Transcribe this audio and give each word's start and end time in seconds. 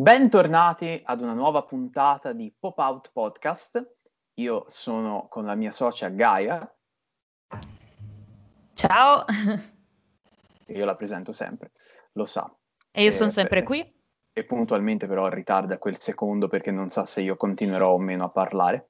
Bentornati 0.00 0.98
ad 1.04 1.20
una 1.20 1.34
nuova 1.34 1.62
puntata 1.62 2.32
di 2.32 2.50
Pop 2.58 2.78
Out 2.78 3.10
Podcast. 3.12 3.96
Io 4.36 4.64
sono 4.66 5.26
con 5.28 5.44
la 5.44 5.54
mia 5.54 5.72
socia 5.72 6.08
Gaia. 6.08 6.74
Ciao. 8.72 9.26
Io 10.68 10.84
la 10.86 10.96
presento 10.96 11.32
sempre, 11.32 11.72
lo 12.12 12.24
sa. 12.24 12.50
E 12.90 13.02
io 13.02 13.10
sono 13.10 13.28
sempre 13.28 13.62
qui. 13.62 13.94
E 14.32 14.44
puntualmente 14.46 15.06
però 15.06 15.28
ritarda 15.28 15.76
quel 15.76 15.98
secondo 15.98 16.48
perché 16.48 16.70
non 16.70 16.88
sa 16.88 17.04
se 17.04 17.20
io 17.20 17.36
continuerò 17.36 17.90
o 17.90 17.98
meno 17.98 18.24
a 18.24 18.30
parlare. 18.30 18.88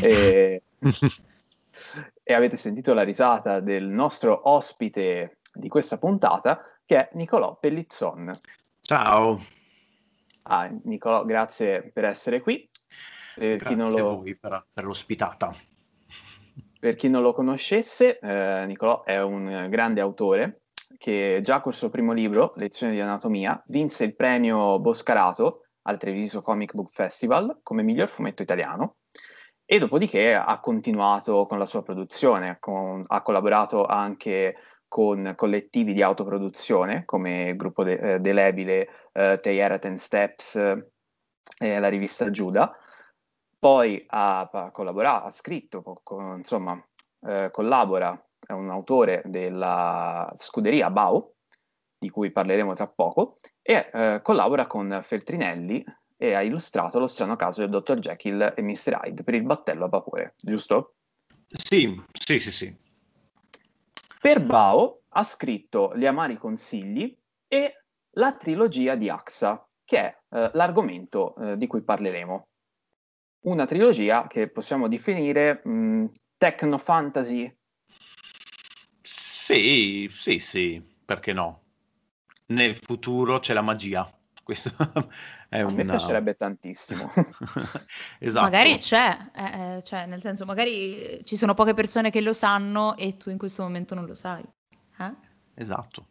e, 0.00 0.62
e 2.22 2.32
avete 2.32 2.56
sentito 2.56 2.94
la 2.94 3.02
risata 3.02 3.60
del 3.60 3.84
nostro 3.84 4.48
ospite 4.48 5.40
di 5.52 5.68
questa 5.68 5.98
puntata 5.98 6.58
che 6.86 6.96
è 6.96 7.10
Nicolò 7.16 7.58
Pellizzon. 7.58 8.32
Ciao. 8.80 9.60
Ah, 10.42 10.70
Nicolò, 10.84 11.24
grazie 11.24 11.90
per 11.92 12.04
essere 12.04 12.40
qui. 12.40 12.68
Per 13.34 13.56
grazie 13.56 13.76
lo... 13.76 14.10
a 14.10 14.14
voi 14.14 14.36
per, 14.36 14.66
per, 14.72 14.84
l'ospitata. 14.84 15.54
Per 16.78 16.94
chi 16.96 17.08
non 17.08 17.22
lo 17.22 17.32
conoscesse, 17.32 18.18
eh, 18.18 18.64
Nicolò 18.66 19.04
è 19.04 19.22
un 19.22 19.68
grande 19.70 20.00
autore 20.00 20.62
che 20.98 21.40
già 21.42 21.60
col 21.60 21.74
suo 21.74 21.88
primo 21.88 22.12
libro, 22.12 22.52
Lezioni 22.56 22.92
di 22.92 23.00
anatomia, 23.00 23.60
vinse 23.66 24.04
il 24.04 24.14
premio 24.14 24.78
Boscarato 24.78 25.66
al 25.82 25.98
Treviso 25.98 26.42
Comic 26.42 26.74
Book 26.74 26.92
Festival 26.92 27.60
come 27.62 27.82
miglior 27.82 28.08
fumetto 28.08 28.42
italiano 28.42 28.96
e 29.64 29.78
dopodiché 29.78 30.34
ha 30.34 30.60
continuato 30.60 31.46
con 31.46 31.58
la 31.58 31.64
sua 31.64 31.82
produzione, 31.82 32.58
con, 32.60 33.02
ha 33.06 33.22
collaborato 33.22 33.86
anche 33.86 34.56
con 34.92 35.32
collettivi 35.36 35.94
di 35.94 36.02
autoproduzione 36.02 37.06
come 37.06 37.48
il 37.48 37.56
gruppo 37.56 37.82
de- 37.82 38.16
eh, 38.16 38.20
Delebile, 38.20 39.08
eh, 39.12 39.38
Teyera 39.40 39.78
Ten 39.78 39.96
Steps 39.96 40.56
e 40.56 40.84
eh, 41.58 41.78
la 41.78 41.88
rivista 41.88 42.30
Giuda. 42.30 42.76
Poi 43.58 44.04
ha, 44.08 44.70
collaborato, 44.70 45.28
ha 45.28 45.30
scritto, 45.30 45.82
con, 46.02 46.36
insomma, 46.36 46.78
eh, 47.26 47.48
collabora, 47.50 48.22
è 48.38 48.52
un 48.52 48.68
autore 48.68 49.22
della 49.24 50.30
scuderia 50.36 50.90
Bau, 50.90 51.36
di 51.98 52.10
cui 52.10 52.30
parleremo 52.30 52.74
tra 52.74 52.86
poco, 52.86 53.38
e 53.62 53.88
eh, 53.90 54.20
collabora 54.22 54.66
con 54.66 54.98
Feltrinelli 55.00 55.82
e 56.18 56.34
ha 56.34 56.42
illustrato 56.42 56.98
lo 56.98 57.06
strano 57.06 57.36
caso 57.36 57.66
del 57.66 57.70
Dr. 57.70 57.98
Jekyll 57.98 58.52
e 58.54 58.60
Mr. 58.60 59.00
Hyde 59.04 59.24
per 59.24 59.32
il 59.32 59.44
battello 59.44 59.86
a 59.86 59.88
vapore, 59.88 60.34
giusto? 60.36 60.96
Sì, 61.48 61.98
sì, 62.12 62.38
sì, 62.38 62.52
sì. 62.52 62.81
Per 64.22 64.40
Bao 64.40 65.02
ha 65.08 65.24
scritto 65.24 65.96
Gli 65.96 66.06
amari 66.06 66.38
consigli 66.38 67.12
e 67.48 67.82
la 68.10 68.32
trilogia 68.34 68.94
di 68.94 69.08
Axa, 69.08 69.66
che 69.84 69.98
è 69.98 70.16
eh, 70.30 70.50
l'argomento 70.54 71.34
eh, 71.34 71.56
di 71.56 71.66
cui 71.66 71.82
parleremo. 71.82 72.46
Una 73.46 73.66
trilogia 73.66 74.28
che 74.28 74.48
possiamo 74.48 74.86
definire 74.86 75.60
mh, 75.64 76.04
techno-fantasy. 76.38 77.52
Sì, 79.00 80.08
sì, 80.12 80.38
sì, 80.38 80.80
perché 81.04 81.32
no? 81.32 81.62
Nel 82.46 82.76
futuro 82.76 83.40
c'è 83.40 83.54
la 83.54 83.62
magia. 83.62 84.08
Questo 84.42 84.70
è 85.48 85.60
A 85.60 85.66
una... 85.66 85.76
me 85.76 85.84
piacerebbe 85.84 86.36
tantissimo. 86.36 87.10
esatto. 88.18 88.44
Magari 88.44 88.78
c'è, 88.78 89.16
eh, 89.34 89.76
eh, 89.76 89.82
cioè, 89.82 90.06
nel 90.06 90.20
senso, 90.20 90.44
magari 90.44 91.20
ci 91.24 91.36
sono 91.36 91.54
poche 91.54 91.74
persone 91.74 92.10
che 92.10 92.20
lo 92.20 92.32
sanno 92.32 92.96
e 92.96 93.16
tu 93.16 93.30
in 93.30 93.38
questo 93.38 93.62
momento 93.62 93.94
non 93.94 94.06
lo 94.06 94.14
sai. 94.14 94.42
Eh? 94.98 95.12
Esatto. 95.54 96.06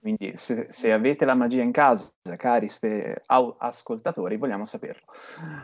Quindi 0.00 0.32
se, 0.34 0.66
se, 0.70 0.92
avete 0.92 1.24
la 1.24 1.34
magia 1.34 1.62
in 1.62 1.70
casa, 1.70 2.10
cari 2.36 2.68
spe- 2.68 3.22
ascoltatori, 3.26 4.36
vogliamo 4.36 4.64
saperlo. 4.64 5.06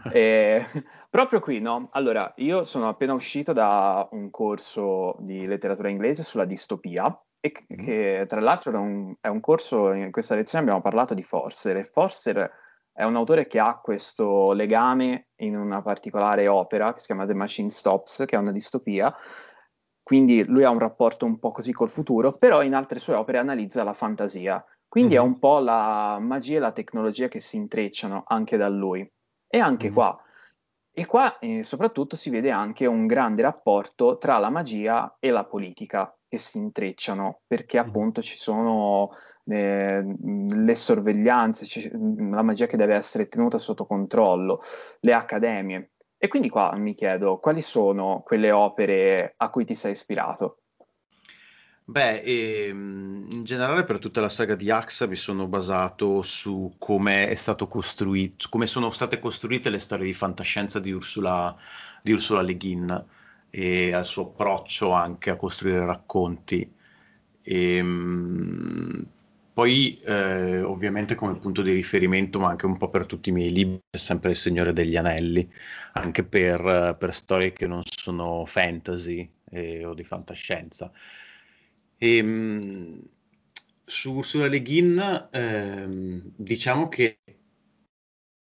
E, 0.12 0.64
proprio 1.10 1.40
qui, 1.40 1.60
no? 1.60 1.88
Allora, 1.92 2.32
io 2.36 2.64
sono 2.64 2.88
appena 2.88 3.12
uscito 3.12 3.52
da 3.52 4.08
un 4.12 4.30
corso 4.30 5.16
di 5.20 5.46
letteratura 5.46 5.88
inglese 5.88 6.22
sulla 6.22 6.44
distopia 6.44 7.20
e 7.46 7.52
che, 7.52 7.66
mm. 7.72 7.84
che 7.84 8.24
tra 8.28 8.40
l'altro 8.40 8.72
è 8.72 8.76
un, 8.76 9.14
è 9.20 9.28
un, 9.28 9.40
corso, 9.40 9.92
in 9.92 10.10
questa 10.10 10.34
lezione 10.34 10.64
abbiamo 10.64 10.82
parlato 10.82 11.14
di 11.14 11.22
Forster 11.22 11.76
e 11.76 11.84
Forster 11.84 12.50
è 12.92 13.04
un 13.04 13.16
autore 13.16 13.46
che 13.46 13.58
ha 13.58 13.78
questo 13.78 14.52
legame 14.52 15.28
in 15.36 15.56
una 15.56 15.82
particolare 15.82 16.48
opera 16.48 16.92
che 16.92 17.00
si 17.00 17.06
chiama 17.06 17.26
The 17.26 17.34
Machine 17.34 17.68
Stops, 17.68 18.24
che 18.26 18.36
è 18.36 18.38
una 18.38 18.52
distopia, 18.52 19.14
quindi 20.02 20.44
lui 20.44 20.64
ha 20.64 20.70
un 20.70 20.78
rapporto 20.78 21.26
un 21.26 21.38
po' 21.38 21.52
così 21.52 21.72
col 21.72 21.90
futuro, 21.90 22.34
però 22.38 22.62
in 22.62 22.74
altre 22.74 22.98
sue 22.98 23.14
opere 23.14 23.38
analizza 23.38 23.84
la 23.84 23.92
fantasia, 23.92 24.64
quindi 24.88 25.14
mm. 25.14 25.18
è 25.18 25.20
un 25.20 25.38
po' 25.38 25.58
la 25.58 26.18
magia 26.20 26.56
e 26.56 26.60
la 26.60 26.72
tecnologia 26.72 27.28
che 27.28 27.40
si 27.40 27.56
intrecciano 27.56 28.22
anche 28.26 28.56
da 28.56 28.68
lui. 28.68 29.06
E 29.48 29.58
anche 29.58 29.90
mm. 29.90 29.94
qua 29.94 30.20
e 30.98 31.04
qua 31.04 31.38
eh, 31.40 31.62
soprattutto 31.62 32.16
si 32.16 32.30
vede 32.30 32.50
anche 32.50 32.86
un 32.86 33.06
grande 33.06 33.42
rapporto 33.42 34.16
tra 34.16 34.38
la 34.38 34.48
magia 34.48 35.18
e 35.20 35.28
la 35.28 35.44
politica 35.44 36.15
che 36.28 36.38
si 36.38 36.58
intrecciano, 36.58 37.42
perché 37.46 37.78
appunto 37.78 38.22
ci 38.22 38.36
sono 38.36 39.10
eh, 39.44 40.02
le 40.02 40.74
sorveglianze, 40.74 41.66
c- 41.66 41.90
la 41.92 42.42
magia 42.42 42.66
che 42.66 42.76
deve 42.76 42.94
essere 42.94 43.28
tenuta 43.28 43.58
sotto 43.58 43.86
controllo, 43.86 44.60
le 45.00 45.12
accademie. 45.12 45.90
E 46.18 46.28
quindi 46.28 46.48
qua 46.48 46.74
mi 46.76 46.94
chiedo 46.94 47.38
quali 47.38 47.60
sono 47.60 48.22
quelle 48.24 48.50
opere 48.50 49.34
a 49.36 49.50
cui 49.50 49.64
ti 49.64 49.74
sei 49.74 49.92
ispirato? 49.92 50.60
Beh, 51.88 52.22
ehm, 52.22 53.26
in 53.30 53.44
generale 53.44 53.84
per 53.84 54.00
tutta 54.00 54.20
la 54.20 54.28
saga 54.28 54.56
di 54.56 54.70
AXA 54.72 55.06
mi 55.06 55.14
sono 55.14 55.46
basato 55.46 56.20
su 56.20 56.74
come 56.78 57.28
è 57.28 57.34
stato 57.36 57.68
costruito, 57.68 58.48
come 58.50 58.66
sono 58.66 58.90
state 58.90 59.20
costruite 59.20 59.70
le 59.70 59.78
storie 59.78 60.06
di 60.06 60.12
fantascienza 60.12 60.80
di 60.80 60.90
Ursula, 60.90 61.54
di 62.02 62.10
Ursula 62.12 62.42
Le 62.42 62.56
Guin 62.56 63.06
e 63.58 63.94
al 63.94 64.04
suo 64.04 64.24
approccio 64.24 64.90
anche 64.92 65.30
a 65.30 65.36
costruire 65.36 65.86
racconti. 65.86 66.70
E, 67.42 67.76
ehm, 67.76 69.06
poi 69.54 69.98
eh, 70.00 70.60
ovviamente 70.60 71.14
come 71.14 71.38
punto 71.38 71.62
di 71.62 71.72
riferimento, 71.72 72.38
ma 72.38 72.50
anche 72.50 72.66
un 72.66 72.76
po' 72.76 72.90
per 72.90 73.06
tutti 73.06 73.30
i 73.30 73.32
miei 73.32 73.50
libri, 73.50 73.80
è 73.88 73.96
sempre 73.96 74.30
Il 74.32 74.36
Signore 74.36 74.74
degli 74.74 74.96
Anelli, 74.96 75.50
anche 75.94 76.22
per, 76.24 76.96
per 76.98 77.14
storie 77.14 77.52
che 77.54 77.66
non 77.66 77.82
sono 77.84 78.44
fantasy 78.44 79.26
eh, 79.50 79.86
o 79.86 79.94
di 79.94 80.04
fantascienza. 80.04 80.92
E, 81.96 82.16
ehm, 82.18 83.00
su 83.86 84.12
Ursula 84.12 84.48
Le 84.48 84.60
Guin, 84.60 85.28
ehm, 85.32 86.32
diciamo 86.36 86.88
che 86.88 87.20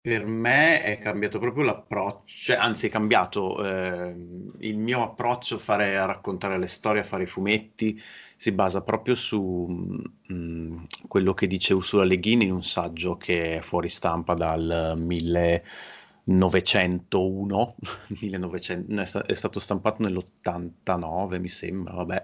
per 0.03 0.25
me 0.25 0.84
è 0.84 1.00
cambiato 1.00 1.40
proprio 1.40 1.64
l'approccio, 1.64 2.24
cioè, 2.25 2.58
anzi 2.58 2.88
è 2.88 2.90
cambiato 2.90 3.66
ehm, 3.66 4.52
il 4.59 4.78
mio 4.78 5.02
approccio 5.02 5.56
a, 5.56 5.59
fare, 5.59 5.97
a 5.97 6.03
raccontare 6.03 6.59
le 6.59 6.68
storie, 6.68 7.00
a 7.00 7.06
fare 7.06 7.24
i 7.24 7.25
fumetti, 7.25 7.97
si 8.36 8.52
basa 8.52 8.81
proprio 8.81 9.16
su 9.16 9.66
mh, 9.66 10.34
mm, 10.34 10.84
quello 11.08 11.34
che 11.34 11.47
dice 11.47 11.74
Ursula 11.74 12.03
Le 12.03 12.19
Guin 12.19 12.41
in 12.41 12.52
un 12.52 12.66
saggio 12.66 13.16
che 13.16 13.59
è 13.59 13.62
fuori 13.62 13.88
stampa 13.88 14.34
dal 14.34 14.94
1901, 14.97 17.75
1900, 18.20 18.91
è, 19.00 19.06
sta- 19.06 19.25
è 19.25 19.35
stato 19.35 19.62
stampato 19.62 20.03
nell'89 20.03 21.40
mi 21.40 21.47
sembra, 21.47 21.94
vabbè, 21.94 22.23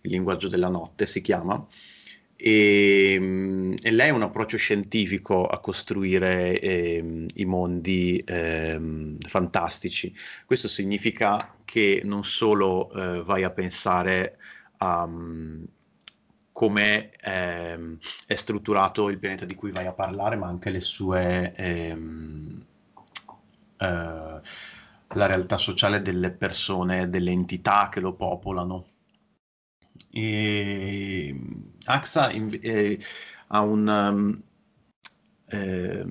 il 0.00 0.10
linguaggio 0.10 0.48
della 0.48 0.68
notte 0.68 1.06
si 1.06 1.20
chiama. 1.20 1.64
E, 2.44 3.14
ehm, 3.14 3.74
e, 3.80 3.90
lei 3.92 4.08
ha 4.08 4.14
un 4.14 4.22
approccio 4.22 4.56
scientifico 4.56 5.46
a 5.46 5.60
costruire 5.60 6.58
eh, 6.58 7.26
i 7.34 7.44
mondi 7.44 8.18
eh, 8.18 9.16
fantastici. 9.20 10.12
Questo 10.44 10.66
significa 10.66 11.50
che 11.64 12.02
non 12.04 12.24
solo 12.24 12.90
eh, 12.92 13.22
vai 13.22 13.44
a 13.44 13.50
pensare 13.50 14.38
a 14.78 15.04
um, 15.04 15.64
come 16.50 17.10
ehm, 17.22 17.98
è 18.26 18.34
strutturato 18.34 19.08
il 19.08 19.18
pianeta 19.18 19.44
di 19.44 19.54
cui 19.54 19.70
vai 19.70 19.86
a 19.86 19.92
parlare, 19.92 20.36
ma 20.36 20.48
anche 20.48 20.70
le 20.70 20.80
sue 20.80 21.52
ehm, 21.54 22.60
eh, 23.78 24.40
la 25.14 25.26
realtà 25.26 25.58
sociale 25.58 26.02
delle 26.02 26.30
persone, 26.32 27.08
delle 27.08 27.30
entità 27.30 27.88
che 27.90 28.00
lo 28.00 28.14
popolano. 28.14 28.91
E 30.14 31.34
AXA 31.86 32.28
eh, 32.28 32.98
ha 33.48 33.60
un, 33.60 33.88
um, 33.88 34.42
eh, 35.48 36.04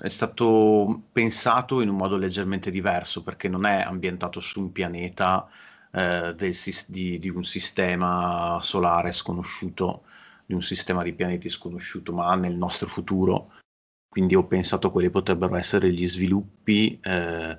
è 0.00 0.08
stato 0.08 1.04
pensato 1.12 1.80
in 1.80 1.88
un 1.88 1.96
modo 1.96 2.16
leggermente 2.16 2.70
diverso 2.70 3.22
perché 3.22 3.48
non 3.48 3.66
è 3.66 3.82
ambientato 3.82 4.40
su 4.40 4.60
un 4.60 4.72
pianeta 4.72 5.48
eh, 5.92 6.34
del, 6.36 6.54
di, 6.86 7.18
di, 7.18 7.28
un 7.28 7.44
sistema 7.44 8.60
solare 8.62 9.12
sconosciuto, 9.12 10.04
di 10.46 10.54
un 10.54 10.62
sistema 10.62 11.02
di 11.02 11.12
pianeti 11.12 11.48
sconosciuto, 11.48 12.12
ma 12.12 12.34
nel 12.36 12.56
nostro 12.56 12.88
futuro. 12.88 13.52
Quindi 14.08 14.34
ho 14.34 14.46
pensato 14.46 14.88
a 14.88 14.90
quali 14.90 15.10
potrebbero 15.10 15.56
essere 15.56 15.92
gli 15.92 16.06
sviluppi 16.06 16.98
eh, 17.00 17.56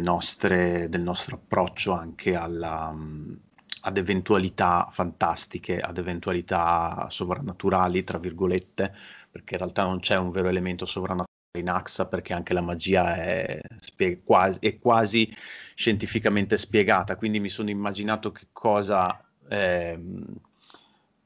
nostre, 0.00 0.88
del 0.88 1.02
nostro 1.02 1.36
approccio 1.36 1.92
anche 1.92 2.34
alla, 2.34 2.92
ad 3.86 3.98
eventualità 3.98 4.88
fantastiche, 4.90 5.78
ad 5.78 5.98
eventualità 5.98 7.06
sovrannaturali, 7.08 8.02
tra 8.02 8.18
virgolette, 8.18 8.92
perché 9.30 9.54
in 9.54 9.60
realtà 9.60 9.84
non 9.84 10.00
c'è 10.00 10.16
un 10.16 10.32
vero 10.32 10.48
elemento 10.48 10.86
sovrannaturale 10.86 11.34
in 11.58 11.68
AXA 11.68 12.06
perché 12.06 12.34
anche 12.34 12.52
la 12.52 12.60
magia 12.60 13.14
è, 13.16 13.60
spie- 13.78 14.22
quasi, 14.22 14.58
è 14.60 14.78
quasi 14.78 15.32
scientificamente 15.76 16.58
spiegata, 16.58 17.16
quindi 17.16 17.38
mi 17.38 17.48
sono 17.48 17.70
immaginato 17.70 18.32
che 18.32 18.48
cosa 18.52 19.18
eh, 19.48 19.98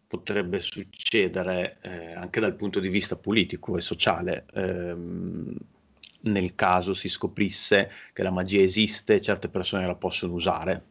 potrebbe 0.07 0.61
succedere 0.61 1.79
eh, 1.81 2.13
anche 2.13 2.41
dal 2.41 2.57
punto 2.57 2.79
di 2.79 2.89
vista 2.89 3.17
politico 3.17 3.79
e 3.79 3.81
sociale. 3.81 4.45
Ehm, 4.55 5.57
nel 6.23 6.55
caso 6.55 6.93
si 6.93 7.09
scoprisse 7.09 7.91
che 8.13 8.23
la 8.23 8.31
magia 8.31 8.61
esiste 8.61 9.23
certe 9.23 9.49
persone 9.49 9.87
la 9.87 9.95
possono 9.95 10.35
usare. 10.35 10.90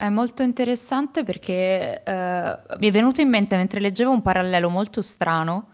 È 0.00 0.08
molto 0.08 0.42
interessante 0.42 1.24
perché 1.24 2.02
eh, 2.02 2.58
mi 2.78 2.88
è 2.88 2.90
venuto 2.90 3.20
in 3.20 3.28
mente 3.28 3.54
mentre 3.56 3.80
leggevo 3.80 4.10
un 4.10 4.22
parallelo 4.22 4.70
molto 4.70 5.02
strano, 5.02 5.72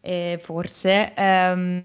eh, 0.00 0.40
forse, 0.42 1.12
ehm, 1.14 1.82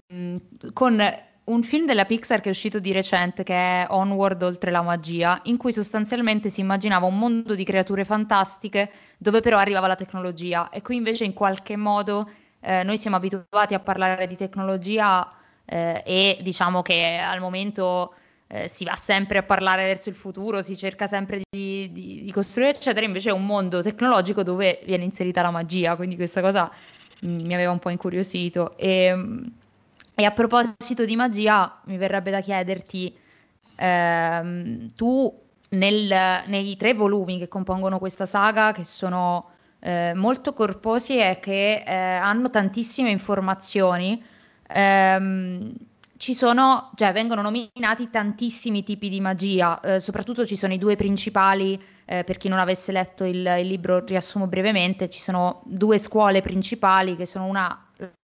con 0.72 0.98
un 1.44 1.62
film 1.62 1.84
della 1.84 2.06
Pixar 2.06 2.40
che 2.40 2.48
è 2.48 2.50
uscito 2.50 2.78
di 2.78 2.92
recente, 2.92 3.42
che 3.42 3.54
è 3.54 3.86
Onward 3.90 4.42
Oltre 4.42 4.70
la 4.70 4.80
magia, 4.80 5.38
in 5.44 5.58
cui 5.58 5.70
sostanzialmente 5.70 6.48
si 6.48 6.60
immaginava 6.60 7.04
un 7.04 7.18
mondo 7.18 7.54
di 7.54 7.62
creature 7.64 8.06
fantastiche 8.06 8.90
dove 9.18 9.40
però 9.40 9.58
arrivava 9.58 9.86
la 9.86 9.94
tecnologia. 9.94 10.70
E 10.70 10.80
qui 10.80 10.96
invece 10.96 11.24
in 11.24 11.34
qualche 11.34 11.76
modo 11.76 12.26
eh, 12.60 12.82
noi 12.84 12.96
siamo 12.96 13.16
abituati 13.16 13.74
a 13.74 13.80
parlare 13.80 14.26
di 14.26 14.36
tecnologia 14.36 15.30
eh, 15.66 16.02
e 16.06 16.38
diciamo 16.40 16.80
che 16.80 17.18
al 17.18 17.40
momento 17.40 18.14
eh, 18.52 18.68
si 18.68 18.84
va 18.84 18.94
sempre 18.96 19.38
a 19.38 19.42
parlare 19.42 19.84
verso 19.84 20.10
il 20.10 20.14
futuro, 20.14 20.60
si 20.60 20.76
cerca 20.76 21.06
sempre 21.06 21.40
di, 21.50 21.71
di, 22.32 22.38
costruire, 22.38 22.70
eccetera. 22.70 23.04
Invece 23.04 23.28
è 23.28 23.32
un 23.32 23.44
mondo 23.44 23.82
tecnologico 23.82 24.42
dove 24.42 24.80
viene 24.84 25.04
inserita 25.04 25.42
la 25.42 25.50
magia, 25.50 25.94
quindi 25.94 26.16
questa 26.16 26.40
cosa 26.40 26.70
mm, 27.26 27.40
mi 27.44 27.54
aveva 27.54 27.70
un 27.70 27.78
po' 27.78 27.90
incuriosito. 27.90 28.76
E, 28.76 29.14
mm, 29.14 29.44
e, 30.14 30.24
a 30.24 30.30
proposito 30.30 31.04
di 31.04 31.14
magia, 31.14 31.80
mi 31.84 31.96
verrebbe 31.96 32.30
da 32.30 32.40
chiederti, 32.40 33.16
ehm, 33.76 34.90
tu 34.94 35.40
nel, 35.70 36.42
nei 36.46 36.76
tre 36.76 36.94
volumi 36.94 37.38
che 37.38 37.48
compongono 37.48 37.98
questa 37.98 38.26
saga, 38.26 38.72
che 38.72 38.84
sono 38.84 39.50
eh, 39.80 40.12
molto 40.14 40.52
corposi 40.52 41.18
e 41.18 41.38
che 41.40 41.82
eh, 41.86 41.92
hanno 41.92 42.50
tantissime 42.50 43.10
informazioni, 43.10 44.22
ehm, 44.68 45.72
ci 46.22 46.34
sono, 46.34 46.92
cioè 46.94 47.10
vengono 47.10 47.42
nominati 47.42 48.08
tantissimi 48.08 48.84
tipi 48.84 49.08
di 49.08 49.20
magia, 49.20 49.80
eh, 49.80 49.98
soprattutto 49.98 50.46
ci 50.46 50.54
sono 50.54 50.72
i 50.72 50.78
due 50.78 50.94
principali, 50.94 51.76
eh, 52.04 52.22
per 52.22 52.36
chi 52.36 52.46
non 52.46 52.60
avesse 52.60 52.92
letto 52.92 53.24
il, 53.24 53.38
il, 53.38 53.66
libro 53.66 54.04
riassumo 54.04 54.46
brevemente, 54.46 55.10
ci 55.10 55.18
sono 55.18 55.62
due 55.64 55.98
scuole 55.98 56.40
principali 56.40 57.16
che 57.16 57.26
sono 57.26 57.46
una 57.46 57.88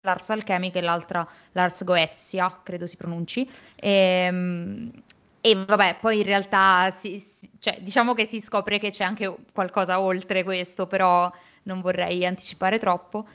l'Ars 0.01 0.31
Alchemica 0.31 0.79
e 0.79 0.81
l'altra 0.81 1.27
l'Ars 1.51 1.83
Goetia, 1.83 2.59
credo 2.63 2.87
si 2.87 2.97
pronunci, 2.97 3.47
e, 3.75 3.89
ehm, 3.91 4.91
e 5.39 5.55
vabbè, 5.55 5.97
poi 6.01 6.17
in 6.17 6.23
realtà 6.23 6.89
si, 6.89 7.19
si, 7.19 7.51
cioè, 7.59 7.77
diciamo 7.81 8.15
che 8.15 8.25
si 8.25 8.39
scopre 8.41 8.79
che 8.79 8.89
c'è 8.89 9.03
anche 9.03 9.31
qualcosa 9.53 9.99
oltre 9.99 10.43
questo, 10.43 10.87
però 10.87 11.31
non 11.65 11.81
vorrei 11.81 12.25
anticipare 12.25 12.79
troppo. 12.79 13.27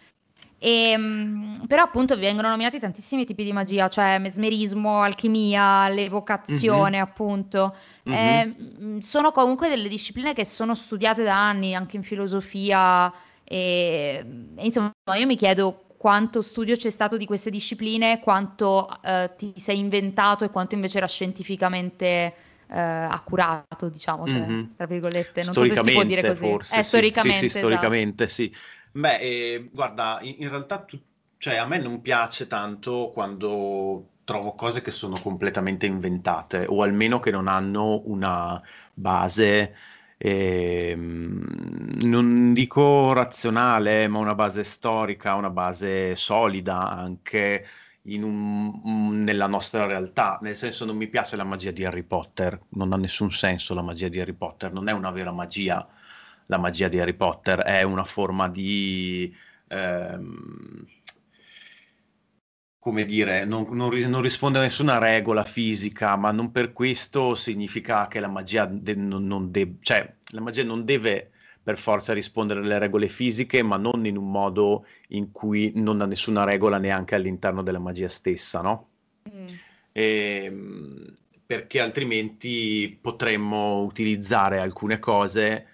Ehm, 0.62 1.64
però 1.66 1.84
appunto 1.84 2.18
vengono 2.18 2.50
nominati 2.50 2.78
tantissimi 2.78 3.24
tipi 3.24 3.44
di 3.44 3.52
magia, 3.52 3.88
cioè 3.88 4.18
mesmerismo, 4.18 5.00
alchimia, 5.00 5.88
l'evocazione 5.88 6.98
mm-hmm. 6.98 7.02
appunto. 7.02 7.74
Mm-hmm. 8.08 8.96
Eh, 8.98 9.00
sono 9.00 9.32
comunque 9.32 9.68
delle 9.70 9.88
discipline 9.88 10.34
che 10.34 10.44
sono 10.44 10.74
studiate 10.74 11.22
da 11.22 11.34
anni 11.34 11.74
anche 11.74 11.96
in 11.96 12.02
filosofia 12.02 13.10
e, 13.42 14.24
e 14.54 14.64
insomma 14.64 14.92
io 15.16 15.26
mi 15.26 15.36
chiedo 15.36 15.84
quanto 15.96 16.42
studio 16.42 16.76
c'è 16.76 16.90
stato 16.90 17.16
di 17.16 17.24
queste 17.24 17.50
discipline, 17.50 18.20
quanto 18.20 18.88
eh, 19.02 19.30
ti 19.36 19.54
sei 19.56 19.78
inventato 19.78 20.44
e 20.44 20.50
quanto 20.50 20.74
invece 20.74 20.98
era 20.98 21.06
scientificamente 21.06 22.34
eh, 22.70 22.80
accurato, 22.80 23.88
diciamo, 23.88 24.24
mm-hmm. 24.24 24.64
tra 24.76 24.86
virgolette. 24.86 25.42
Non 25.42 25.54
so 25.54 25.64
se 25.64 25.82
si 25.82 25.92
può 25.92 26.02
dire 26.04 26.22
così. 26.22 26.46
Forse, 26.46 26.78
eh, 26.78 26.82
sì. 26.82 26.88
storicamente. 26.88 27.38
Sì, 27.38 27.48
sì, 27.48 27.58
storicamente 27.58 28.24
esatto. 28.24 28.42
sì. 28.42 28.54
Beh, 28.92 29.18
eh, 29.20 29.68
guarda, 29.72 30.18
in, 30.22 30.34
in 30.38 30.48
realtà 30.48 30.80
tu- 30.84 31.00
cioè, 31.38 31.56
a 31.56 31.66
me 31.66 31.78
non 31.78 32.00
piace 32.02 32.46
tanto 32.46 33.10
quando 33.12 34.14
trovo 34.24 34.54
cose 34.54 34.82
che 34.82 34.90
sono 34.90 35.20
completamente 35.20 35.86
inventate 35.86 36.64
o 36.68 36.82
almeno 36.82 37.20
che 37.20 37.30
non 37.30 37.46
hanno 37.48 38.02
una 38.06 38.60
base, 38.92 39.74
ehm, 40.18 41.42
non 42.06 42.52
dico 42.52 43.12
razionale, 43.12 44.08
ma 44.08 44.18
una 44.18 44.34
base 44.34 44.64
storica, 44.64 45.34
una 45.34 45.50
base 45.50 46.16
solida 46.16 46.88
anche 46.90 47.64
un- 48.02 49.22
nella 49.24 49.46
nostra 49.46 49.86
realtà. 49.86 50.38
Nel 50.42 50.56
senso, 50.56 50.84
non 50.84 50.96
mi 50.96 51.08
piace 51.08 51.36
la 51.36 51.44
magia 51.44 51.70
di 51.70 51.84
Harry 51.84 52.02
Potter, 52.02 52.58
non 52.70 52.92
ha 52.92 52.96
nessun 52.96 53.30
senso 53.32 53.72
la 53.74 53.82
magia 53.82 54.08
di 54.08 54.20
Harry 54.20 54.32
Potter, 54.34 54.72
non 54.72 54.88
è 54.88 54.92
una 54.92 55.10
vera 55.10 55.30
magia 55.32 55.86
la 56.50 56.58
magia 56.58 56.88
di 56.88 56.98
Harry 56.98 57.14
Potter, 57.14 57.60
è 57.60 57.82
una 57.82 58.04
forma 58.04 58.48
di... 58.48 59.34
Ehm, 59.68 60.84
come 62.78 63.04
dire, 63.04 63.44
non, 63.44 63.66
non, 63.70 63.94
non, 63.94 64.22
risponde 64.22 64.58
a 64.58 64.62
nessuna 64.62 64.98
regola 64.98 65.44
fisica, 65.44 66.16
ma 66.16 66.32
non 66.32 66.50
per 66.50 66.72
questo 66.72 67.34
significa 67.34 68.08
che 68.08 68.20
la 68.20 68.26
magia, 68.26 68.64
de, 68.64 68.94
non, 68.94 69.26
non 69.26 69.50
de, 69.50 69.76
cioè, 69.80 70.14
la 70.30 70.40
magia 70.40 70.64
non 70.64 70.84
deve 70.84 71.30
per 71.62 71.76
forza 71.76 72.14
rispondere 72.14 72.60
alle 72.60 72.78
regole 72.78 73.06
fisiche, 73.06 73.62
ma 73.62 73.76
non 73.76 74.06
in 74.06 74.16
un 74.16 74.30
modo 74.30 74.86
in 75.08 75.30
cui 75.30 75.72
non 75.76 76.00
ha 76.00 76.06
nessuna 76.06 76.44
regola 76.44 76.78
neanche 76.78 77.14
all'interno 77.14 77.62
della 77.62 77.78
magia 77.78 78.08
stessa, 78.08 78.62
no? 78.62 78.88
Mm. 79.30 79.46
E, 79.92 80.42
ehm, 80.46 81.14
perché 81.46 81.80
altrimenti 81.80 82.96
potremmo 83.00 83.82
utilizzare 83.82 84.58
alcune 84.60 84.98
cose 85.00 85.66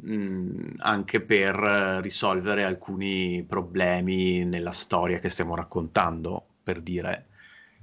mh, 0.00 0.74
anche 0.78 1.20
per 1.20 1.54
risolvere 2.02 2.64
alcuni 2.64 3.44
problemi 3.46 4.44
nella 4.44 4.72
storia 4.72 5.18
che 5.18 5.28
stiamo 5.28 5.54
raccontando, 5.54 6.44
per 6.62 6.80
dire. 6.80 7.26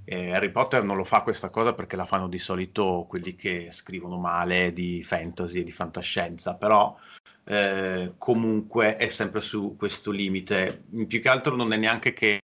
Eh, 0.06 0.34
Harry 0.34 0.50
Potter 0.50 0.84
non 0.84 0.98
lo 0.98 1.04
fa 1.04 1.22
questa 1.22 1.50
cosa 1.50 1.74
perché 1.74 1.96
la 1.96 2.06
fanno 2.06 2.28
di 2.28 2.39
solito 2.39 3.06
quelli 3.08 3.36
che 3.36 3.70
scrivono 3.72 4.18
male 4.18 4.74
di 4.74 5.04
fantasy 5.04 5.60
e 5.60 5.63
di 5.63 5.72
fantascienza, 5.72 6.56
però 6.56 6.98
eh, 7.46 8.13
comunque 8.18 8.96
è 8.96 9.10
sempre 9.10 9.42
su 9.42 9.75
questo 9.78 10.12
limite. 10.12 10.84
Più 11.08 11.22
che 11.22 11.30
altro 11.30 11.56
non 11.56 11.74
è 11.74 11.78
neanche 11.78 12.13
che 12.13 12.39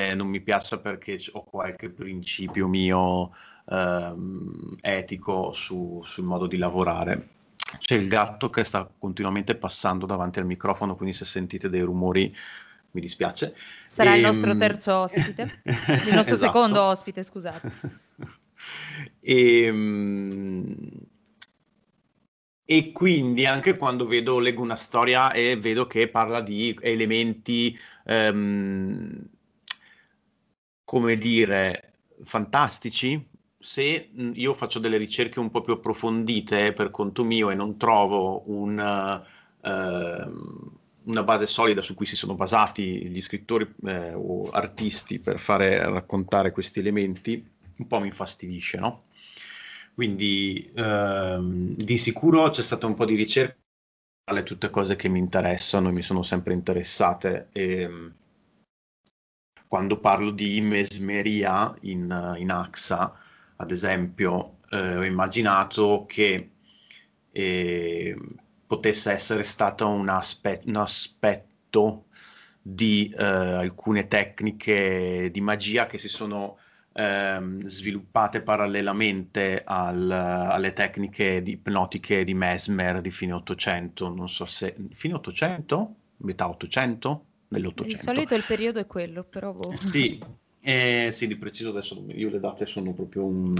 eh, 0.00 0.14
non 0.14 0.28
mi 0.28 0.40
piaccia 0.40 0.78
perché 0.78 1.18
ho 1.32 1.44
qualche 1.44 1.90
principio 1.90 2.66
mio 2.68 3.32
ehm, 3.68 4.76
etico 4.80 5.52
su, 5.52 6.02
sul 6.04 6.24
modo 6.24 6.46
di 6.46 6.56
lavorare 6.56 7.39
c'è 7.78 7.94
il 7.94 8.08
gatto 8.08 8.50
che 8.50 8.64
sta 8.64 8.90
continuamente 8.98 9.54
passando 9.54 10.06
davanti 10.06 10.38
al 10.38 10.46
microfono, 10.46 10.96
quindi 10.96 11.14
se 11.14 11.24
sentite 11.24 11.68
dei 11.68 11.82
rumori 11.82 12.34
mi 12.92 13.00
dispiace. 13.00 13.54
Sarà 13.86 14.14
e... 14.14 14.16
il 14.16 14.22
nostro 14.22 14.50
ehm, 14.50 14.58
terzo 14.58 14.94
ospite, 14.94 15.62
il 15.64 16.14
nostro 16.14 16.34
esatto. 16.34 16.36
secondo 16.36 16.82
ospite, 16.82 17.22
scusate. 17.22 17.72
e, 19.20 19.62
ehm, 19.64 20.76
e 22.64 22.92
quindi 22.92 23.46
anche 23.46 23.76
quando 23.76 24.06
vedo, 24.06 24.38
leggo 24.38 24.62
una 24.62 24.76
storia 24.76 25.32
e 25.32 25.56
vedo 25.56 25.86
che 25.86 26.08
parla 26.08 26.40
di 26.40 26.76
elementi, 26.80 27.76
um, 28.04 29.28
come 30.84 31.16
dire, 31.16 31.94
fantastici, 32.22 33.28
se 33.60 34.08
mhmm, 34.10 34.32
io 34.36 34.54
faccio 34.54 34.78
delle 34.78 34.96
ricerche 34.96 35.38
un 35.38 35.50
po' 35.50 35.60
più 35.60 35.74
approfondite 35.74 36.72
per 36.72 36.90
conto 36.90 37.24
mio 37.24 37.50
e 37.50 37.54
non 37.54 37.76
trovo 37.76 38.42
un, 38.46 38.78
uh, 39.62 40.70
una 41.04 41.22
base 41.22 41.46
solida 41.46 41.82
su 41.82 41.94
cui 41.94 42.06
si 42.06 42.16
sono 42.16 42.34
basati 42.34 43.08
gli 43.08 43.20
scrittori 43.20 43.70
eh, 43.84 44.14
o 44.14 44.48
artisti 44.50 45.18
per 45.18 45.38
fare 45.38 45.78
raccontare 45.90 46.52
questi 46.52 46.80
elementi, 46.80 47.46
un 47.76 47.86
po' 47.86 48.00
mi 48.00 48.06
infastidisce, 48.06 48.78
no? 48.78 49.04
Quindi 49.94 50.70
uh, 50.76 51.74
di 51.76 51.98
sicuro 51.98 52.48
c'è 52.48 52.62
stata 52.62 52.86
un 52.86 52.94
po' 52.94 53.04
di 53.04 53.14
ricerca, 53.14 53.56
tutte 54.42 54.70
cose 54.70 54.96
che 54.96 55.08
mi 55.08 55.18
interessano 55.18 55.88
e 55.90 55.92
mi 55.92 56.02
sono 56.02 56.22
sempre 56.22 56.54
interessate. 56.54 57.48
E, 57.52 57.80
ehm, 57.82 58.14
quando 59.68 59.98
parlo 60.00 60.30
di 60.30 60.60
mesmeria 60.62 61.74
in, 61.82 62.34
in 62.38 62.50
AXA, 62.50 63.14
ad 63.60 63.70
esempio, 63.70 64.58
eh, 64.70 64.96
ho 64.96 65.04
immaginato 65.04 66.06
che 66.08 66.52
eh, 67.30 68.16
potesse 68.66 69.12
essere 69.12 69.42
stato 69.42 69.86
un, 69.86 70.08
aspe- 70.08 70.62
un 70.64 70.76
aspetto 70.76 72.06
di 72.62 73.12
eh, 73.16 73.22
alcune 73.22 74.06
tecniche 74.06 75.28
di 75.30 75.40
magia 75.42 75.86
che 75.86 75.98
si 75.98 76.08
sono 76.08 76.56
ehm, 76.94 77.60
sviluppate 77.62 78.40
parallelamente 78.40 79.62
al, 79.62 80.10
alle 80.10 80.72
tecniche 80.72 81.42
di, 81.42 81.52
ipnotiche 81.52 82.24
di 82.24 82.32
Mesmer 82.32 83.02
di 83.02 83.10
fine 83.10 83.34
800, 83.34 84.08
non 84.08 84.28
so 84.30 84.46
se 84.46 84.74
fine 84.92 85.14
800, 85.14 85.94
metà 86.18 86.48
800, 86.48 87.24
nell'Ottocento. 87.48 87.96
Di 87.96 88.02
solito 88.02 88.34
il 88.34 88.44
periodo 88.44 88.80
è 88.80 88.86
quello, 88.86 89.22
però... 89.22 89.52
Boh. 89.52 89.76
Sì, 89.84 90.22
eh, 90.62 91.10
sì, 91.12 91.26
di 91.26 91.36
preciso 91.36 91.70
adesso 91.70 92.02
io 92.08 92.28
le 92.30 92.40
date 92.40 92.66
sono 92.66 92.92
proprio 92.92 93.24
un, 93.24 93.56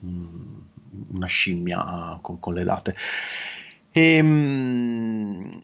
un, 0.00 0.62
una 1.10 1.26
scimmia 1.26 2.18
con, 2.20 2.38
con 2.38 2.54
le 2.54 2.64
date. 2.64 2.94
E, 3.90 4.16
ehm, 4.16 5.60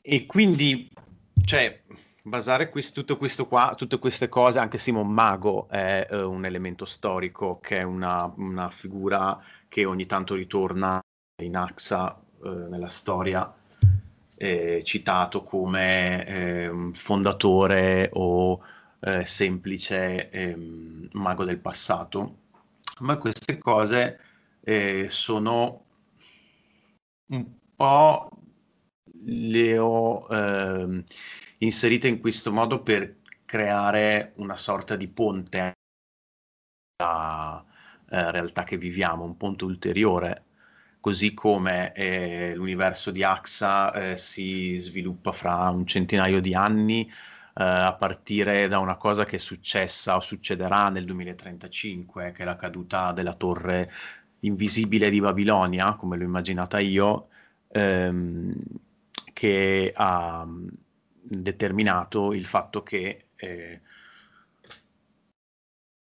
e 0.00 0.26
quindi, 0.26 0.90
cioè, 1.44 1.80
basare 2.22 2.70
questo, 2.70 3.00
tutto 3.00 3.16
questo 3.16 3.46
qua, 3.46 3.74
tutte 3.76 3.98
queste 3.98 4.28
cose, 4.28 4.58
anche 4.58 4.78
Simon 4.78 5.08
Mago 5.08 5.68
è 5.68 6.06
uh, 6.10 6.28
un 6.28 6.44
elemento 6.44 6.84
storico, 6.84 7.58
che 7.60 7.78
è 7.78 7.82
una, 7.82 8.32
una, 8.36 8.70
figura 8.70 9.40
che 9.68 9.84
ogni 9.84 10.06
tanto 10.06 10.34
ritorna 10.34 11.00
in 11.42 11.56
Axa 11.56 12.20
uh, 12.38 12.68
nella 12.68 12.88
storia, 12.88 13.52
eh, 14.36 14.82
citato 14.84 15.42
come 15.42 16.26
eh, 16.26 16.90
fondatore 16.94 18.10
o 18.12 18.60
eh, 19.02 19.26
semplice 19.26 20.30
ehm, 20.30 21.08
mago 21.12 21.44
del 21.44 21.58
passato. 21.58 22.38
Ma 23.00 23.16
queste 23.18 23.58
cose 23.58 24.18
eh, 24.60 25.08
sono 25.10 25.86
un 27.26 27.46
po' 27.74 28.30
le 29.24 29.78
ho 29.78 30.26
ehm, 30.28 31.04
inserite 31.58 32.08
in 32.08 32.20
questo 32.20 32.52
modo 32.52 32.82
per 32.82 33.16
creare 33.44 34.32
una 34.36 34.56
sorta 34.56 34.96
di 34.96 35.08
ponte 35.08 35.72
alla 36.96 37.64
eh, 38.08 38.30
realtà 38.30 38.64
che 38.64 38.76
viviamo, 38.76 39.24
un 39.24 39.36
ponte 39.36 39.64
ulteriore, 39.64 40.44
così 41.00 41.34
come 41.34 41.92
eh, 41.94 42.54
l'universo 42.54 43.10
di 43.10 43.24
AXA 43.24 43.92
eh, 43.92 44.16
si 44.16 44.78
sviluppa 44.78 45.32
fra 45.32 45.68
un 45.70 45.86
centinaio 45.86 46.40
di 46.40 46.54
anni 46.54 47.10
a 47.54 47.94
partire 47.94 48.68
da 48.68 48.78
una 48.78 48.96
cosa 48.96 49.24
che 49.24 49.36
è 49.36 49.38
successa 49.38 50.16
o 50.16 50.20
succederà 50.20 50.88
nel 50.88 51.04
2035, 51.04 52.32
che 52.32 52.42
è 52.42 52.44
la 52.44 52.56
caduta 52.56 53.12
della 53.12 53.34
torre 53.34 53.90
invisibile 54.40 55.10
di 55.10 55.20
Babilonia, 55.20 55.94
come 55.94 56.16
l'ho 56.16 56.24
immaginata 56.24 56.78
io, 56.78 57.28
ehm, 57.68 58.54
che 59.32 59.92
ha 59.94 60.44
mm, 60.46 60.68
determinato 61.22 62.32
il 62.32 62.46
fatto 62.46 62.82
che 62.82 63.28
eh, 63.36 63.80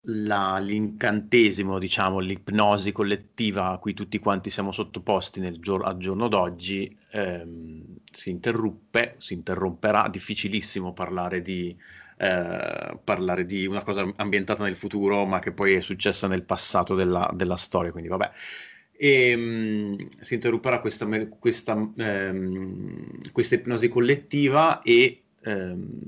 la, 0.07 0.59
l'incantesimo, 0.59 1.79
diciamo, 1.79 2.19
l'ipnosi 2.19 2.93
collettiva 2.93 3.69
a 3.71 3.79
cui 3.79 3.95
tutti 3.95 4.19
quanti 4.19 4.51
siamo 4.51 4.73
sottoposti 4.73 5.41
nel 5.41 5.59
gior- 5.61 5.85
al 5.85 5.97
giorno 5.97 6.29
d'oggi 6.29 6.95
ehm, 7.13 7.99
si 8.11 8.31
interruppe, 8.31 9.15
si 9.19 9.35
interromperà, 9.35 10.09
difficilissimo 10.09 10.93
parlare 10.93 11.41
di, 11.41 11.75
eh, 12.19 12.99
parlare 13.03 13.47
di 13.47 13.67
una 13.67 13.83
cosa 13.83 14.07
ambientata 14.17 14.63
nel 14.65 14.77
futuro 14.77 15.25
ma 15.25 15.39
che 15.39 15.53
poi 15.53 15.75
è 15.75 15.81
successa 15.81 16.27
nel 16.27 16.45
passato 16.45 16.95
della, 16.95 17.31
della 17.35 17.57
storia, 17.57 17.91
quindi 17.91 18.09
vabbè. 18.11 18.31
E, 18.97 19.31
ehm, 19.31 20.09
si 20.21 20.35
interromperà 20.35 20.81
questa, 20.81 21.07
questa, 21.39 21.73
ehm, 21.97 23.33
questa 23.33 23.55
ipnosi 23.55 23.89
collettiva 23.89 24.83
e 24.83 25.23
ehm, 25.45 26.03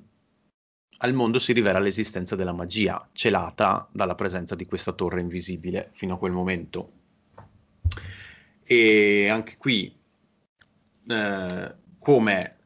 al 0.99 1.13
mondo 1.13 1.39
si 1.39 1.53
rivela 1.53 1.79
l'esistenza 1.79 2.37
della 2.37 2.53
magia, 2.53 3.09
celata 3.13 3.89
dalla 3.93 4.15
presenza 4.15 4.55
di 4.55 4.65
questa 4.67 4.93
torre 4.93 5.21
invisibile 5.21 5.91
fino 5.93 6.15
a 6.15 6.19
quel 6.19 6.33
momento. 6.33 6.93
E 8.65 9.29
anche 9.29 9.57
qui, 9.59 9.95
eh, 11.09 11.75
come 11.99 12.57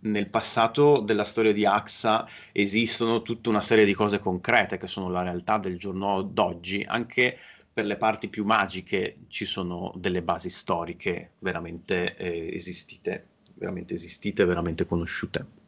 nel 0.00 0.28
passato 0.28 1.00
della 1.00 1.24
storia 1.24 1.52
di 1.52 1.64
Axa 1.64 2.26
esistono 2.52 3.22
tutta 3.22 3.48
una 3.48 3.62
serie 3.62 3.84
di 3.84 3.94
cose 3.94 4.18
concrete 4.18 4.76
che 4.76 4.86
sono 4.86 5.08
la 5.08 5.22
realtà 5.22 5.58
del 5.58 5.78
giorno 5.78 6.22
d'oggi, 6.22 6.84
anche 6.86 7.38
per 7.72 7.86
le 7.86 7.96
parti 7.96 8.28
più 8.28 8.44
magiche 8.44 9.16
ci 9.28 9.44
sono 9.44 9.92
delle 9.96 10.22
basi 10.22 10.48
storiche 10.48 11.32
veramente 11.40 12.16
eh, 12.16 12.54
esistite, 12.54 13.26
veramente 13.54 13.94
esistite, 13.94 14.44
veramente 14.44 14.86
conosciute. 14.86 15.63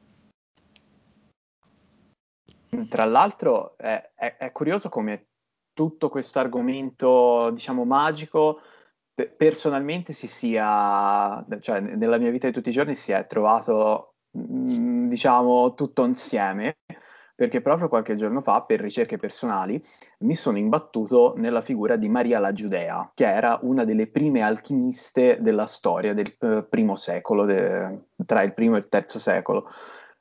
Tra 2.85 3.05
l'altro 3.05 3.77
è, 3.77 4.13
è, 4.15 4.37
è 4.37 4.53
curioso 4.53 4.89
come 4.89 5.29
tutto 5.73 6.09
questo 6.09 6.39
argomento, 6.39 7.51
diciamo, 7.51 7.85
magico, 7.85 8.61
pe- 9.15 9.29
personalmente 9.29 10.13
si 10.13 10.27
sia, 10.27 11.45
cioè 11.61 11.81
nella 11.81 12.19
mia 12.19 12.31
vita 12.31 12.47
di 12.47 12.53
tutti 12.53 12.71
i 12.71 12.73
giorni 12.73 12.95
si 12.95 13.13
è 13.13 13.27
trovato, 13.27 14.15
mm, 14.39 15.09
diciamo, 15.09 15.75
tutto 15.75 16.05
insieme, 16.05 16.79
perché 17.35 17.61
proprio 17.61 17.89
qualche 17.89 18.17
giorno 18.17 18.41
fa, 18.41 18.63
per 18.63 18.81
ricerche 18.81 19.19
personali, 19.19 19.83
mi 20.21 20.35
sono 20.35 20.57
imbattuto 20.57 21.35
nella 21.37 21.61
figura 21.61 21.97
di 21.97 22.09
Maria 22.09 22.39
la 22.39 22.55
Giudea, 22.55 23.11
che 23.15 23.27
era 23.27 23.59
una 23.63 23.85
delle 23.85 24.07
prime 24.07 24.41
alchimiste 24.41 25.39
della 25.43 25.67
storia 25.67 26.15
del 26.15 26.35
uh, 26.41 26.67
primo 26.69 26.97
secolo, 26.97 27.45
de- 27.45 28.07
tra 28.25 28.41
il 28.43 28.55
primo 28.55 28.77
e 28.77 28.79
il 28.79 28.89
terzo 28.89 29.19
secolo, 29.19 29.69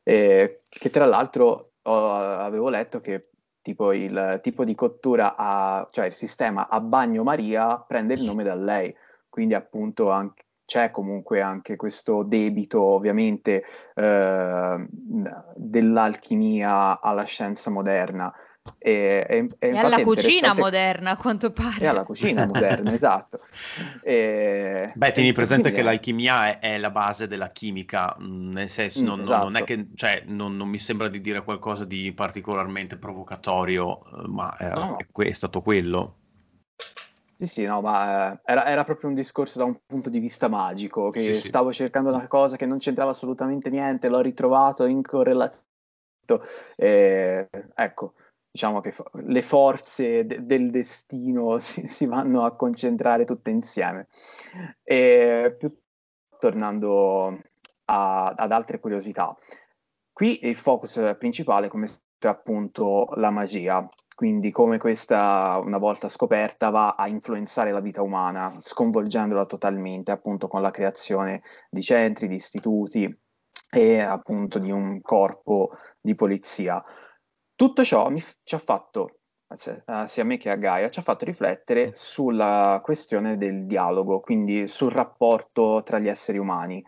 eh, 0.04 0.64
che 0.68 0.90
tra 0.90 1.06
l'altro 1.06 1.72
ho, 1.86 2.14
avevo 2.14 2.70
letto 2.70 3.00
che 3.02 3.30
tipo 3.62 3.94
il 3.94 4.40
tipo 4.44 4.64
di 4.64 4.76
cottura, 4.76 5.36
a, 5.36 5.88
cioè 5.90 6.06
il 6.06 6.14
sistema 6.14 6.70
a 6.70 6.80
bagnomaria 6.80 7.80
prende 7.80 8.14
il 8.14 8.24
nome 8.24 8.44
da 8.44 8.54
lei, 8.56 8.96
quindi 9.28 9.56
appunto 9.56 10.12
anche, 10.12 10.44
c'è 10.66 10.92
comunque 10.92 11.42
anche 11.42 11.76
questo 11.76 12.24
debito 12.24 12.82
ovviamente 12.82 13.64
eh, 13.94 14.88
dell'alchimia 15.56 17.00
alla 17.02 17.24
scienza 17.24 17.70
moderna. 17.70 18.34
E, 18.80 19.26
e, 19.28 19.48
e, 19.60 19.70
e 19.70 19.78
alla 19.78 20.02
cucina 20.02 20.54
moderna, 20.54 21.12
a 21.12 21.18
quanto 21.18 21.52
pare. 21.52 21.82
E 21.82 21.88
alla 21.88 22.04
cucina 22.04 22.46
moderna, 22.46 22.94
esatto. 22.94 23.40
E, 24.02 24.92
Beh, 24.94 25.12
tieni 25.12 25.34
presente 25.34 25.72
che 25.72 25.84
l'alchimia 25.84 26.48
è, 26.48 26.60
è, 26.60 26.78
la 26.78 26.92
base 26.92 27.28
della 27.28 27.52
chimica, 27.52 28.16
mm, 28.20 28.52
nel 28.54 28.70
senso, 28.70 29.02
mm, 29.02 29.06
non, 29.06 29.22
esatto. 29.22 29.44
non, 29.44 29.56
è 29.56 29.64
che, 29.64 29.88
cioè, 29.96 30.24
non, 30.28 30.58
non, 30.58 30.68
mi 30.68 30.80
sembra 30.80 31.08
di 31.08 31.22
dire 31.22 31.44
qualcosa 31.44 31.86
di 31.86 32.12
particolarmente 32.14 32.98
provocatorio, 32.98 34.04
eh, 34.04 34.28
ma 34.28 34.56
è, 34.58 34.70
no. 34.70 34.98
è, 34.98 35.22
è 35.24 35.34
stato 35.34 35.62
quello. 35.62 36.16
Sì, 37.38 37.48
sì, 37.48 37.66
no, 37.66 37.82
ma 37.82 38.34
eh, 38.34 38.40
era, 38.46 38.66
era, 38.66 38.84
proprio 38.84 39.10
un 39.10 39.16
discorso 39.16 39.60
da 39.60 39.66
un 39.66 39.78
punto 39.86 40.10
di 40.10 40.20
vista 40.20 40.48
magico, 40.48 41.10
che 41.10 41.34
sì, 41.34 41.48
stavo 41.48 41.72
sì. 41.72 41.84
cercando 41.84 42.10
una 42.10 42.28
cosa 42.28 42.56
che 42.56 42.66
non 42.66 42.78
c'entrava 42.78 43.12
assolutamente 43.12 43.70
niente, 43.70 44.08
l'ho 44.08 44.22
ritrovato 44.22 44.86
in 44.86 45.02
correlazione. 45.02 45.74
Eh, 46.76 47.48
ecco, 47.76 48.14
diciamo 48.56 48.80
che 48.80 48.94
le 49.26 49.42
forze 49.42 50.26
de- 50.26 50.46
del 50.46 50.70
destino 50.70 51.58
si-, 51.60 51.90
si, 51.90 52.06
vanno 52.06 52.46
a 52.46 52.56
concentrare 52.56 53.26
tutte 53.26 53.50
insieme. 53.50 54.08
E 54.82 55.54
più 55.58 55.78
tornando 56.40 57.38
a- 57.86 58.28
ad 58.28 58.52
altre 58.54 58.80
curiosità, 58.80 59.36
qui 60.14 60.48
il 60.48 60.56
focus 60.56 61.16
principale 61.20 61.68
come 61.68 61.88
è 62.18 62.28
appunto 62.28 63.10
la 63.16 63.30
magia, 63.30 63.88
quindi 64.16 64.52
come 64.52 64.78
questa 64.78 65.60
una 65.62 65.78
volta 65.78 66.08
scoperta 66.08 66.70
va 66.70 66.96
a 66.98 67.10
influenzare 67.10 67.72
la 67.72 67.82
vita 67.82 68.02
umana, 68.02 68.56
sconvolgendola 68.60 69.46
totalmente 69.46 70.12
appunto 70.12 70.48
con 70.48 70.62
la 70.62 70.72
creazione 70.72 71.42
di 71.70 71.82
centri, 71.82 72.28
di 72.28 72.36
istituti 72.36 73.20
e 73.70 74.00
appunto 74.00 74.60
di 74.60 74.72
un 74.72 75.02
corpo 75.02 75.72
di 76.00 76.16
polizia. 76.16 76.82
Tutto 77.56 77.84
ciò 77.84 78.10
mi, 78.10 78.22
ci 78.44 78.56
ha 78.56 78.58
fatto, 78.58 79.20
cioè, 79.56 79.82
sia 80.08 80.24
a 80.24 80.26
me 80.26 80.38
che 80.38 80.50
a 80.50 80.56
Gaia, 80.56 80.90
ci 80.90 81.00
ha 81.00 81.04
fatto 81.04 81.24
riflettere 81.24 81.92
sulla 81.94 82.82
questione 82.84 83.38
del 83.38 83.66
dialogo, 83.66 84.20
quindi 84.20 84.68
sul 84.68 84.92
rapporto 84.92 85.82
tra 85.84 86.00
gli 86.00 86.10
esseri 86.10 86.38
umani, 86.38 86.84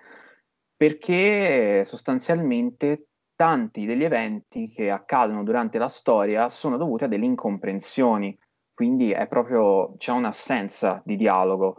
perché 0.76 1.86
sostanzialmente 1.86 3.08
tanti 3.36 3.86
degli 3.86 4.04
eventi 4.04 4.68
che 4.70 4.90
accadono 4.92 5.44
durante 5.44 5.78
la 5.78 5.88
storia 5.88 6.50
sono 6.50 6.76
dovuti 6.76 7.06
a 7.06 7.08
delle 7.08 7.26
incomprensioni, 7.26 8.38
quindi 8.74 9.12
è 9.12 9.28
proprio, 9.28 9.96
c'è 9.96 10.12
un'assenza 10.12 11.02
di 11.06 11.16
dialogo. 11.16 11.78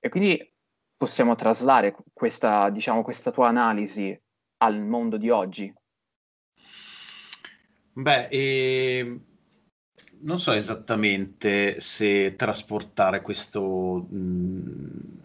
E 0.00 0.08
quindi 0.08 0.38
possiamo 0.96 1.34
traslare 1.34 1.94
questa, 2.12 2.70
diciamo, 2.70 3.02
questa 3.02 3.30
tua 3.30 3.48
analisi 3.48 4.18
al 4.58 4.80
mondo 4.80 5.18
di 5.18 5.28
oggi. 5.28 5.72
Beh, 7.94 8.28
ehm, 8.30 9.20
non 10.20 10.38
so 10.38 10.52
esattamente 10.52 11.80
se 11.80 12.34
trasportare 12.36 13.20
questo... 13.22 14.06
mh, 14.08 15.20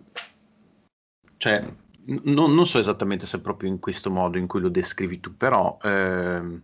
cioè, 1.38 1.62
n- 2.08 2.22
non 2.34 2.66
so 2.66 2.80
esattamente 2.80 3.26
se 3.26 3.40
proprio 3.42 3.70
in 3.70 3.80
questo 3.80 4.10
modo 4.10 4.38
in 4.38 4.48
cui 4.48 4.60
lo 4.62 4.70
descrivi 4.70 5.20
tu, 5.20 5.36
però 5.38 5.78
ehm, 5.82 6.64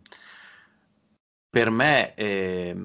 per 1.50 1.70
me 1.70 2.14
ehm, 2.16 2.82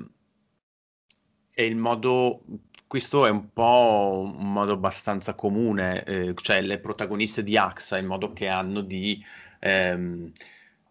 è 1.55 1.63
il 1.63 1.77
modo 1.77 2.41
questo 2.87 3.27
è 3.27 3.31
un 3.31 3.53
po' 3.53 4.23
un 4.39 4.51
modo 4.51 4.73
abbastanza 4.73 5.35
comune, 5.35 6.03
eh, 6.05 6.33
cioè 6.41 6.63
le 6.63 6.79
protagoniste 6.79 7.43
di 7.43 7.55
AXA, 7.59 7.99
il 7.99 8.07
modo 8.07 8.33
che 8.33 8.49
hanno 8.49 8.81
di 8.81 9.23
ehm, 9.61 10.33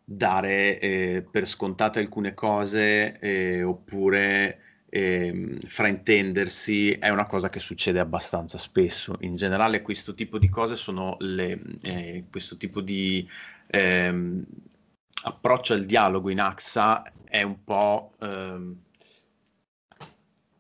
dare 0.10 0.80
eh, 0.80 1.28
per 1.30 1.46
scontate 1.50 2.00
alcune 2.00 2.34
cose 2.34 3.20
eh, 3.20 3.62
oppure 3.62 4.86
ehm, 4.90 5.60
fraintendersi 5.60 6.92
è 6.94 7.10
una 7.10 7.26
cosa 7.26 7.50
che 7.50 7.60
succede 7.60 8.00
abbastanza 8.00 8.58
spesso. 8.58 9.18
In 9.22 9.36
generale 9.36 9.82
questo 9.82 10.14
tipo 10.14 10.40
di 10.40 10.48
cose 10.48 10.78
sono 10.78 11.18
le, 11.20 11.60
eh, 11.82 12.24
questo 12.32 12.56
tipo 12.56 12.80
di 12.80 13.28
ehm, 13.68 14.46
approccio 15.24 15.74
al 15.74 15.86
dialogo 15.86 16.30
in 16.30 16.40
AXA 16.40 17.04
è 17.26 17.42
un 17.42 17.64
po' 17.66 18.14
ehm, 18.22 18.82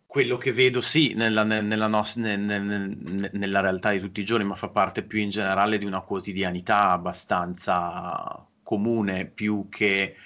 quello 0.05 0.35
che 0.35 0.51
vedo 0.51 0.81
sì 0.81 1.13
nella, 1.13 1.43
nella, 1.43 1.87
nos- 1.87 2.17
nel, 2.17 2.39
nel, 2.39 3.29
nella, 3.31 3.61
realtà 3.61 3.91
di 3.91 4.01
tutti 4.01 4.19
i 4.19 4.25
giorni, 4.25 4.43
ma 4.43 4.55
fa 4.55 4.67
parte 4.67 5.03
più 5.03 5.19
in 5.19 5.29
generale 5.29 5.77
di 5.77 5.85
una 5.85 6.01
quotidianità 6.01 6.91
abbastanza 6.91 8.45
comune, 8.67 9.25
più 9.27 9.69
che 9.69 10.17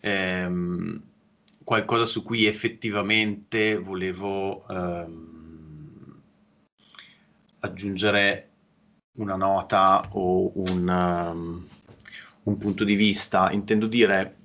ehm, 0.00 1.00
qualcosa 1.62 2.06
su 2.06 2.24
cui 2.24 2.44
effettivamente 2.44 3.76
volevo 3.76 4.66
ehm, 4.66 6.22
aggiungere 7.60 8.50
una 9.18 9.36
nota 9.36 10.08
o 10.14 10.50
un, 10.56 10.88
um, 10.88 11.68
un, 12.42 12.56
punto 12.58 12.82
di 12.82 12.96
vista. 12.96 13.52
Intendo 13.52 13.86
dire... 13.86 14.36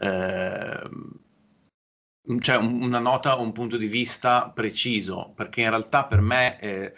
Ehm, 0.00 1.20
cioè 2.40 2.56
una 2.56 2.98
nota 2.98 3.38
o 3.38 3.42
un 3.42 3.52
punto 3.52 3.76
di 3.76 3.86
vista 3.86 4.50
preciso, 4.50 5.32
perché 5.36 5.60
in 5.62 5.70
realtà 5.70 6.06
per 6.06 6.20
me, 6.20 6.58
eh, 6.58 6.92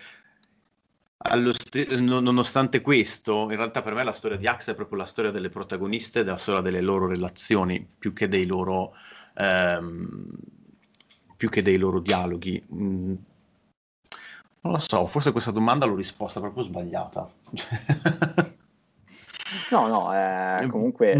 st- 1.52 1.94
nonostante 1.94 2.80
questo, 2.80 3.50
in 3.50 3.56
realtà 3.56 3.82
per 3.82 3.94
me 3.94 4.04
la 4.04 4.12
storia 4.12 4.36
di 4.36 4.46
Axe 4.46 4.72
è 4.72 4.74
proprio 4.74 4.98
la 4.98 5.06
storia 5.06 5.30
delle 5.30 5.48
protagoniste, 5.48 6.22
della 6.22 6.36
storia 6.36 6.60
delle 6.60 6.80
loro 6.80 7.06
relazioni, 7.06 7.86
più 7.98 8.12
che 8.12 8.28
dei 8.28 8.46
loro, 8.46 8.92
ehm, 9.36 10.26
più 11.36 11.48
che 11.48 11.62
dei 11.62 11.78
loro 11.78 12.00
dialoghi. 12.00 12.62
Mm. 12.74 13.14
Non 14.60 14.72
lo 14.72 14.78
so, 14.78 15.06
forse 15.06 15.32
questa 15.32 15.50
domanda 15.50 15.86
l'ho 15.86 15.94
risposta 15.94 16.40
proprio 16.40 16.62
sbagliata. 16.62 17.30
No, 19.70 19.86
no, 19.86 20.14
eh, 20.14 20.66
comunque 20.68 21.14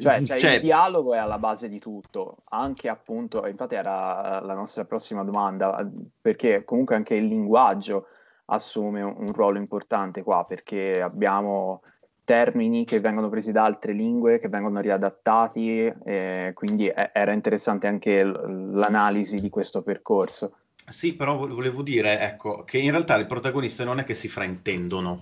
cioè, 0.00 0.22
cioè, 0.22 0.38
cioè, 0.38 0.54
il 0.54 0.60
dialogo 0.60 1.14
è 1.14 1.18
alla 1.18 1.38
base 1.38 1.68
di 1.68 1.78
tutto, 1.78 2.38
anche 2.50 2.88
appunto, 2.88 3.46
infatti 3.46 3.74
era 3.74 4.40
la 4.40 4.54
nostra 4.54 4.84
prossima 4.84 5.24
domanda, 5.24 5.88
perché 6.20 6.64
comunque 6.64 6.96
anche 6.96 7.14
il 7.14 7.24
linguaggio 7.24 8.06
assume 8.50 9.02
un, 9.02 9.32
ruolo 9.32 9.58
importante 9.58 10.22
qua, 10.22 10.44
perché 10.44 11.00
abbiamo 11.00 11.82
termini 12.24 12.84
che 12.84 13.00
vengono 13.00 13.28
presi 13.28 13.50
da 13.50 13.64
altre 13.64 13.92
lingue, 13.92 14.38
che 14.38 14.48
vengono 14.48 14.80
riadattati, 14.80 15.92
eh, 16.04 16.52
quindi 16.54 16.86
è, 16.86 17.10
era 17.12 17.32
interessante 17.32 17.86
anche 17.86 18.24
l- 18.24 18.70
l'analisi 18.72 19.40
di 19.40 19.48
questo 19.48 19.82
percorso. 19.82 20.56
Sì, 20.88 21.14
però 21.14 21.36
volevo 21.36 21.82
dire, 21.82 22.20
ecco, 22.20 22.64
che 22.64 22.78
in 22.78 22.90
realtà 22.90 23.16
le 23.16 23.26
protagoniste 23.26 23.84
non 23.84 23.98
è 24.00 24.04
che 24.04 24.14
si 24.14 24.28
fraintendono, 24.28 25.20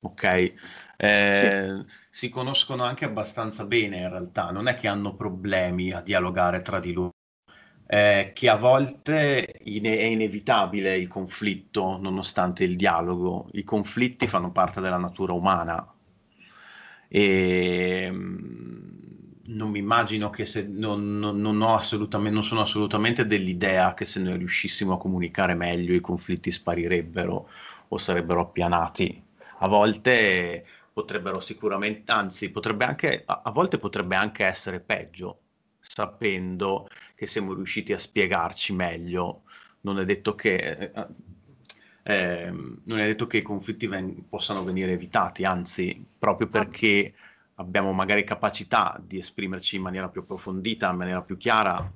ok? 0.00 0.52
Eh, 0.96 1.84
sì. 1.84 1.94
Si 2.10 2.28
conoscono 2.28 2.84
anche 2.84 3.04
abbastanza 3.04 3.64
bene 3.64 3.98
in 3.98 4.08
realtà, 4.08 4.50
non 4.50 4.68
è 4.68 4.74
che 4.74 4.88
hanno 4.88 5.14
problemi 5.14 5.92
a 5.92 6.00
dialogare 6.00 6.62
tra 6.62 6.78
di 6.78 6.92
loro, 6.92 7.10
eh, 7.92 8.30
che 8.34 8.48
a 8.48 8.56
volte 8.56 9.46
in- 9.64 9.84
è 9.84 10.04
inevitabile 10.04 10.96
il 10.96 11.08
conflitto 11.08 11.98
nonostante 12.00 12.64
il 12.64 12.76
dialogo. 12.76 13.48
I 13.52 13.64
conflitti 13.64 14.26
fanno 14.26 14.50
parte 14.50 14.80
della 14.80 14.96
natura 14.96 15.34
umana 15.34 15.86
e 17.08 18.08
mm, 18.10 18.92
non 19.48 19.70
mi 19.70 19.78
immagino 19.78 20.30
che 20.30 20.46
se 20.46 20.66
non, 20.66 21.18
non, 21.18 21.38
non, 21.38 21.60
ho 21.60 21.74
assolutamente, 21.74 22.32
non 22.34 22.44
sono 22.44 22.62
assolutamente 22.62 23.26
dell'idea 23.26 23.92
che 23.92 24.06
se 24.06 24.20
noi 24.20 24.38
riuscissimo 24.38 24.94
a 24.94 24.98
comunicare 24.98 25.52
meglio 25.54 25.94
i 25.94 26.00
conflitti 26.00 26.50
sparirebbero 26.50 27.48
o 27.88 27.98
sarebbero 27.98 28.40
appianati. 28.40 29.22
A 29.58 29.68
volte 29.68 30.64
potrebbero 30.94 31.40
sicuramente, 31.40 32.10
anzi, 32.10 32.50
potrebbe 32.50 32.84
anche, 32.86 33.22
a 33.26 33.50
volte 33.50 33.78
potrebbe 33.78 34.16
anche 34.16 34.44
essere 34.46 34.80
peggio, 34.80 35.40
sapendo 35.78 36.86
che 37.22 37.28
siamo 37.28 37.54
riusciti 37.54 37.92
a 37.92 37.98
spiegarci 38.00 38.72
meglio. 38.72 39.42
Non 39.82 40.00
è 40.00 40.04
detto 40.04 40.34
che, 40.34 40.56
eh, 40.56 41.06
eh, 42.02 42.50
non 42.50 42.98
è 42.98 43.06
detto 43.06 43.28
che 43.28 43.36
i 43.36 43.42
conflitti 43.42 43.86
ven- 43.86 44.28
possano 44.28 44.64
venire 44.64 44.90
evitati, 44.90 45.44
anzi, 45.44 46.04
proprio 46.18 46.48
perché 46.48 47.14
abbiamo 47.56 47.92
magari 47.92 48.24
capacità 48.24 49.00
di 49.04 49.18
esprimerci 49.18 49.76
in 49.76 49.82
maniera 49.82 50.08
più 50.08 50.22
approfondita, 50.22 50.90
in 50.90 50.96
maniera 50.96 51.22
più 51.22 51.36
chiara, 51.36 51.88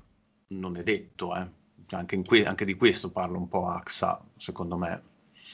non 0.49 0.77
è 0.77 0.85
detto. 0.85 1.35
Eh. 1.35 1.51
Anche, 1.91 2.23
que- 2.23 2.47
anche 2.47 2.65
di 2.65 2.75
questo 2.75 3.11
parlo 3.11 3.37
un 3.39 3.49
po' 3.49 3.69
AXA, 3.69 4.25
secondo 4.37 4.77
me. 4.77 5.03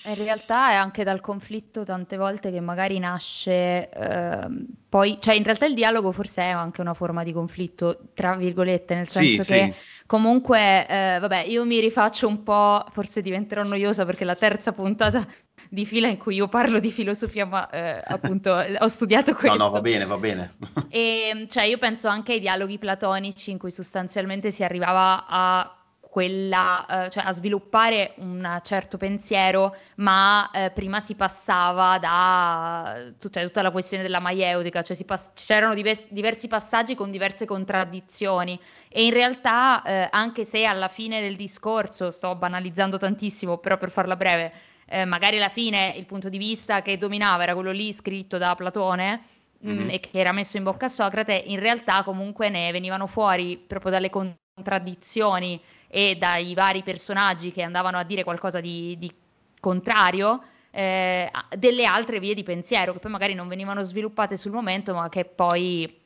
In 0.05 0.17
realtà 0.17 0.71
è 0.71 0.75
anche 0.75 1.05
dal 1.05 1.21
conflitto 1.21 1.85
tante 1.85 2.17
volte 2.17 2.51
che 2.51 2.61
magari 2.61 2.99
nasce 2.99 3.89
ehm, 3.89 4.67
poi, 4.89 5.19
cioè 5.21 5.35
in 5.35 5.45
realtà 5.45 5.67
il 5.67 5.75
dialogo 5.75 6.13
forse 6.13 6.43
è 6.43 6.49
anche 6.49 6.81
una 6.81 6.93
forma 6.93 7.23
di 7.23 7.33
conflitto, 7.33 8.11
tra 8.13 8.35
virgolette, 8.35 8.95
nel 8.95 9.09
senso 9.09 9.43
sì, 9.43 9.53
che 9.53 9.73
sì. 9.73 10.05
comunque, 10.07 10.87
eh, 10.87 11.19
vabbè, 11.19 11.45
io 11.45 11.65
mi 11.65 11.81
rifaccio 11.81 12.27
un 12.27 12.43
po', 12.43 12.85
forse 12.91 13.23
diventerò 13.23 13.63
noiosa 13.63 14.05
perché 14.05 14.25
la 14.25 14.35
terza 14.35 14.73
puntata 14.73 15.27
di 15.71 15.87
fila 15.87 16.09
in 16.09 16.19
cui 16.19 16.35
io 16.35 16.49
parlo 16.49 16.81
di 16.81 16.91
filosofia, 16.91 17.47
ma 17.47 17.71
eh, 17.71 18.03
appunto 18.05 18.53
ho 18.53 18.89
studiato 18.89 19.35
questo. 19.35 19.57
No, 19.57 19.65
no, 19.65 19.71
va 19.71 19.81
bene, 19.81 20.05
va 20.05 20.19
bene. 20.19 20.57
e 20.91 21.47
cioè 21.49 21.63
io 21.63 21.79
penso 21.79 22.09
anche 22.09 22.33
ai 22.33 22.41
dialoghi 22.41 22.79
platonici 22.79 23.51
in 23.51 23.59
cui 23.59 23.71
sostanzialmente 23.71 24.51
si 24.51 24.65
arrivava 24.65 25.27
a 25.27 25.82
quella, 26.13 27.07
eh, 27.07 27.09
cioè 27.09 27.25
a 27.25 27.33
sviluppare 27.33 28.13
un 28.17 28.61
certo 28.65 28.99
pensiero, 28.99 29.75
ma 29.95 30.51
eh, 30.51 30.71
prima 30.71 31.01
si 31.01 31.15
passava 31.15 31.99
da 31.99 33.13
tutta, 33.19 33.41
tutta 33.41 33.63
la 33.63 33.71
questione 33.71 34.03
della 34.03 34.21
maieutica, 34.21 34.83
cioè 34.83 35.03
pass- 35.07 35.33
c'erano 35.33 35.73
divers- 35.73 36.09
diversi 36.11 36.49
passaggi 36.49 36.95
con 36.95 37.11
diverse 37.11 37.47
contraddizioni 37.47 38.61
e 38.91 39.07
in 39.07 39.15
realtà 39.15 39.83
eh, 39.85 40.09
anche 40.11 40.45
se 40.45 40.67
alla 40.67 40.89
fine 40.89 41.23
del 41.23 41.35
discorso, 41.35 42.11
sto 42.11 42.35
banalizzando 42.35 42.99
tantissimo, 42.99 43.57
però 43.57 43.79
per 43.79 43.91
farla 43.91 44.15
breve, 44.15 44.53
eh, 44.89 45.07
magari 45.07 45.39
alla 45.39 45.49
fine 45.49 45.95
il 45.97 46.05
punto 46.05 46.29
di 46.29 46.37
vista 46.37 46.83
che 46.83 46.99
dominava 46.99 47.45
era 47.45 47.55
quello 47.55 47.73
lì 47.73 47.91
scritto 47.91 48.37
da 48.37 48.55
Platone, 48.55 49.23
mm-hmm. 49.67 49.89
e 49.89 49.99
che 49.99 50.19
era 50.19 50.33
messo 50.33 50.59
in 50.59 50.65
bocca 50.65 50.85
a 50.85 50.91
Socrate, 50.91 51.43
in 51.47 51.59
realtà 51.59 52.03
comunque 52.03 52.51
ne 52.51 52.71
venivano 52.71 53.07
fuori 53.07 53.57
proprio 53.57 53.93
dalle 53.93 54.11
contraddizioni 54.11 55.59
e 55.95 56.17
dai 56.17 56.55
vari 56.55 56.83
personaggi 56.83 57.53
che 57.53 57.61
andavano 57.61 57.99
a 57.99 58.03
dire 58.03 58.25
qualcosa 58.25 58.61
di, 58.61 58.97
di 58.99 59.13
contrario, 59.61 60.43
eh, 60.71 61.31
delle 61.59 61.85
altre 61.85 62.19
vie 62.19 62.33
di 62.33 62.43
pensiero 62.43 62.95
che 62.95 62.99
poi 62.99 63.11
magari 63.11 63.35
non 63.35 63.47
venivano 63.47 63.83
sviluppate 63.83 64.39
sul 64.39 64.53
momento, 64.53 64.95
ma 64.95 65.11
che 65.11 65.27
poi 65.27 66.01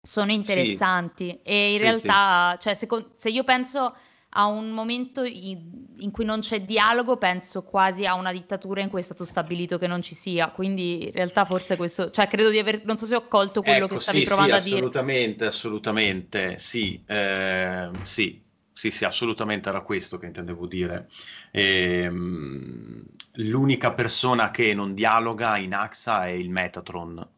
sono 0.00 0.32
interessanti. 0.32 1.28
Sì. 1.28 1.40
E 1.42 1.72
in 1.72 1.76
sì, 1.76 1.82
realtà, 1.82 2.52
sì. 2.52 2.62
Cioè, 2.62 2.74
se, 2.74 2.88
se, 3.16 3.28
io 3.28 3.44
penso 3.44 3.94
a 4.30 4.46
un 4.46 4.70
momento 4.70 5.22
in, 5.24 5.60
in, 5.98 6.10
cui 6.10 6.24
non 6.24 6.40
c'è 6.40 6.62
dialogo, 6.62 7.18
penso 7.18 7.62
quasi 7.64 8.06
a 8.06 8.14
una 8.14 8.32
dittatura 8.32 8.80
in 8.80 8.88
cui 8.88 9.00
è 9.00 9.04
stato 9.04 9.26
stabilito 9.26 9.76
che 9.76 9.86
non 9.86 10.00
ci 10.00 10.14
sia. 10.14 10.48
Quindi 10.48 11.04
in 11.04 11.12
realtà 11.12 11.44
forse 11.44 11.76
questo, 11.76 12.10
cioè 12.10 12.28
credo 12.28 12.48
di 12.48 12.58
aver, 12.58 12.82
non 12.86 12.96
so 12.96 13.04
se 13.04 13.14
ho 13.14 13.28
colto 13.28 13.60
quello 13.60 13.84
ecco, 13.84 13.96
che 13.96 14.00
stavi 14.00 14.22
provando 14.22 14.54
a 14.54 14.60
dire. 14.60 14.76
Assolutamente, 14.76 15.44
assolutamente, 15.44 16.58
sì, 16.58 17.02
eh, 17.06 17.90
sì. 18.04 18.46
Sì, 18.78 18.92
sì, 18.92 19.04
assolutamente 19.04 19.68
era 19.70 19.82
questo 19.82 20.18
che 20.18 20.26
intendevo 20.26 20.64
dire. 20.68 21.08
Ehm, 21.50 23.04
l'unica 23.38 23.92
persona 23.92 24.52
che 24.52 24.72
non 24.72 24.94
dialoga 24.94 25.56
in 25.58 25.74
AXA 25.74 26.26
è 26.26 26.30
il 26.30 26.48
Metatron, 26.48 27.28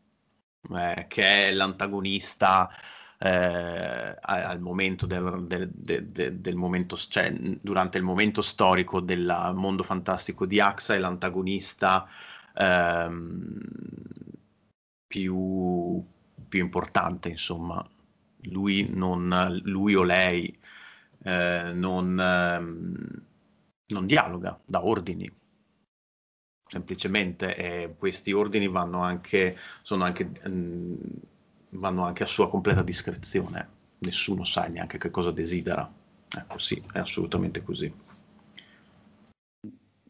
eh, 0.76 1.06
che 1.08 1.48
è 1.48 1.52
l'antagonista 1.54 2.68
eh, 3.18 4.14
al 4.20 4.60
momento 4.60 5.06
del, 5.06 5.46
del, 5.46 5.70
del, 5.72 6.40
del, 6.40 6.56
momento, 6.56 6.96
cioè 6.98 7.32
durante 7.32 7.96
il 7.96 8.04
momento 8.04 8.42
storico 8.42 9.00
del 9.00 9.52
mondo 9.54 9.82
fantastico 9.82 10.44
di 10.44 10.60
AXA 10.60 10.94
è 10.94 10.98
l'antagonista 10.98 12.06
ehm, 12.54 13.58
più, 15.06 16.04
più 16.48 16.60
importante, 16.60 17.28
insomma. 17.30 17.82
Lui, 18.44 18.88
non, 18.90 19.60
lui 19.64 19.94
o 19.94 20.02
lei 20.02 20.58
eh, 21.22 21.72
non, 21.74 22.18
ehm, 22.18 23.22
non, 23.88 24.06
dialoga, 24.06 24.58
dà 24.64 24.84
ordini. 24.84 25.30
Semplicemente 26.68 27.54
eh, 27.56 27.94
questi 27.98 28.32
ordini 28.32 28.68
vanno 28.68 29.00
anche, 29.00 29.56
anche, 29.88 30.24
mh, 30.24 30.50
mm, 30.50 30.94
vanno 31.70 32.04
anche 32.04 32.22
a 32.22 32.26
sua 32.26 32.48
completa 32.48 32.82
discrezione. 32.82 33.78
Nessuno 33.98 34.44
sa 34.44 34.66
neanche 34.66 34.98
che 34.98 35.10
cosa 35.10 35.30
desidera. 35.30 35.90
Ecco, 36.32 36.58
sì, 36.58 36.80
è 36.92 36.98
assolutamente 37.00 37.62
così. 37.62 37.92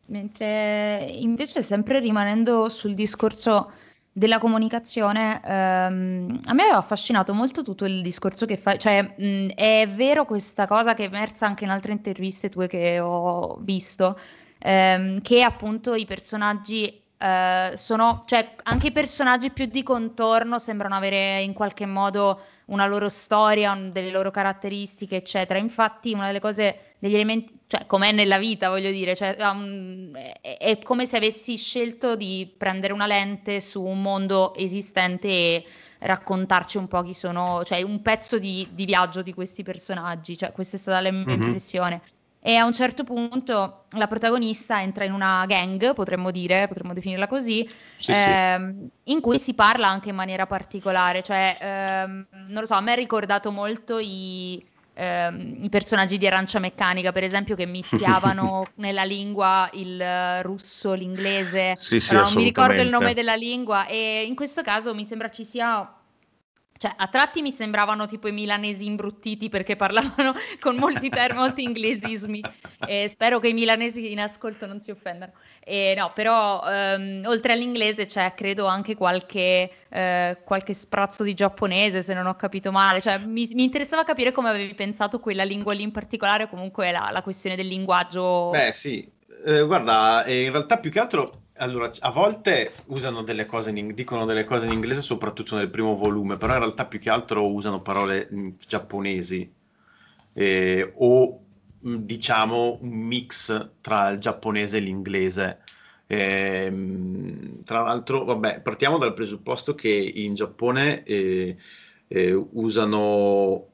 Mentre 0.06 1.08
invece, 1.08 1.62
sempre 1.62 2.00
rimanendo 2.00 2.68
sul 2.68 2.94
discorso 2.94 3.70
della 4.12 4.38
comunicazione, 4.38 5.40
ehm, 5.44 6.40
a 6.46 6.52
me 6.52 6.62
aveva 6.62 6.78
affascinato 6.78 7.32
molto 7.32 7.62
tutto 7.62 7.84
il 7.84 8.02
discorso 8.02 8.44
che 8.46 8.56
fai, 8.56 8.78
cioè 8.78 9.02
mh, 9.16 9.50
è 9.54 9.88
vero 9.94 10.24
questa 10.24 10.66
cosa 10.66 10.94
che 10.94 11.04
è 11.04 11.06
emersa 11.06 11.46
anche 11.46 11.64
in 11.64 11.70
altre 11.70 11.92
interviste 11.92 12.48
tue 12.48 12.66
che 12.66 12.98
ho 12.98 13.56
visto, 13.60 14.18
ehm, 14.58 15.20
che 15.22 15.42
appunto 15.42 15.94
i 15.94 16.04
personaggi 16.06 17.00
eh, 17.22 17.72
sono, 17.74 18.22
cioè 18.24 18.54
anche 18.62 18.86
i 18.86 18.92
personaggi 18.92 19.50
più 19.50 19.66
di 19.66 19.82
contorno 19.82 20.58
sembrano 20.58 20.94
avere 20.94 21.42
in 21.42 21.52
qualche 21.52 21.84
modo 21.84 22.40
una 22.66 22.86
loro 22.86 23.10
storia, 23.10 23.72
un, 23.72 23.92
delle 23.92 24.10
loro 24.10 24.30
caratteristiche, 24.30 25.16
eccetera. 25.16 25.58
Infatti, 25.58 26.14
una 26.14 26.26
delle 26.26 26.40
cose, 26.40 26.94
degli 26.98 27.14
elementi, 27.14 27.58
cioè 27.66 27.84
com'è 27.84 28.12
nella 28.12 28.38
vita, 28.38 28.70
voglio 28.70 28.90
dire, 28.90 29.14
cioè, 29.14 29.36
um, 29.38 30.16
è, 30.16 30.56
è, 30.56 30.78
come 30.78 31.04
se 31.04 31.18
avessi 31.18 31.58
scelto 31.58 32.16
di 32.16 32.50
prendere 32.56 32.94
una 32.94 33.06
lente 33.06 33.60
su 33.60 33.82
un 33.82 34.00
mondo 34.00 34.54
esistente 34.54 35.28
e 35.28 35.64
raccontarci 35.98 36.78
un 36.78 36.88
po' 36.88 37.02
chi 37.02 37.12
sono, 37.12 37.62
cioè 37.64 37.82
un 37.82 38.00
pezzo 38.00 38.38
di, 38.38 38.66
di 38.70 38.86
viaggio 38.86 39.20
di 39.20 39.34
questi 39.34 39.62
personaggi, 39.62 40.38
cioè 40.38 40.52
questa 40.52 40.76
è 40.76 40.80
stata 40.80 41.00
la 41.02 41.10
mia 41.10 41.24
mm-hmm. 41.26 41.42
impressione. 41.42 42.00
E 42.42 42.56
a 42.56 42.64
un 42.64 42.72
certo 42.72 43.04
punto 43.04 43.84
la 43.90 44.06
protagonista 44.06 44.80
entra 44.80 45.04
in 45.04 45.12
una 45.12 45.44
gang, 45.46 45.92
potremmo 45.92 46.30
dire, 46.30 46.68
potremmo 46.68 46.94
definirla 46.94 47.26
così, 47.26 47.68
sì, 47.96 48.12
ehm, 48.12 48.88
sì. 49.04 49.12
in 49.12 49.20
cui 49.20 49.38
si 49.38 49.52
parla 49.52 49.88
anche 49.88 50.08
in 50.08 50.14
maniera 50.14 50.46
particolare. 50.46 51.22
Cioè, 51.22 51.58
ehm, 51.60 52.26
non 52.30 52.60
lo 52.60 52.66
so, 52.66 52.74
a 52.74 52.80
me 52.80 52.92
ha 52.92 52.94
ricordato 52.94 53.50
molto 53.50 53.98
i, 53.98 54.66
ehm, 54.94 55.64
i 55.64 55.68
personaggi 55.68 56.16
di 56.16 56.26
Arancia 56.26 56.58
Meccanica, 56.60 57.12
per 57.12 57.24
esempio, 57.24 57.54
che 57.54 57.66
mischiavano 57.66 58.72
nella 58.76 59.04
lingua 59.04 59.68
il 59.74 60.42
russo, 60.42 60.94
l'inglese. 60.94 61.76
Sì, 61.76 62.00
sì, 62.00 62.14
non 62.14 62.32
mi 62.32 62.44
ricordo 62.44 62.80
il 62.80 62.88
nome 62.88 63.12
della 63.12 63.34
lingua 63.34 63.86
e 63.86 64.24
in 64.26 64.34
questo 64.34 64.62
caso 64.62 64.94
mi 64.94 65.04
sembra 65.06 65.28
ci 65.28 65.44
sia 65.44 65.94
cioè, 66.80 66.94
a 66.96 67.08
tratti 67.08 67.42
mi 67.42 67.52
sembravano 67.52 68.06
tipo 68.06 68.26
i 68.26 68.32
milanesi 68.32 68.86
imbruttiti 68.86 69.50
perché 69.50 69.76
parlavano 69.76 70.32
con 70.60 70.76
molti 70.76 71.10
termini, 71.10 71.40
molti 71.40 71.62
inglesismi. 71.62 72.42
E 72.86 73.06
spero 73.06 73.38
che 73.38 73.48
i 73.48 73.52
milanesi 73.52 74.10
in 74.10 74.18
ascolto 74.18 74.64
non 74.64 74.80
si 74.80 74.90
offendano. 74.90 75.32
E 75.62 75.92
no, 75.94 76.10
però 76.14 76.62
ehm, 76.66 77.24
oltre 77.26 77.52
all'inglese 77.52 78.06
c'è 78.06 78.32
credo 78.34 78.64
anche 78.64 78.96
qualche, 78.96 79.70
eh, 79.90 80.38
qualche, 80.42 80.72
sprazzo 80.72 81.22
di 81.22 81.34
giapponese, 81.34 82.00
se 82.00 82.14
non 82.14 82.24
ho 82.24 82.34
capito 82.34 82.72
male. 82.72 83.02
Cioè, 83.02 83.18
mi, 83.26 83.46
mi, 83.52 83.64
interessava 83.64 84.02
capire 84.02 84.32
come 84.32 84.48
avevi 84.48 84.72
pensato 84.72 85.20
quella 85.20 85.44
lingua 85.44 85.74
lì 85.74 85.82
in 85.82 85.92
particolare, 85.92 86.48
comunque 86.48 86.90
la, 86.92 87.10
la 87.12 87.20
questione 87.20 87.56
del 87.56 87.66
linguaggio. 87.66 88.48
Beh, 88.52 88.72
sì. 88.72 89.06
Eh, 89.44 89.60
guarda, 89.64 90.24
in 90.28 90.50
realtà 90.50 90.78
più 90.78 90.90
che 90.90 90.98
altro 90.98 91.42
allora, 91.60 91.90
a 92.00 92.10
volte 92.10 92.72
usano 92.86 93.22
delle 93.22 93.46
cose 93.46 93.70
in, 93.70 93.94
dicono 93.94 94.24
delle 94.24 94.44
cose 94.44 94.66
in 94.66 94.72
inglese, 94.72 95.02
soprattutto 95.02 95.56
nel 95.56 95.70
primo 95.70 95.96
volume, 95.96 96.36
però 96.36 96.54
in 96.54 96.60
realtà 96.60 96.86
più 96.86 96.98
che 96.98 97.10
altro 97.10 97.50
usano 97.50 97.82
parole 97.82 98.28
giapponesi 98.66 99.50
eh, 100.32 100.92
o 100.96 101.40
diciamo 101.80 102.78
un 102.80 102.90
mix 102.90 103.72
tra 103.80 104.10
il 104.10 104.18
giapponese 104.18 104.78
e 104.78 104.80
l'inglese. 104.80 105.60
Eh, 106.06 107.62
tra 107.64 107.82
l'altro, 107.82 108.24
vabbè, 108.24 108.62
partiamo 108.62 108.98
dal 108.98 109.14
presupposto 109.14 109.74
che 109.74 109.88
in 109.90 110.34
Giappone 110.34 111.04
eh, 111.04 111.56
eh 112.08 112.32
usano, 112.32 113.68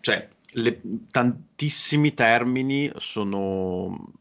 cioè, 0.00 0.28
le, 0.52 0.80
tantissimi 1.10 2.12
termini 2.14 2.90
sono 2.96 4.12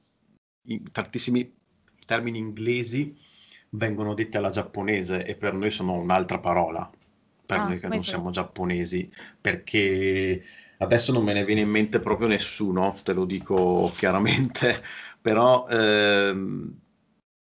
tantissimi 0.92 1.57
termini 2.08 2.38
inglesi 2.40 3.16
vengono 3.72 4.14
detti 4.14 4.38
alla 4.38 4.50
giapponese 4.50 5.26
e 5.26 5.36
per 5.36 5.54
noi 5.54 5.70
sono 5.70 5.94
un'altra 5.94 6.40
parola, 6.40 6.90
per 7.46 7.60
ah, 7.60 7.64
noi 7.66 7.80
che 7.80 7.90
non 7.90 8.04
siamo 8.04 8.32
giapponesi, 8.32 9.12
perché 9.40 10.44
adesso 10.78 11.12
non 11.12 11.24
me 11.24 11.34
ne 11.34 11.44
viene 11.44 11.62
in 11.62 11.70
mente 11.70 12.00
proprio 12.00 12.28
nessuno, 12.28 12.96
te 13.04 13.14
lo 13.14 13.26
dico 13.26 13.92
chiaramente, 13.96 14.82
però 15.22 15.68
ehm, 15.68 16.80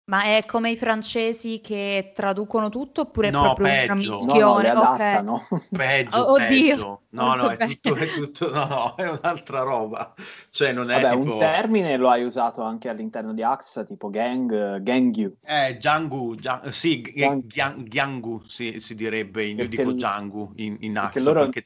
ma 0.05 0.23
è 0.37 0.45
come 0.45 0.71
i 0.71 0.77
francesi 0.77 1.61
che 1.61 2.11
traducono 2.15 2.69
tutto 2.69 3.01
oppure 3.01 3.29
è 3.29 3.31
No, 3.31 3.39
proprio 3.39 3.65
una 3.67 3.75
peggio. 3.85 4.21
No, 4.25 4.39
no, 4.39 4.59
le 4.59 4.69
mischione? 4.69 4.73
Ok. 4.73 4.97
adattano. 4.99 5.47
Peggio, 5.71 6.21
Oh, 6.21 6.33
oddio, 6.33 6.75
peggio. 6.75 7.05
No, 7.11 7.35
no, 7.35 7.49
è 7.49 7.57
tutto, 7.57 7.95
è 7.95 8.09
tutto, 8.09 8.51
no, 8.51 8.65
no, 8.67 8.95
è 8.95 9.09
un'altra 9.09 9.61
roba. 9.61 10.13
Cioè, 10.51 10.71
non 10.73 10.89
è 10.91 10.95
Vabbè, 10.95 11.11
un 11.13 11.23
tipo, 11.23 11.37
termine 11.37 11.97
lo 11.97 12.09
hai 12.09 12.23
usato 12.23 12.61
anche 12.61 12.87
all'interno 12.87 13.33
di 13.33 13.43
AXA, 13.43 13.83
tipo 13.83 14.09
gang, 14.09 14.79
gangyu, 14.81 15.35
eh, 15.41 15.75
Django, 15.77 16.35
Gia- 16.35 16.71
sì, 16.71 17.01
Gang- 17.01 17.45
Gian- 17.47 17.83
Gyangu 17.83 18.43
si, 18.47 18.79
si 18.79 18.95
direbbe, 18.95 19.45
in- 19.45 19.57
io 19.59 19.67
perché, 19.67 19.67
dico 19.67 19.91
l- 19.91 19.93
Django 19.93 20.51
in, 20.55 20.77
in 20.81 20.97
perché 20.97 21.19
Axa, 21.19 21.19
loro 21.19 21.49
perché 21.51 21.63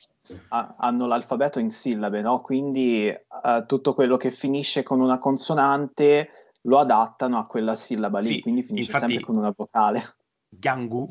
ha- 0.50 0.76
hanno 0.80 1.06
l'alfabeto 1.08 1.60
in 1.60 1.70
sillabe, 1.72 2.22
no? 2.22 2.40
Quindi 2.42 3.08
eh, 3.10 3.64
tutto 3.68 3.94
quello 3.94 4.18
che 4.18 4.32
finisce 4.32 4.84
con 4.84 5.00
una 5.00 5.20
consonante 5.20 6.30
lo 6.68 6.80
adattano 6.80 7.38
a 7.40 7.46
quella 7.46 7.76
sillaba 7.76 8.20
lì, 8.20 8.34
sì, 8.34 8.42
quindi 8.42 8.62
finisce 8.62 8.92
sempre 8.92 9.14
infatti 9.14 9.26
con 9.26 9.38
una 9.38 9.54
vocale. 9.56 10.16
Gyangu 10.50 11.10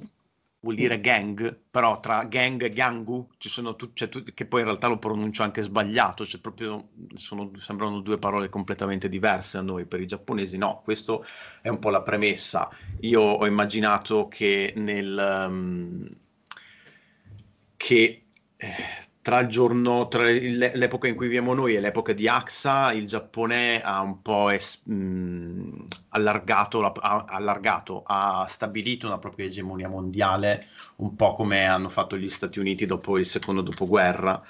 vuol 0.61 0.75
dire 0.75 1.01
gang, 1.01 1.59
però 1.71 2.01
tra 2.01 2.25
gang 2.25 2.63
e 2.63 2.73
Gyangu 2.73 3.29
ci 3.39 3.49
sono 3.49 3.77
tutti, 3.77 3.93
cioè, 3.95 4.09
tu- 4.09 4.25
che 4.35 4.47
poi 4.47 4.61
in 4.61 4.67
realtà 4.67 4.89
lo 4.89 4.99
pronuncio 4.99 5.43
anche 5.43 5.63
sbagliato, 5.63 6.27
cioè 6.27 6.41
proprio 6.41 6.89
sono- 7.15 7.51
sembrano 7.57 8.01
due 8.01 8.19
parole 8.19 8.49
completamente 8.49 9.09
diverse 9.09 9.59
a 9.59 9.63
noi, 9.63 9.87
per 9.87 10.01
i 10.01 10.07
giapponesi 10.07 10.57
no, 10.59 10.81
questo 10.83 11.25
è 11.63 11.69
un 11.69 11.79
po' 11.79 11.91
la 11.91 12.03
premessa. 12.03 12.69
Io 13.01 13.21
ho 13.23 13.47
immaginato 13.47 14.29
che 14.29 14.73
nel... 14.77 15.47
um, 15.49 16.07
che 17.77 18.25
eh, 18.57 18.75
tra 19.27 19.41
il 19.41 19.49
giorno, 19.49 20.07
tra 20.07 20.23
l'epoca 20.23 21.09
in 21.09 21.17
cui 21.17 21.27
viviamo 21.27 21.53
noi 21.53 21.75
e 21.75 21.81
l'epoca 21.81 22.13
di 22.13 22.29
Axa, 22.29 22.93
il 22.93 23.09
Giappone 23.09 23.83
ha 23.83 24.01
un 24.01 24.23
po' 24.23 24.51
es- 24.51 24.81
mh, 24.85 25.87
allargato, 26.11 26.81
la- 26.81 26.93
ha, 26.97 27.25
allargato, 27.27 28.05
ha 28.07 28.47
stabilito 28.49 29.07
una 29.09 29.19
propria 29.19 29.47
egemonia 29.47 29.89
mondiale, 29.89 30.67
un 30.97 31.17
po' 31.17 31.35
come 31.35 31.65
hanno 31.67 31.89
fatto 31.89 32.17
gli 32.17 32.31
Stati 32.31 32.61
Uniti 32.61 32.87
dopo 32.87 33.19
il 33.19 33.27
secondo 33.27 33.63
dopoguerra. 33.63 34.41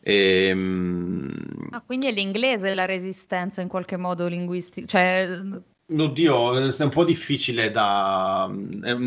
E, 0.00 0.52
mh, 0.54 1.70
Ah, 1.70 1.80
quindi 1.82 2.06
è 2.08 2.12
l'inglese 2.12 2.74
la 2.74 2.86
resistenza 2.86 3.60
in 3.60 3.68
qualche 3.68 3.96
modo 3.96 4.26
linguistica, 4.26 4.86
cioè 4.86 5.28
Oddio, 5.88 6.58
eh, 6.68 6.76
è 6.76 6.82
un 6.82 6.90
po' 6.90 7.04
difficile 7.04 7.70
da... 7.70 8.48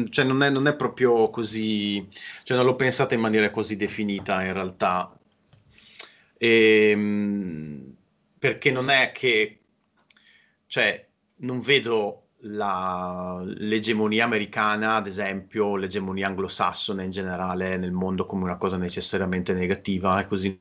cioè 0.09 0.23
non 0.25 0.41
è, 0.43 0.49
non 0.49 0.65
è 0.67 0.75
proprio 0.75 1.29
così... 1.29 2.07
cioè 2.43 2.55
non 2.55 2.65
l'ho 2.65 2.75
pensata 2.77 3.13
in 3.15 3.19
maniera 3.21 3.49
così 3.51 3.75
definita 3.75 4.41
in 4.45 4.53
realtà. 4.53 5.13
Ehm, 6.39 7.95
perché 8.39 8.71
non 8.71 8.89
è 8.89 9.11
che... 9.11 9.59
cioè 10.67 11.07
non 11.41 11.61
vedo 11.61 12.29
la- 12.43 13.41
l'egemonia 13.45 14.23
americana, 14.25 14.95
ad 14.95 15.07
esempio, 15.07 15.75
l'egemonia 15.75 16.27
anglosassone 16.27 17.03
in 17.03 17.11
generale 17.11 17.77
nel 17.77 17.91
mondo 17.91 18.25
come 18.25 18.43
una 18.43 18.57
cosa 18.57 18.77
necessariamente 18.77 19.53
negativa 19.53 20.19
e 20.21 20.27
così 20.27 20.59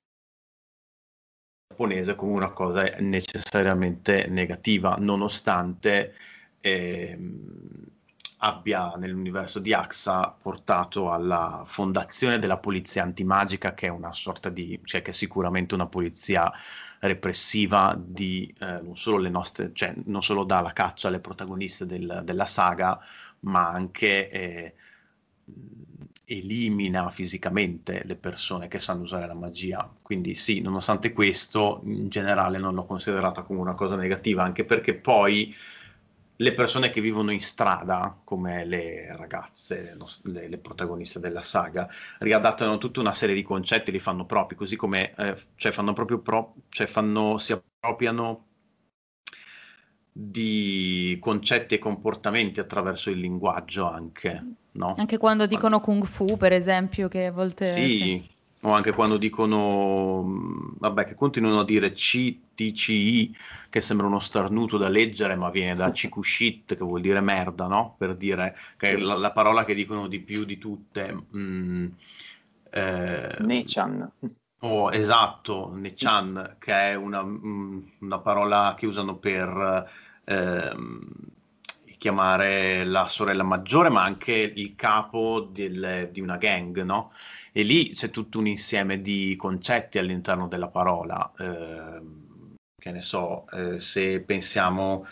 giapponese 1.68 2.14
come 2.14 2.32
una 2.32 2.50
cosa 2.52 2.82
necessariamente 3.00 4.26
negativa, 4.28 4.96
nonostante 4.98 6.14
ehm, 6.60 7.86
abbia 8.38 8.92
nell'universo 8.96 9.58
di 9.58 9.72
AXA 9.72 10.28
portato 10.40 11.10
alla 11.10 11.62
fondazione 11.64 12.38
della 12.38 12.58
polizia 12.58 13.02
antimagica, 13.02 13.74
che 13.74 13.86
è 13.86 13.90
una 13.90 14.12
sorta 14.12 14.48
di, 14.48 14.78
cioè 14.84 15.02
che 15.02 15.10
è 15.10 15.14
sicuramente 15.14 15.74
una 15.74 15.86
polizia 15.86 16.50
repressiva 17.00 17.96
di 17.98 18.52
eh, 18.60 18.80
non 18.82 18.96
solo 18.96 19.18
le 19.18 19.28
nostre, 19.30 19.70
cioè 19.72 19.94
non 20.06 20.22
solo 20.22 20.44
dà 20.44 20.60
la 20.60 20.72
caccia 20.72 21.08
alle 21.08 21.20
protagoniste 21.20 21.86
del- 21.86 22.22
della 22.24 22.46
saga, 22.46 22.98
ma 23.40 23.68
anche 23.68 24.28
eh, 24.30 24.74
elimina 26.24 27.08
fisicamente 27.10 28.02
le 28.04 28.16
persone 28.16 28.68
che 28.68 28.80
sanno 28.80 29.02
usare 29.02 29.26
la 29.26 29.34
magia. 29.34 29.90
Quindi 30.02 30.34
sì, 30.34 30.60
nonostante 30.60 31.12
questo, 31.12 31.80
in 31.84 32.08
generale 32.08 32.58
non 32.58 32.74
l'ho 32.74 32.84
considerata 32.84 33.42
come 33.42 33.60
una 33.60 33.74
cosa 33.74 33.96
negativa, 33.96 34.42
anche 34.42 34.64
perché 34.64 34.94
poi 34.94 35.54
le 36.40 36.52
persone 36.52 36.90
che 36.90 37.00
vivono 37.00 37.32
in 37.32 37.40
strada, 37.40 38.16
come 38.22 38.64
le 38.64 39.16
ragazze, 39.16 39.96
le, 40.22 40.48
le 40.48 40.58
protagoniste 40.58 41.18
della 41.18 41.42
saga, 41.42 41.88
riadattano 42.20 42.78
tutta 42.78 43.00
una 43.00 43.12
serie 43.14 43.34
di 43.34 43.42
concetti, 43.42 43.90
li 43.90 43.98
fanno 43.98 44.24
propri, 44.24 44.54
così 44.54 44.76
come 44.76 45.12
eh, 45.16 45.36
cioè 45.56 45.72
fanno 45.72 45.92
proprio 45.92 46.20
pro- 46.20 46.54
cioè 46.68 46.86
fanno, 46.86 47.38
si 47.38 47.52
appropriano 47.52 48.44
di 50.12 51.16
concetti 51.20 51.74
e 51.74 51.78
comportamenti 51.78 52.60
attraverso 52.60 53.10
il 53.10 53.18
linguaggio 53.18 53.88
anche, 53.88 54.44
no? 54.72 54.94
anche 54.96 55.18
quando 55.18 55.46
dicono 55.46 55.80
kung 55.80 56.04
fu, 56.04 56.36
per 56.36 56.52
esempio, 56.52 57.08
che 57.08 57.26
a 57.26 57.32
volte 57.32 57.88
sì. 57.88 57.96
Sì, 57.96 58.30
o 58.62 58.72
anche 58.72 58.92
quando 58.92 59.16
dicono, 59.16 60.22
mm, 60.24 60.68
vabbè, 60.78 61.06
che 61.06 61.14
continuano 61.14 61.60
a 61.60 61.64
dire 61.64 61.90
CTCI, 61.90 63.36
che 63.70 63.80
sembra 63.80 64.06
uno 64.06 64.18
starnuto 64.18 64.76
da 64.76 64.88
leggere, 64.88 65.36
ma 65.36 65.50
viene 65.50 65.76
da 65.76 65.92
shit, 65.94 66.76
che 66.76 66.84
vuol 66.84 67.00
dire 67.00 67.20
merda, 67.20 67.66
no? 67.66 67.94
Per 67.96 68.16
dire 68.16 68.56
che 68.76 68.92
è 68.92 68.96
la, 68.96 69.16
la 69.16 69.32
parola 69.32 69.64
che 69.64 69.74
dicono 69.74 70.08
di 70.08 70.20
più 70.20 70.44
di 70.44 70.58
tutte. 70.58 71.16
Mm, 71.36 71.86
eh, 72.70 73.36
Nechan. 73.40 74.12
Oh, 74.60 74.90
esatto, 74.92 75.72
Nechan, 75.72 76.56
che 76.58 76.72
è 76.72 76.94
una, 76.96 77.22
mm, 77.22 77.78
una, 78.00 78.18
parola 78.18 78.74
che 78.76 78.86
usano 78.86 79.18
per 79.18 79.88
eh, 80.24 80.74
chiamare 81.98 82.84
la 82.84 83.06
sorella 83.06 83.42
maggiore, 83.42 83.90
ma 83.90 84.02
anche 84.02 84.32
il 84.32 84.74
capo 84.74 85.40
del, 85.40 86.08
di 86.12 86.20
una 86.20 86.36
gang, 86.36 86.82
no? 86.82 87.12
E 87.52 87.62
lì 87.62 87.90
c'è 87.90 88.10
tutto 88.10 88.38
un 88.38 88.46
insieme 88.46 89.00
di 89.00 89.34
concetti 89.36 89.98
all'interno 89.98 90.48
della 90.48 90.68
parola. 90.68 91.30
Eh, 91.38 92.00
che 92.78 92.92
ne 92.92 93.02
so, 93.02 93.46
eh, 93.50 93.80
se 93.80 94.20
pensiamo 94.20 95.06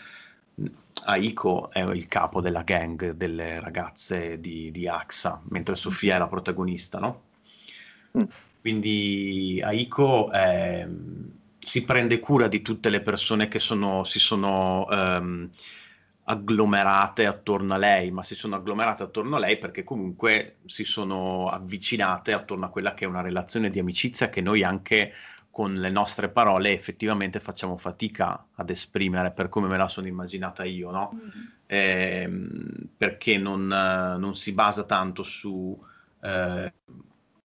a 1.03 1.17
Iko 1.17 1.69
è 1.69 1.83
il 1.83 2.07
capo 2.07 2.41
della 2.41 2.63
gang 2.63 3.11
delle 3.11 3.59
ragazze 3.59 4.39
di, 4.39 4.71
di 4.71 4.87
AXA, 4.87 5.41
mentre 5.49 5.75
Sofia 5.75 6.15
è 6.15 6.19
la 6.19 6.27
protagonista, 6.27 6.99
no? 6.99 7.21
Mm. 8.17 8.23
Quindi 8.61 9.61
Aiko 9.63 10.31
eh, 10.31 10.87
si 11.59 11.83
prende 11.83 12.19
cura 12.19 12.47
di 12.47 12.61
tutte 12.61 12.89
le 12.89 13.01
persone 13.01 13.47
che 13.47 13.59
sono, 13.59 14.03
si 14.03 14.19
sono 14.19 14.87
ehm, 14.89 15.49
agglomerate 16.29 17.25
attorno 17.25 17.73
a 17.73 17.77
lei, 17.77 18.11
ma 18.11 18.21
si 18.23 18.35
sono 18.35 18.55
agglomerate 18.55 19.03
attorno 19.03 19.37
a 19.37 19.39
lei 19.39 19.57
perché 19.57 19.83
comunque 19.83 20.57
si 20.65 20.83
sono 20.83 21.47
avvicinate 21.47 22.33
attorno 22.33 22.65
a 22.65 22.69
quella 22.69 22.93
che 22.93 23.05
è 23.05 23.07
una 23.07 23.21
relazione 23.21 23.69
di 23.69 23.79
amicizia 23.79 24.29
che 24.29 24.41
noi 24.41 24.61
anche 24.63 25.13
con 25.49 25.73
le 25.73 25.89
nostre 25.89 26.29
parole 26.29 26.71
effettivamente 26.71 27.39
facciamo 27.39 27.77
fatica 27.77 28.47
ad 28.55 28.69
esprimere 28.69 29.31
per 29.31 29.47
come 29.47 29.67
me 29.67 29.77
la 29.77 29.87
sono 29.87 30.07
immaginata 30.07 30.65
io, 30.65 30.91
no? 30.91 31.11
Mm-hmm. 31.15 31.45
Eh, 31.65 32.29
perché 32.95 33.37
non, 33.37 33.65
non, 33.65 34.35
si 34.35 34.51
basa 34.51 34.83
tanto 34.83 35.23
su 35.23 35.81
eh, 36.21 36.73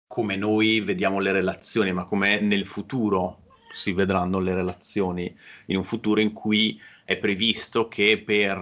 come 0.08 0.36
noi 0.38 0.80
vediamo 0.80 1.20
le 1.20 1.34
relazioni, 1.34 1.92
ma 1.92 2.06
come 2.06 2.40
nel 2.40 2.66
futuro 2.66 3.44
si 3.72 3.94
vedranno 3.94 4.40
le 4.40 4.54
relazioni, 4.54 5.36
in 5.68 5.78
un 5.78 5.84
futuro 5.84 6.20
in 6.20 6.34
cui 6.34 6.80
è 7.04 7.18
previsto 7.18 7.88
che 7.88 8.22
per 8.24 8.58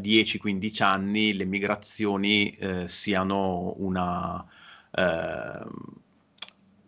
10-15 0.00 0.80
eh, 0.80 0.84
anni 0.84 1.34
le 1.34 1.44
migrazioni 1.44 2.50
eh, 2.50 2.88
siano 2.88 3.74
una, 3.78 4.44
eh, 4.90 5.66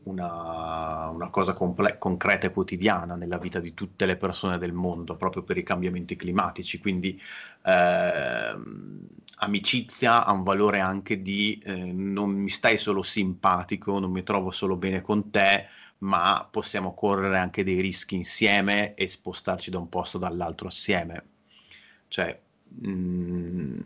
una, 0.04 1.08
una, 1.08 1.28
cosa 1.30 1.52
comple- 1.54 1.98
concreta 1.98 2.46
e 2.46 2.52
quotidiana 2.52 3.16
nella 3.16 3.38
vita 3.38 3.60
di 3.60 3.74
tutte 3.74 4.06
le 4.06 4.16
persone 4.16 4.58
del 4.58 4.72
mondo, 4.72 5.16
proprio 5.16 5.42
per 5.42 5.56
i 5.58 5.62
cambiamenti 5.62 6.16
climatici. 6.16 6.78
Quindi 6.78 7.20
eh, 7.64 8.56
amicizia 9.42 10.24
ha 10.24 10.32
un 10.32 10.42
valore 10.42 10.80
anche 10.80 11.22
di 11.22 11.58
eh, 11.64 11.92
non 11.92 12.30
mi 12.30 12.50
stai 12.50 12.78
solo 12.78 13.02
simpatico, 13.02 13.98
non 13.98 14.10
mi 14.10 14.22
trovo 14.22 14.50
solo 14.50 14.76
bene 14.76 15.02
con 15.02 15.30
te, 15.30 15.66
ma 16.00 16.46
possiamo 16.50 16.94
correre 16.94 17.38
anche 17.38 17.64
dei 17.64 17.80
rischi 17.80 18.14
insieme 18.14 18.94
e 18.94 19.08
spostarci 19.08 19.70
da 19.70 19.78
un 19.78 19.88
posto 19.88 20.18
dall'altro 20.18 20.68
assieme. 20.68 21.24
Cioè, 22.08 22.40
mm, 22.86 23.80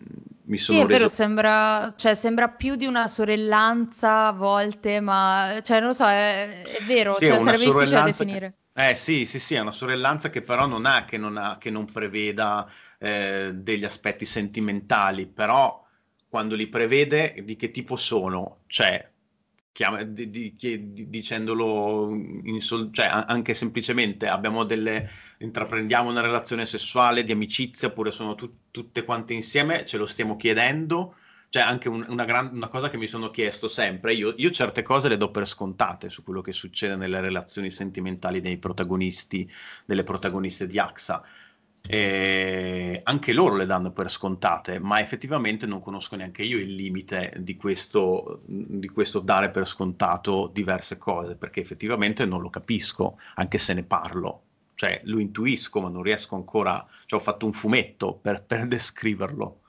mi 0.44 0.57
sono 0.59 0.79
sì, 0.79 0.85
è 0.85 0.87
reso... 0.87 0.98
vero, 0.98 1.09
sembra, 1.09 1.94
cioè, 1.96 2.14
sembra 2.14 2.48
più 2.48 2.77
di 2.77 2.87
una 2.87 3.07
sorellanza 3.09 4.27
a 4.29 4.33
volte, 4.33 5.00
ma 5.00 5.61
cioè, 5.62 5.79
non 5.79 5.88
lo 5.88 5.94
so, 5.94 6.07
è, 6.07 6.62
è 6.62 6.83
vero, 6.85 7.12
sì, 7.14 7.27
cioè, 7.27 7.38
sarebbe 7.40 7.64
difficile 7.64 7.90
da 7.90 8.03
definire. 8.03 8.55
Che... 8.72 8.90
Eh 8.90 8.94
sì, 8.94 9.24
sì, 9.27 9.38
sì, 9.38 9.55
è 9.55 9.61
una 9.61 9.72
sorellanza 9.72 10.31
che 10.31 10.42
però 10.42 10.66
non 10.66 10.87
ha, 10.87 11.05
che 11.05 11.16
non, 11.18 11.37
ha, 11.37 11.59
che 11.59 11.70
non 11.70 11.90
preveda 11.90 12.68
eh, 12.98 13.53
degli 13.55 13.85
aspetti 13.85 14.24
sentimentali, 14.24 15.27
però 15.27 15.83
quando 16.29 16.55
li 16.57 16.66
prevede 16.68 17.42
di 17.44 17.57
che 17.57 17.70
tipo 17.70 17.96
sono? 17.96 18.62
Cioè, 18.66 19.12
chiama, 19.75 20.05
di, 20.05 20.31
di, 20.31 20.55
di, 20.57 21.11
dicendolo 21.11 22.09
sol- 22.61 22.93
cioè, 22.93 23.07
anche 23.11 23.55
semplicemente 23.55 24.31
delle 24.67 25.11
intraprendiamo 25.39 26.11
una 26.11 26.21
relazione 26.21 26.65
sessuale 26.65 27.25
di 27.25 27.33
amicizia 27.33 27.89
oppure 27.89 28.13
sono 28.13 28.37
tu- 28.37 28.71
tutte 28.71 29.05
quante 29.05 29.35
insieme 29.35 29.85
ce 29.85 29.97
lo 29.97 30.07
stiamo 30.07 30.37
chiedendo. 30.37 31.17
Cioè 31.49 31.63
anche 31.63 31.89
un, 31.89 32.05
una, 32.09 32.25
gran, 32.25 32.51
una, 32.53 32.69
cosa 32.69 32.89
che 32.91 32.97
mi 32.97 33.07
sono 33.07 33.31
chiesto 33.31 33.69
sempre 33.69 34.13
io, 34.15 34.35
io, 34.37 34.51
certe 34.51 34.83
cose 34.83 35.09
le 35.09 35.17
do 35.17 35.31
per 35.31 35.47
scontate 35.47 36.11
su 36.11 36.25
quello 36.25 36.41
che 36.41 36.53
succede 36.53 36.97
nelle 36.97 37.21
relazioni 37.21 37.71
sentimentali 37.71 38.41
dei 38.41 38.59
protagonisti 38.59 39.49
delle 39.85 40.03
protagoniste 40.03 40.67
di 40.67 40.81
AXA 40.81 41.23
e 41.87 43.01
anche 43.05 43.33
loro 43.35 43.57
le 43.57 43.66
danno 43.66 43.92
per 43.92 44.11
scontate, 44.11 44.79
ma 44.79 45.01
effettivamente 45.01 45.66
non 45.66 45.81
conosco 45.81 46.16
neanche 46.16 46.42
io 46.42 46.59
il 46.59 46.75
limite 46.75 47.35
di 47.40 47.57
questo, 47.57 48.40
di 48.47 48.88
questo 48.88 49.20
dare 49.20 49.51
per 49.51 49.66
scontato 49.66 50.51
diverse 50.53 50.97
cose, 50.97 51.37
perché 51.37 51.61
effettivamente 51.61 52.25
non 52.25 52.40
lo 52.40 52.49
capisco, 52.49 53.18
anche 53.35 53.59
se 53.59 53.75
ne 53.75 53.83
parlo. 53.85 54.42
Cioè, 54.75 55.03
lo 55.05 55.20
intuisco, 55.20 55.81
ma 55.81 55.88
non 55.88 56.03
riesco 56.03 56.35
ancora. 56.35 56.85
Cioè, 57.07 57.20
ho 57.20 57.23
fatto 57.23 57.47
un 57.47 57.53
fumetto 57.53 58.14
per, 58.14 58.44
per 58.44 58.66
descriverlo 58.68 59.61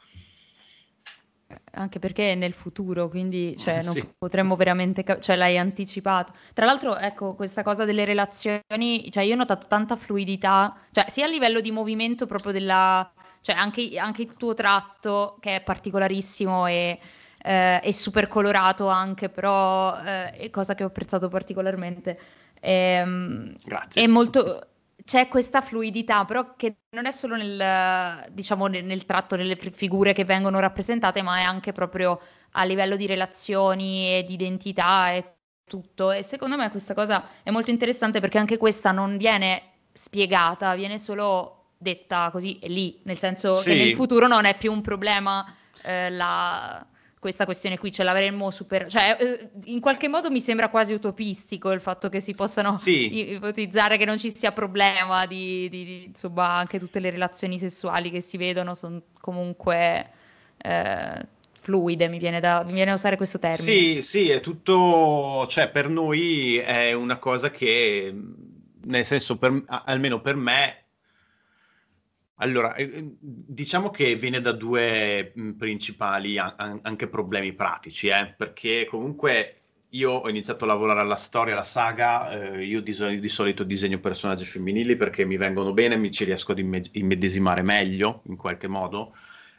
anche 1.76 2.00
perché 2.00 2.32
è 2.32 2.36
nel 2.36 2.54
futuro, 2.54 3.10
quindi 3.10 3.56
cioè, 3.58 3.84
non 3.84 3.94
sì. 3.94 4.08
potremmo 4.18 4.56
veramente, 4.56 5.04
ca- 5.04 5.20
cioè 5.20 5.36
l'hai 5.36 5.58
anticipato. 5.58 6.34
Tra 6.54 6.66
l'altro, 6.66 6.98
ecco, 6.98 7.36
questa 7.36 7.64
cosa 7.64 7.86
delle 7.86 8.06
relazioni, 8.06 9.10
cioè 9.12 9.24
io 9.24 9.34
ho 9.34 9.38
notato 9.38 9.68
tanta 9.68 9.96
fluidità, 9.96 10.76
cioè 10.92 11.06
sia 11.10 11.26
a 11.26 11.30
livello 11.30 11.62
di 11.62 11.72
movimento 11.72 12.26
proprio 12.26 12.52
della, 12.52 13.12
cioè 13.42 13.56
anche, 13.56 13.98
anche 13.98 14.24
il 14.24 14.36
tuo 14.36 14.54
tratto 14.54 15.38
che 15.40 15.58
è 15.58 15.62
particolarissimo 15.62 16.68
e, 16.68 17.00
eh, 17.44 17.80
è 17.80 17.92
super 17.92 18.28
colorato 18.28 18.88
anche, 18.88 19.30
però 19.30 19.98
eh, 20.02 20.32
è 20.32 20.50
cosa 20.50 20.76
che 20.76 20.84
ho 20.84 20.88
apprezzato 20.88 21.28
particolarmente. 21.28 22.20
Ehm, 22.60 23.54
Grazie. 23.64 24.02
È 24.02 24.08
molto 24.08 24.68
c'è 25.06 25.28
questa 25.28 25.62
fluidità, 25.62 26.26
però 26.26 26.56
che 26.56 26.78
non 26.90 27.06
è 27.06 27.12
solo 27.12 27.36
nel, 27.36 28.26
diciamo, 28.32 28.66
nel, 28.66 28.84
nel, 28.84 29.06
tratto 29.06 29.36
delle 29.36 29.56
figure 29.56 30.14
che 30.14 30.26
vengono 30.26 30.60
rappresentate, 30.60 31.22
ma 31.22 31.38
è 31.38 31.44
anche 31.44 31.74
proprio 31.74 32.20
a 32.52 32.64
livello 32.64 32.96
di 32.96 33.06
relazioni 33.06 34.18
e 34.18 34.24
di 34.26 34.34
identità 34.34 35.12
e 35.12 35.36
tutto. 35.64 36.12
E 36.12 36.24
secondo 36.24 36.58
me 36.58 36.72
questa 36.72 36.96
cosa 36.96 37.30
è 37.44 37.52
molto 37.52 37.70
interessante 37.70 38.20
perché 38.20 38.40
anche 38.40 38.58
questa 38.58 38.92
non 38.92 39.18
viene 39.18 39.74
spiegata, 39.94 40.74
viene 40.74 40.98
solo 40.98 41.74
detta 41.78 42.30
così 42.32 42.58
e 42.58 42.68
lì, 42.68 43.00
nel 43.04 43.20
senso 43.20 43.58
sì. 43.58 43.70
che 43.70 43.76
nel 43.76 43.94
futuro 43.94 44.28
non 44.28 44.46
è 44.46 44.58
più 44.58 44.72
un 44.72 44.82
problema 44.82 45.56
eh, 45.84 46.10
la 46.10 46.84
questa 47.26 47.46
questione 47.46 47.80
qui 47.80 47.92
ce 47.92 48.04
l'avremmo 48.04 48.52
super... 48.52 48.86
Cioè, 48.88 49.18
eh, 49.20 49.50
in 49.64 49.80
qualche 49.80 50.08
modo 50.08 50.30
mi 50.30 50.40
sembra 50.40 50.70
quasi 50.70 50.94
utopistico 50.94 51.72
il 51.72 51.82
fatto 51.82 52.08
che 52.08 52.20
si 52.20 52.36
possano 52.36 52.78
sì. 52.78 53.32
ipotizzare 53.32 53.98
che 53.98 54.06
non 54.06 54.20
ci 54.20 54.30
sia 54.30 54.52
problema 54.52 55.26
di, 55.26 55.68
di, 55.70 55.84
di, 55.84 56.04
insomma, 56.04 56.56
anche 56.56 56.78
tutte 56.78 57.00
le 57.00 57.10
relazioni 57.10 57.58
sessuali 57.58 58.12
che 58.12 58.22
si 58.22 58.38
vedono 58.38 58.76
sono 58.76 59.02
comunque 59.20 60.08
eh, 60.58 61.28
fluide, 61.54 62.10
mi 62.10 62.20
viene, 62.20 62.40
da, 62.40 62.62
mi 62.64 62.74
viene 62.74 62.92
da 62.92 62.96
usare 62.96 63.18
questo 63.18 63.40
termine. 63.40 63.72
Sì, 63.72 64.04
sì, 64.04 64.30
è 64.30 64.40
tutto... 64.40 65.48
Cioè, 65.50 65.70
per 65.70 65.90
noi 65.90 66.58
è 66.58 66.94
una 66.94 67.18
cosa 67.18 67.50
che, 67.50 68.14
nel 68.84 69.04
senso, 69.04 69.38
per, 69.38 69.64
almeno 69.66 70.22
per 70.22 70.36
me, 70.36 70.85
allora, 72.38 72.76
diciamo 73.02 73.90
che 73.90 74.16
viene 74.16 74.42
da 74.42 74.52
due 74.52 75.32
mh, 75.36 75.52
principali 75.52 76.38
anche 76.38 77.08
problemi 77.08 77.54
pratici, 77.54 78.08
eh, 78.08 78.34
perché 78.38 78.86
comunque 78.90 79.62
io 79.90 80.12
ho 80.12 80.30
iniziato 80.30 80.66
a 80.66 80.68
lavorare 80.68 81.00
alla 81.00 81.16
storia, 81.16 81.54
alla 81.54 81.64
saga, 81.64 82.32
eh, 82.58 82.66
io 82.66 82.82
di, 82.82 82.94
di 83.20 83.30
solito 83.30 83.64
disegno 83.64 84.00
personaggi 84.00 84.44
femminili 84.44 84.98
perché 84.98 85.24
mi 85.24 85.38
vengono 85.38 85.72
bene, 85.74 85.96
mi 85.96 86.12
ci 86.12 86.26
riesco 86.26 86.52
ad 86.52 86.60
imme- 86.60 86.84
immedesimare 86.94 87.62
meglio 87.62 88.22
in 88.26 88.36
qualche 88.36 88.68
modo. 88.68 89.14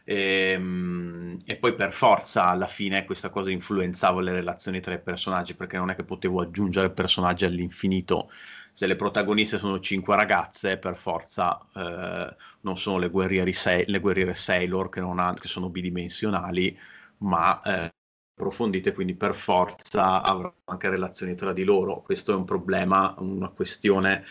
E, 0.05 0.53
ehm, 0.55 1.41
e 1.45 1.57
poi 1.57 1.75
per 1.75 1.93
forza 1.93 2.45
alla 2.47 2.67
fine 2.67 3.05
questa 3.05 3.31
cosa 3.31 3.51
influenzava 3.51 4.21
le 4.21 4.33
relazioni 4.33 4.81
tra 4.81 4.95
i 4.95 5.03
personaggi 5.03 5.55
perché 5.57 5.77
non 5.79 5.91
è 5.91 5.97
che 5.97 6.05
potevo 6.05 6.41
aggiungere 6.41 6.93
personaggi 6.93 7.45
all'infinito 7.45 8.31
se 8.77 8.85
le 8.87 8.95
protagoniste 8.95 9.59
sono 9.59 9.81
cinque 9.81 10.17
ragazze, 10.17 10.77
per 10.77 10.99
forza 10.99 11.59
eh, 11.75 12.37
non 12.61 12.77
sono 12.77 12.99
le, 12.99 13.07
le, 13.07 13.99
guerriere 14.01 14.35
Sailor 14.35 14.91
che, 14.91 15.01
ha, 15.01 15.35
che, 15.35 15.49
sono 15.49 15.71
bidimensionali, 15.71 16.79
ma 17.21 17.59
eh, 17.63 17.95
approfondite, 18.35 18.93
quindi 18.93 19.15
per 19.15 19.35
forza 19.35 20.21
avranno 20.21 20.57
anche 20.65 20.91
relazioni 20.91 21.35
tra 21.35 21.55
di 21.55 21.65
loro. 21.65 22.03
Questo 22.03 22.33
è 22.33 22.35
un 22.35 22.45
problema, 22.45 23.15
una 23.21 23.49
questione 23.49 24.23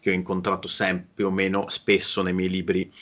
che 0.00 0.10
ho 0.10 0.12
incontrato 0.12 0.68
sempre 0.68 1.08
più 1.14 1.28
o 1.28 1.30
meno 1.30 1.70
spesso 1.70 2.20
nei 2.20 2.34
miei 2.34 2.50
libri. 2.50 2.92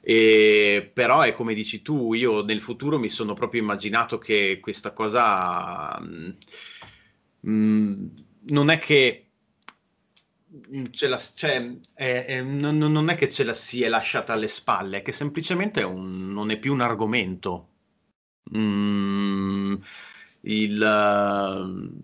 E, 0.00 0.90
però 0.92 1.20
è 1.20 1.34
come 1.34 1.54
dici 1.54 1.82
tu, 1.82 2.14
io 2.14 2.42
nel 2.42 2.60
futuro 2.60 2.98
mi 2.98 3.10
sono 3.10 3.32
proprio 3.32 3.60
immaginato 3.62 4.18
che 4.18 4.58
questa 4.60 4.90
cosa... 4.90 6.00
Mh, 6.00 6.36
mm, 7.48 7.52
mm, 7.92 8.06
non 8.48 8.70
è 8.70 8.78
che 8.78 9.27
ce 10.90 11.08
la, 11.08 11.18
cioè, 11.34 11.78
è, 11.94 12.24
è, 12.26 12.42
non, 12.42 12.78
non, 12.78 13.08
è 13.10 13.16
che 13.16 13.30
ce 13.30 13.44
la 13.44 13.54
si 13.54 13.82
è 13.82 13.88
lasciata 13.88 14.32
alle 14.32 14.48
spalle, 14.48 14.98
è 14.98 15.02
che 15.02 15.12
semplicemente 15.12 15.80
è 15.80 15.84
un, 15.84 16.32
non 16.32 16.50
è 16.50 16.58
più 16.58 16.72
un 16.72 16.80
argomento. 16.80 17.68
Mm, 18.56 19.74
il, 20.42 20.80
uh, 20.80 22.00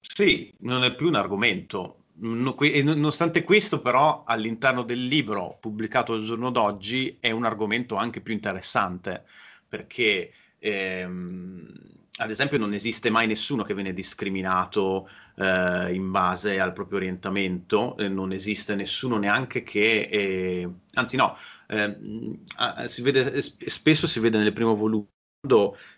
sì, 0.00 0.54
non 0.60 0.84
è 0.84 0.94
più 0.94 1.08
un 1.08 1.14
argomento. 1.16 1.98
No, 2.16 2.56
e 2.60 2.82
nonostante 2.82 3.42
questo, 3.42 3.80
però, 3.80 4.22
all'interno 4.24 4.82
del 4.84 5.04
libro 5.06 5.58
pubblicato 5.60 6.12
al 6.12 6.22
giorno 6.24 6.50
d'oggi 6.50 7.16
è 7.20 7.30
un 7.32 7.44
argomento 7.44 7.96
anche 7.96 8.20
più 8.20 8.32
interessante 8.32 9.24
perché 9.68 10.32
ehm, 10.58 11.93
ad 12.16 12.30
esempio 12.30 12.58
non 12.58 12.72
esiste 12.72 13.10
mai 13.10 13.26
nessuno 13.26 13.64
che 13.64 13.74
viene 13.74 13.92
discriminato 13.92 15.08
eh, 15.36 15.92
in 15.92 16.10
base 16.10 16.60
al 16.60 16.72
proprio 16.72 16.98
orientamento, 16.98 17.96
eh, 17.96 18.08
non 18.08 18.32
esiste 18.32 18.76
nessuno 18.76 19.16
neanche 19.16 19.64
che, 19.64 20.06
eh, 20.10 20.70
anzi 20.94 21.16
no, 21.16 21.36
ehm, 21.68 22.38
si 22.86 23.02
vede, 23.02 23.42
spesso 23.42 24.06
si 24.06 24.20
vede 24.20 24.38
nel 24.38 24.52
primo 24.52 24.76
volume 24.76 25.08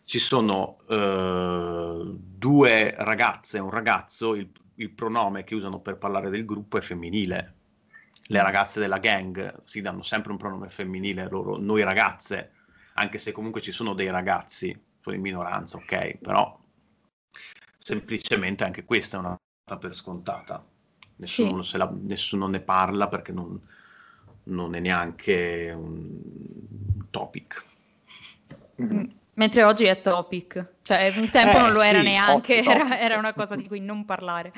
ci 0.04 0.18
sono 0.18 0.78
eh, 0.88 2.16
due 2.18 2.94
ragazze 2.96 3.58
e 3.58 3.60
un 3.60 3.70
ragazzo, 3.70 4.34
il, 4.34 4.50
il 4.76 4.90
pronome 4.90 5.44
che 5.44 5.54
usano 5.54 5.80
per 5.80 5.98
parlare 5.98 6.30
del 6.30 6.44
gruppo 6.44 6.78
è 6.78 6.80
femminile. 6.80 7.54
Le 8.28 8.42
ragazze 8.42 8.80
della 8.80 8.98
gang 8.98 9.62
si 9.64 9.80
danno 9.80 10.02
sempre 10.02 10.32
un 10.32 10.38
pronome 10.38 10.68
femminile, 10.68 11.28
loro, 11.28 11.58
noi 11.58 11.84
ragazze, 11.84 12.52
anche 12.94 13.18
se 13.18 13.30
comunque 13.30 13.60
ci 13.60 13.70
sono 13.70 13.94
dei 13.94 14.10
ragazzi 14.10 14.76
sono 15.06 15.16
in 15.16 15.22
minoranza, 15.22 15.76
ok, 15.76 16.16
però 16.18 16.58
semplicemente 17.78 18.64
anche 18.64 18.84
questa 18.84 19.16
è 19.16 19.20
una 19.20 19.36
cosa 19.64 19.78
per 19.78 19.94
scontata. 19.94 20.64
Nessuno, 21.16 21.62
sì. 21.62 21.76
la, 21.76 21.88
nessuno, 21.92 22.48
ne 22.48 22.60
parla 22.60 23.06
perché 23.08 23.30
non, 23.32 23.60
non 24.44 24.74
è 24.74 24.80
neanche 24.80 25.72
un 25.74 27.06
topic. 27.10 27.64
Mm. 28.82 29.04
Mentre 29.36 29.64
oggi 29.64 29.84
è 29.84 30.00
topic, 30.00 30.66
cioè 30.80 31.12
un 31.14 31.28
tempo 31.28 31.58
eh, 31.58 31.60
non 31.60 31.72
lo 31.72 31.82
era 31.82 32.00
sì, 32.00 32.06
neanche, 32.06 32.62
era, 32.64 32.98
era, 32.98 33.18
una 33.18 33.34
cosa 33.34 33.54
di 33.54 33.66
cui 33.66 33.80
non 33.80 34.06
parlare. 34.06 34.50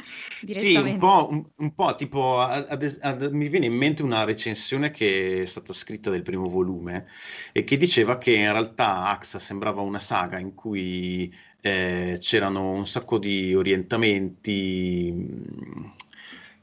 Sì, 0.47 0.77
un 0.77 0.99
po', 0.99 1.27
un, 1.29 1.45
un 1.57 1.75
po' 1.75 1.97
tipo, 1.97 2.39
ad, 2.39 2.99
ad, 3.01 3.29
mi 3.33 3.49
viene 3.49 3.67
in 3.67 3.75
mente 3.75 4.05
una 4.05 4.23
recensione 4.23 4.93
che 4.93 5.43
è 5.43 5.47
stata 5.47 5.73
scritta 5.73 6.11
del 6.11 6.23
primo 6.23 6.49
volume 6.49 7.07
e 7.51 7.65
che 7.65 7.77
diceva 7.77 8.19
che 8.19 8.35
in 8.35 8.53
realtà 8.53 9.07
AXA 9.09 9.41
sembrava 9.41 9.81
una 9.81 9.99
saga 9.99 10.39
in 10.39 10.55
cui 10.55 11.35
eh, 11.61 12.19
c'erano 12.21 12.71
un 12.71 12.87
sacco 12.87 13.19
di 13.19 13.57
orientamenti. 13.57 15.13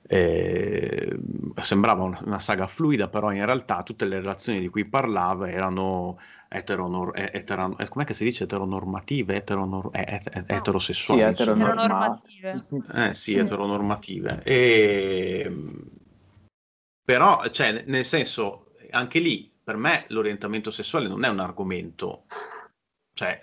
Eh, 0.08 1.18
sembrava 1.60 2.04
una, 2.04 2.20
una 2.24 2.40
saga 2.40 2.68
fluida, 2.68 3.10
però 3.10 3.34
in 3.34 3.44
realtà 3.44 3.84
tutte 3.84 4.06
le 4.06 4.20
relazioni 4.20 4.62
di 4.62 4.70
cui 4.70 4.86
parlava 4.86 5.50
erano 5.50 6.18
eteronor- 6.56 7.14
etero- 7.16 7.76
com'è 7.90 8.06
che 8.06 8.14
si 8.14 8.24
dice 8.24 8.46
eteronormative, 8.46 9.36
eteronor- 9.36 9.90
et- 9.94 10.46
eterosessuali. 10.48 11.22
Sì, 11.22 11.28
eteronormative. 11.28 12.66
Eh, 12.94 13.14
sì, 13.14 13.36
eteronormative. 13.36 14.42
E... 14.44 15.56
Però, 17.04 17.48
cioè, 17.50 17.84
nel 17.86 18.06
senso, 18.06 18.72
anche 18.92 19.20
lì, 19.20 19.50
per 19.64 19.78
me 19.78 20.06
l'orientamento 20.10 20.72
sessuale 20.72 21.08
non 21.08 21.24
è 21.24 21.30
un 21.30 21.40
argomento, 21.40 22.26
cioè, 23.14 23.40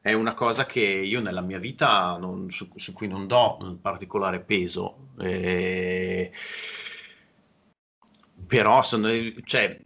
è 0.00 0.12
una 0.12 0.34
cosa 0.34 0.64
che 0.66 0.80
io 0.80 1.20
nella 1.20 1.42
mia 1.42 1.58
vita 1.58 2.16
non, 2.18 2.50
su, 2.50 2.68
su, 2.76 2.92
cui 2.92 3.06
non 3.06 3.26
do 3.26 3.58
un 3.60 3.80
particolare 3.80 4.40
peso. 4.40 5.08
E... 5.18 6.32
Però 8.46 8.82
sono, 8.82 9.08
cioè, 9.44 9.80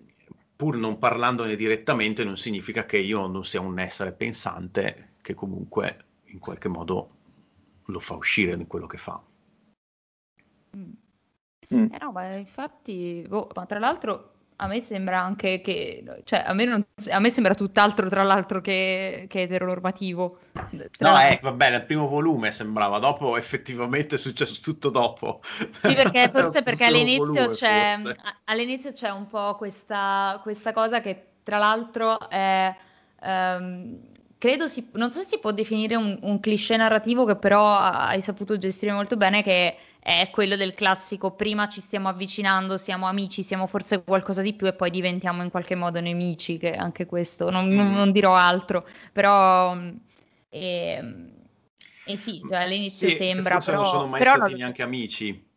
pur 0.64 0.78
non 0.78 0.98
parlandone 0.98 1.56
direttamente, 1.56 2.24
non 2.24 2.38
significa 2.38 2.86
che 2.86 2.96
io 2.96 3.26
non 3.26 3.44
sia 3.44 3.60
un 3.60 3.78
essere 3.78 4.12
pensante 4.12 5.16
che 5.20 5.34
comunque 5.34 5.98
in 6.28 6.38
qualche 6.38 6.68
modo 6.68 7.08
lo 7.88 7.98
fa 7.98 8.14
uscire 8.14 8.56
di 8.56 8.66
quello 8.66 8.86
che 8.86 8.96
fa. 8.96 9.22
Mm. 10.74 10.90
mm. 11.74 11.92
Eh 11.92 11.98
no, 12.00 12.12
ma 12.12 12.34
infatti, 12.34 13.22
boh, 13.28 13.50
ma 13.54 13.66
tra 13.66 13.78
l'altro 13.78 14.33
a 14.56 14.66
me 14.66 14.80
sembra 14.80 15.20
anche 15.20 15.60
che, 15.60 16.04
cioè, 16.24 16.44
a 16.46 16.52
me, 16.52 16.64
non, 16.64 16.84
a 17.10 17.18
me 17.18 17.30
sembra 17.30 17.54
tutt'altro, 17.54 18.08
tra 18.08 18.22
l'altro, 18.22 18.60
che, 18.60 19.26
che 19.28 19.42
eteronormativo. 19.42 20.38
Tra 20.52 21.10
no, 21.10 21.20
eh, 21.20 21.38
vabbè, 21.42 21.70
nel 21.70 21.84
primo 21.84 22.06
volume 22.08 22.52
sembrava, 22.52 22.98
dopo 22.98 23.36
effettivamente 23.36 24.14
è 24.14 24.18
successo 24.18 24.60
tutto 24.62 24.90
dopo. 24.90 25.40
Sì, 25.42 25.94
perché 25.94 26.28
forse 26.32 26.62
perché 26.62 26.84
all'inizio, 26.84 27.24
volume, 27.24 27.54
c'è, 27.54 27.92
forse. 27.96 28.16
all'inizio 28.44 28.92
c'è 28.92 29.10
un 29.10 29.26
po' 29.26 29.56
questa, 29.56 30.38
questa 30.42 30.72
cosa 30.72 31.00
che, 31.00 31.24
tra 31.42 31.58
l'altro, 31.58 32.28
è... 32.28 32.74
Um, 33.22 33.98
credo 34.44 34.68
si, 34.68 34.90
non 34.92 35.10
so 35.10 35.20
se 35.20 35.26
si 35.26 35.38
può 35.38 35.52
definire 35.52 35.96
un, 35.96 36.18
un 36.20 36.38
cliché 36.38 36.76
narrativo 36.76 37.24
che 37.24 37.34
però 37.36 37.78
hai 37.78 38.20
saputo 38.20 38.58
gestire 38.58 38.92
molto 38.92 39.16
bene, 39.16 39.42
che 39.42 39.74
è 40.06 40.28
quello 40.30 40.54
del 40.54 40.74
classico 40.74 41.30
prima 41.30 41.66
ci 41.66 41.80
stiamo 41.80 42.08
avvicinando, 42.08 42.76
siamo 42.76 43.06
amici, 43.06 43.42
siamo 43.42 43.66
forse 43.66 44.04
qualcosa 44.04 44.42
di 44.42 44.52
più 44.52 44.66
e 44.66 44.74
poi 44.74 44.90
diventiamo 44.90 45.42
in 45.42 45.48
qualche 45.48 45.74
modo 45.74 45.98
nemici, 45.98 46.58
che 46.58 46.74
anche 46.74 47.06
questo, 47.06 47.48
non, 47.48 47.68
non, 47.68 47.90
non 47.90 48.12
dirò 48.12 48.36
altro, 48.36 48.86
però... 49.12 49.74
E, 49.74 49.88
ehm, 50.50 51.32
e 52.04 52.16
sì, 52.18 52.38
cioè 52.46 52.58
all'inizio 52.58 53.08
sì, 53.08 53.16
sembra, 53.16 53.56
però... 53.56 53.78
non 53.78 53.86
sono 53.86 54.06
mai 54.08 54.18
però 54.18 54.34
stati 54.34 54.50
non... 54.50 54.60
neanche 54.60 54.82
amici, 54.82 55.48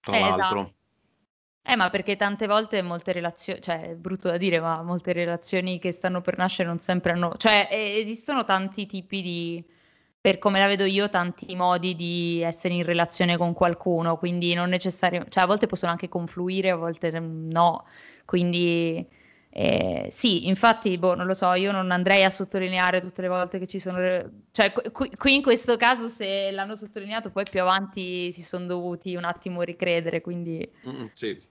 tra 0.00 0.16
eh, 0.16 0.18
l'altro. 0.18 0.60
Esatto. 0.60 0.74
Eh, 1.64 1.76
ma 1.76 1.88
perché 1.90 2.16
tante 2.16 2.48
volte 2.48 2.82
molte 2.82 3.12
relazioni, 3.12 3.60
cioè 3.62 3.90
è 3.90 3.94
brutto 3.94 4.28
da 4.28 4.36
dire, 4.36 4.58
ma 4.58 4.82
molte 4.82 5.12
relazioni 5.12 5.78
che 5.78 5.92
stanno 5.92 6.20
per 6.20 6.36
nascere 6.38 6.66
non 6.66 6.80
sempre 6.80 7.12
hanno, 7.12 7.36
cioè 7.36 7.68
esistono 7.70 8.44
tanti 8.44 8.84
tipi 8.86 9.22
di, 9.22 9.64
per 10.22 10.38
come 10.38 10.60
la 10.60 10.68
vedo 10.68 10.84
io, 10.84 11.10
tanti 11.10 11.52
modi 11.56 11.96
di 11.96 12.40
essere 12.42 12.74
in 12.74 12.84
relazione 12.84 13.36
con 13.36 13.52
qualcuno, 13.52 14.16
quindi 14.16 14.54
non 14.54 14.68
necessariamente, 14.68 15.32
cioè 15.32 15.42
a 15.42 15.46
volte 15.46 15.66
possono 15.66 15.90
anche 15.90 16.08
confluire, 16.08 16.70
a 16.70 16.76
volte 16.76 17.10
no, 17.18 17.84
quindi 18.24 19.04
eh, 19.50 20.06
sì, 20.12 20.46
infatti, 20.46 20.96
boh, 20.96 21.16
non 21.16 21.26
lo 21.26 21.34
so, 21.34 21.52
io 21.54 21.72
non 21.72 21.90
andrei 21.90 22.22
a 22.22 22.30
sottolineare 22.30 23.00
tutte 23.00 23.20
le 23.20 23.26
volte 23.26 23.58
che 23.58 23.66
ci 23.66 23.80
sono, 23.80 23.98
cioè 24.52 24.72
qui, 24.72 25.10
qui 25.16 25.34
in 25.34 25.42
questo 25.42 25.76
caso 25.76 26.06
se 26.06 26.52
l'hanno 26.52 26.76
sottolineato 26.76 27.30
poi 27.32 27.44
più 27.50 27.60
avanti 27.60 28.30
si 28.30 28.42
sono 28.42 28.66
dovuti 28.66 29.16
un 29.16 29.24
attimo 29.24 29.62
ricredere, 29.62 30.20
quindi... 30.20 30.72
Mm, 30.88 31.06
sì. 31.10 31.42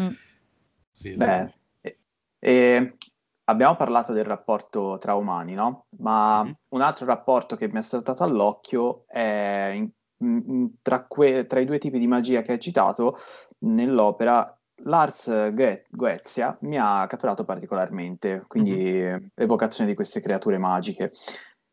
Mm. 0.00 0.08
sì 0.90 1.12
Beh, 1.12 1.54
e, 1.82 1.98
e 2.40 2.96
abbiamo 3.44 3.76
parlato 3.76 4.12
del 4.12 4.24
rapporto 4.24 4.98
tra 4.98 5.14
umani, 5.14 5.54
no? 5.54 5.86
Ma 5.98 6.42
mm-hmm. 6.42 6.52
un 6.68 6.80
altro 6.80 7.06
rapporto 7.06 7.56
che 7.56 7.68
mi 7.68 7.78
è 7.78 7.82
saltato 7.82 8.22
all'occhio 8.22 9.04
è 9.06 9.72
in, 9.74 9.90
in, 10.18 10.70
tra, 10.82 11.06
que, 11.06 11.46
tra, 11.46 11.60
i 11.60 11.64
due 11.64 11.78
tipi 11.78 11.98
di 11.98 12.06
magia 12.06 12.42
che 12.42 12.52
hai 12.52 12.60
citato 12.60 13.16
nell'opera. 13.60 14.58
Lars 14.86 15.52
Goetzia 15.88 16.58
mi 16.62 16.76
ha 16.78 17.06
catturato 17.06 17.44
particolarmente, 17.44 18.44
quindi 18.48 18.74
mm-hmm. 18.74 19.26
evocazione 19.34 19.88
di 19.88 19.96
queste 19.96 20.20
creature 20.20 20.58
magiche. 20.58 21.12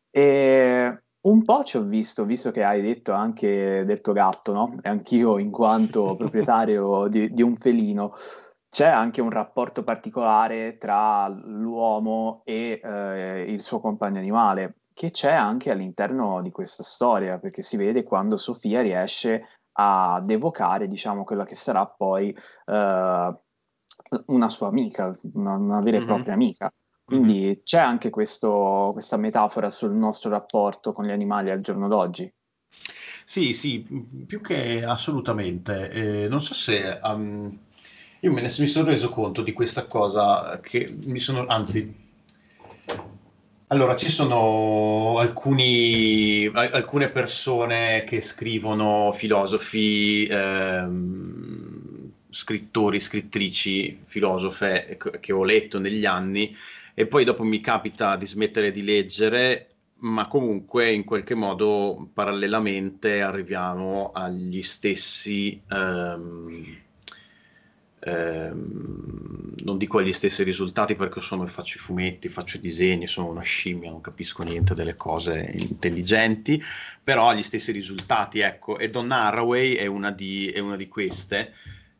E 0.08 1.02
un 1.22 1.42
po' 1.42 1.62
ci 1.62 1.76
ho 1.76 1.82
visto, 1.82 2.24
visto 2.24 2.50
che 2.50 2.64
hai 2.64 2.80
detto 2.80 3.12
anche 3.12 3.84
del 3.84 4.00
tuo 4.00 4.12
gatto, 4.12 4.52
no? 4.52 4.78
E 4.82 4.88
anch'io, 4.88 5.38
in 5.38 5.50
quanto 5.50 6.14
proprietario 6.16 7.08
di, 7.08 7.32
di 7.32 7.42
un 7.42 7.56
felino, 7.56 8.14
c'è 8.72 8.88
anche 8.88 9.20
un 9.20 9.28
rapporto 9.28 9.84
particolare 9.84 10.78
tra 10.78 11.28
l'uomo 11.28 12.40
e 12.46 12.80
eh, 12.82 13.44
il 13.46 13.60
suo 13.60 13.80
compagno 13.80 14.18
animale, 14.18 14.76
che 14.94 15.10
c'è 15.10 15.30
anche 15.30 15.70
all'interno 15.70 16.40
di 16.40 16.50
questa 16.50 16.82
storia, 16.82 17.38
perché 17.38 17.60
si 17.60 17.76
vede 17.76 18.02
quando 18.02 18.38
Sofia 18.38 18.80
riesce 18.80 19.46
ad 19.72 20.30
evocare, 20.30 20.88
diciamo, 20.88 21.22
quella 21.22 21.44
che 21.44 21.54
sarà 21.54 21.86
poi 21.86 22.34
eh, 22.64 23.38
una 24.26 24.48
sua 24.48 24.68
amica, 24.68 25.18
una, 25.34 25.52
una 25.52 25.80
vera 25.80 25.98
e 25.98 26.00
mm-hmm. 26.00 26.08
propria 26.08 26.32
amica. 26.32 26.72
Quindi 27.04 27.40
mm-hmm. 27.42 27.62
c'è 27.64 27.78
anche 27.78 28.08
questo, 28.08 28.88
questa 28.94 29.18
metafora 29.18 29.68
sul 29.68 29.92
nostro 29.92 30.30
rapporto 30.30 30.94
con 30.94 31.04
gli 31.04 31.12
animali 31.12 31.50
al 31.50 31.60
giorno 31.60 31.88
d'oggi. 31.88 32.32
Sì, 33.26 33.52
sì, 33.52 33.82
più 34.26 34.40
che 34.40 34.82
assolutamente. 34.82 35.90
Eh, 35.90 36.28
non 36.28 36.40
so 36.40 36.54
se 36.54 36.98
um, 37.02 37.58
io 38.24 38.30
me 38.30 38.40
ne 38.40 38.54
mi 38.56 38.66
sono 38.68 38.88
reso 38.88 39.08
conto 39.08 39.42
di 39.42 39.52
questa 39.52 39.86
cosa 39.86 40.60
che 40.62 40.94
mi 41.04 41.18
sono, 41.18 41.44
anzi, 41.46 41.92
allora 43.66 43.96
ci 43.96 44.08
sono 44.08 45.18
alcuni, 45.18 46.48
alcune 46.52 47.08
persone 47.08 48.04
che 48.04 48.22
scrivono, 48.22 49.10
filosofi, 49.10 50.26
ehm, 50.26 52.10
scrittori, 52.30 53.00
scrittrici, 53.00 54.02
filosofe 54.04 54.96
che 55.18 55.32
ho 55.32 55.42
letto 55.42 55.80
negli 55.80 56.04
anni 56.04 56.54
e 56.94 57.06
poi 57.06 57.24
dopo 57.24 57.42
mi 57.42 57.60
capita 57.60 58.14
di 58.14 58.26
smettere 58.26 58.70
di 58.70 58.84
leggere 58.84 59.66
ma 60.02 60.28
comunque 60.28 60.92
in 60.92 61.04
qualche 61.04 61.34
modo 61.34 62.08
parallelamente 62.12 63.20
arriviamo 63.22 64.10
agli 64.12 64.62
stessi, 64.62 65.60
ehm, 65.68 66.80
ehm, 68.04 69.54
non 69.64 69.78
dico 69.78 69.98
agli 69.98 70.12
stessi 70.12 70.42
risultati 70.42 70.94
perché 70.96 71.20
sono, 71.20 71.46
faccio 71.46 71.76
i 71.78 71.80
fumetti, 71.80 72.28
faccio 72.28 72.56
i 72.56 72.60
disegni, 72.60 73.06
sono 73.06 73.28
una 73.30 73.42
scimmia, 73.42 73.90
non 73.90 74.00
capisco 74.00 74.42
niente 74.42 74.74
delle 74.74 74.96
cose 74.96 75.50
intelligenti, 75.54 76.60
però 77.02 77.28
agli 77.28 77.42
stessi 77.42 77.72
risultati, 77.72 78.40
ecco, 78.40 78.78
e 78.78 78.90
Donna 78.90 79.24
Haraway 79.24 79.74
è 79.74 79.86
una 79.86 80.10
di, 80.10 80.48
è 80.48 80.58
una 80.58 80.76
di 80.76 80.88
queste. 80.88 81.52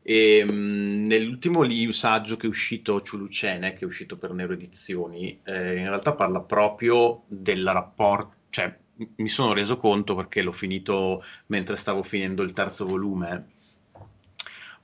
E, 0.03 0.45
mh, 0.45 1.07
nell'ultimo 1.07 1.63
libro, 1.63 1.93
saggio 1.93 2.37
che 2.37 2.47
è 2.47 2.49
uscito, 2.51 3.01
Ciulucene, 3.03 3.73
che 3.75 3.81
è 3.81 3.85
uscito 3.85 4.17
per 4.17 4.33
Nero 4.33 4.53
Edizioni, 4.55 5.41
eh, 5.45 5.77
in 5.77 5.89
realtà 5.89 6.15
parla 6.15 6.41
proprio 6.41 7.25
del 7.29 7.65
rapporto, 7.71 8.35
cioè 8.51 8.77
mi 9.17 9.29
sono 9.29 9.53
reso 9.53 9.77
conto 9.79 10.15
perché 10.15 10.43
l'ho 10.43 10.53
finito 10.53 11.23
mentre 11.47 11.77
stavo 11.77 12.03
finendo 12.03 12.43
il 12.43 12.53
terzo 12.53 12.87
volume, 12.87 13.47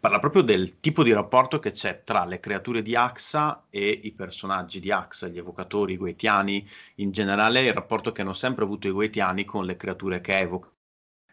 parla 0.00 0.18
proprio 0.18 0.42
del 0.42 0.80
tipo 0.80 1.02
di 1.02 1.12
rapporto 1.12 1.58
che 1.58 1.72
c'è 1.72 2.02
tra 2.04 2.24
le 2.24 2.40
creature 2.40 2.82
di 2.82 2.94
Axa 2.94 3.66
e 3.70 3.88
i 3.88 4.12
personaggi 4.12 4.80
di 4.80 4.92
Axa, 4.92 5.28
gli 5.28 5.38
evocatori, 5.38 5.94
i 5.94 5.96
goetiani, 5.96 6.66
in 6.96 7.10
generale 7.10 7.66
il 7.66 7.72
rapporto 7.72 8.12
che 8.12 8.22
hanno 8.22 8.34
sempre 8.34 8.64
avuto 8.64 8.88
i 8.88 8.92
goetiani 8.92 9.44
con 9.44 9.64
le 9.64 9.76
creature 9.76 10.20
che 10.20 10.38
evocano. 10.38 10.74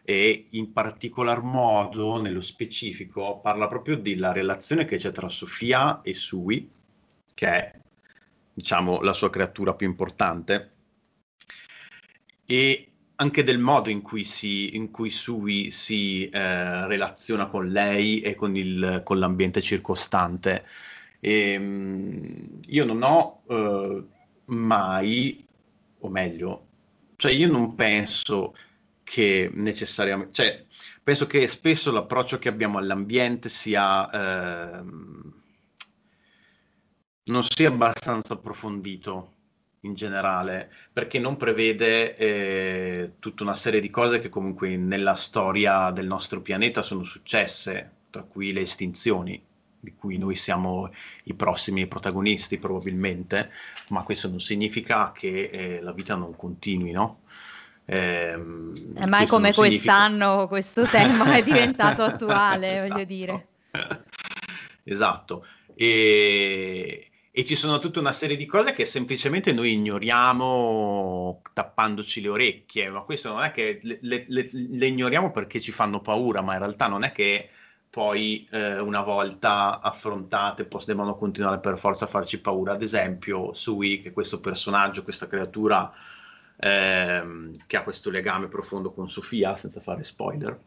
E 0.02 0.46
in 0.50 0.72
particolar 0.72 1.42
modo, 1.42 2.20
nello 2.20 2.40
specifico, 2.40 3.40
parla 3.40 3.66
proprio 3.66 3.96
della 3.96 4.32
relazione 4.32 4.84
che 4.84 4.98
c'è 4.98 5.10
tra 5.10 5.28
Sofia 5.28 6.00
e 6.02 6.14
Sui, 6.14 6.70
che 7.34 7.46
è, 7.46 7.72
diciamo, 8.54 9.00
la 9.00 9.12
sua 9.12 9.30
creatura 9.30 9.74
più 9.74 9.88
importante, 9.88 10.74
e 12.46 12.92
anche 13.16 13.42
del 13.42 13.58
modo 13.58 13.90
in 13.90 14.02
cui, 14.02 14.24
si, 14.24 14.76
in 14.76 14.90
cui 14.90 15.10
Sui 15.10 15.70
si 15.70 16.28
eh, 16.28 16.86
relaziona 16.86 17.46
con 17.46 17.68
lei 17.68 18.20
e 18.20 18.34
con, 18.34 18.56
il, 18.56 19.02
con 19.04 19.18
l'ambiente 19.18 19.60
circostante. 19.62 20.66
E, 21.20 21.52
ehm, 21.52 22.60
io 22.66 22.84
non 22.84 23.02
ho 23.02 23.42
eh, 23.48 24.04
mai, 24.46 25.44
o 26.00 26.08
meglio, 26.08 26.66
cioè 27.16 27.32
io 27.32 27.48
non 27.50 27.74
penso 27.74 28.54
che 29.02 29.50
necessariamente, 29.54 30.32
cioè 30.32 30.64
penso 31.02 31.26
che 31.26 31.46
spesso 31.48 31.90
l'approccio 31.90 32.38
che 32.38 32.48
abbiamo 32.48 32.78
all'ambiente 32.78 33.48
sia 33.48 34.10
ehm, 34.80 35.42
non 37.24 37.42
sia 37.42 37.68
abbastanza 37.68 38.34
approfondito 38.34 39.35
in 39.86 39.94
generale, 39.94 40.70
perché 40.92 41.18
non 41.18 41.36
prevede 41.36 42.14
eh, 42.14 43.12
tutta 43.18 43.42
una 43.42 43.56
serie 43.56 43.80
di 43.80 43.90
cose 43.90 44.18
che 44.18 44.28
comunque 44.28 44.76
nella 44.76 45.14
storia 45.14 45.90
del 45.90 46.06
nostro 46.06 46.42
pianeta 46.42 46.82
sono 46.82 47.04
successe, 47.04 47.90
tra 48.10 48.22
cui 48.22 48.52
le 48.52 48.60
estinzioni, 48.60 49.42
di 49.80 49.94
cui 49.94 50.18
noi 50.18 50.34
siamo 50.34 50.90
i 51.24 51.34
prossimi 51.34 51.86
protagonisti 51.86 52.58
probabilmente, 52.58 53.50
ma 53.88 54.02
questo 54.02 54.28
non 54.28 54.40
significa 54.40 55.12
che 55.12 55.44
eh, 55.44 55.80
la 55.80 55.92
vita 55.92 56.16
non 56.16 56.36
continui, 56.36 56.90
no? 56.90 57.20
Eh, 57.88 58.36
mai 59.06 59.28
come 59.28 59.54
quest'anno 59.54 60.48
questo 60.48 60.84
tema 60.86 61.36
è 61.36 61.42
diventato 61.44 62.02
attuale, 62.02 62.72
esatto. 62.72 62.88
voglio 62.88 63.04
dire. 63.04 63.48
esatto. 64.82 65.46
E, 65.76 67.10
e, 67.38 67.44
ci 67.44 67.54
sono 67.54 67.78
tutta 67.78 68.00
una 68.00 68.12
serie 68.12 68.34
di 68.34 68.46
cose 68.46 68.72
che 68.72 68.86
semplicemente 68.86 69.52
noi 69.52 69.72
ignoriamo 69.74 71.42
tappandoci 71.52 72.22
le 72.22 72.28
orecchie, 72.30 72.88
ma 72.88 73.02
questo 73.02 73.30
non 73.30 73.42
è 73.42 73.50
che 73.52 73.78
le, 73.82 73.98
le, 74.00 74.48
le, 74.50 74.86
ignoriamo 74.86 75.30
perché 75.30 75.60
ci 75.60 75.70
fanno 75.70 76.00
paura, 76.00 76.40
ma 76.40 76.54
in 76.54 76.60
realtà 76.60 76.86
non 76.86 77.04
è 77.04 77.12
che 77.12 77.50
poi 77.90 78.46
eh, 78.50 78.78
una 78.78 79.02
volta 79.02 79.80
affrontate 79.80 80.64
pos- 80.64 80.86
devono 80.86 81.14
continuare 81.14 81.60
per 81.60 81.76
forza 81.76 82.06
a 82.06 82.08
farci 82.08 82.40
paura. 82.40 82.72
Ad 82.72 82.80
esempio, 82.82 83.52
Sui, 83.52 84.00
che 84.00 84.12
questo 84.12 84.40
personaggio, 84.40 85.02
questa 85.02 85.26
creatura 85.26 85.92
ehm, 86.56 87.50
che 87.66 87.76
ha 87.76 87.82
questo 87.82 88.08
legame 88.08 88.48
profondo 88.48 88.92
con 88.92 89.10
Sofia, 89.10 89.56
senza 89.56 89.80
fare 89.80 90.04
spoiler. 90.04 90.58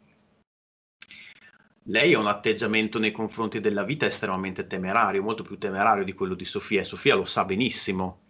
Lei 1.89 2.13
ha 2.13 2.19
un 2.19 2.27
atteggiamento 2.27 2.99
nei 2.99 3.11
confronti 3.11 3.59
della 3.59 3.83
vita 3.83 4.05
estremamente 4.05 4.67
temerario, 4.67 5.23
molto 5.23 5.41
più 5.43 5.57
temerario 5.57 6.03
di 6.03 6.13
quello 6.13 6.35
di 6.35 6.45
Sofia, 6.45 6.81
e 6.81 6.83
Sofia 6.83 7.15
lo 7.15 7.25
sa 7.25 7.45
benissimo 7.45 8.21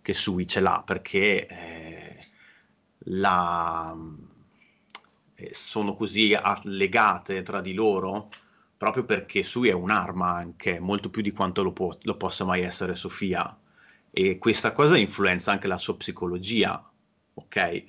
che 0.00 0.14
Sui 0.14 0.46
ce 0.46 0.60
l'ha, 0.60 0.82
perché 0.84 1.46
eh, 1.46 2.18
la, 3.10 3.94
eh, 5.34 5.50
sono 5.52 5.94
così 5.94 6.34
legate 6.64 7.42
tra 7.42 7.60
di 7.60 7.74
loro 7.74 8.30
proprio 8.76 9.04
perché 9.04 9.42
Sui 9.42 9.68
è 9.68 9.72
un'arma 9.72 10.30
anche, 10.30 10.80
molto 10.80 11.10
più 11.10 11.22
di 11.22 11.30
quanto 11.30 11.62
lo, 11.62 11.72
può, 11.72 11.96
lo 12.02 12.16
possa 12.16 12.44
mai 12.44 12.62
essere 12.62 12.96
Sofia 12.96 13.54
e 14.10 14.38
questa 14.38 14.72
cosa 14.72 14.96
influenza 14.96 15.52
anche 15.52 15.68
la 15.68 15.78
sua 15.78 15.96
psicologia, 15.96 16.90
ok? 17.34 17.84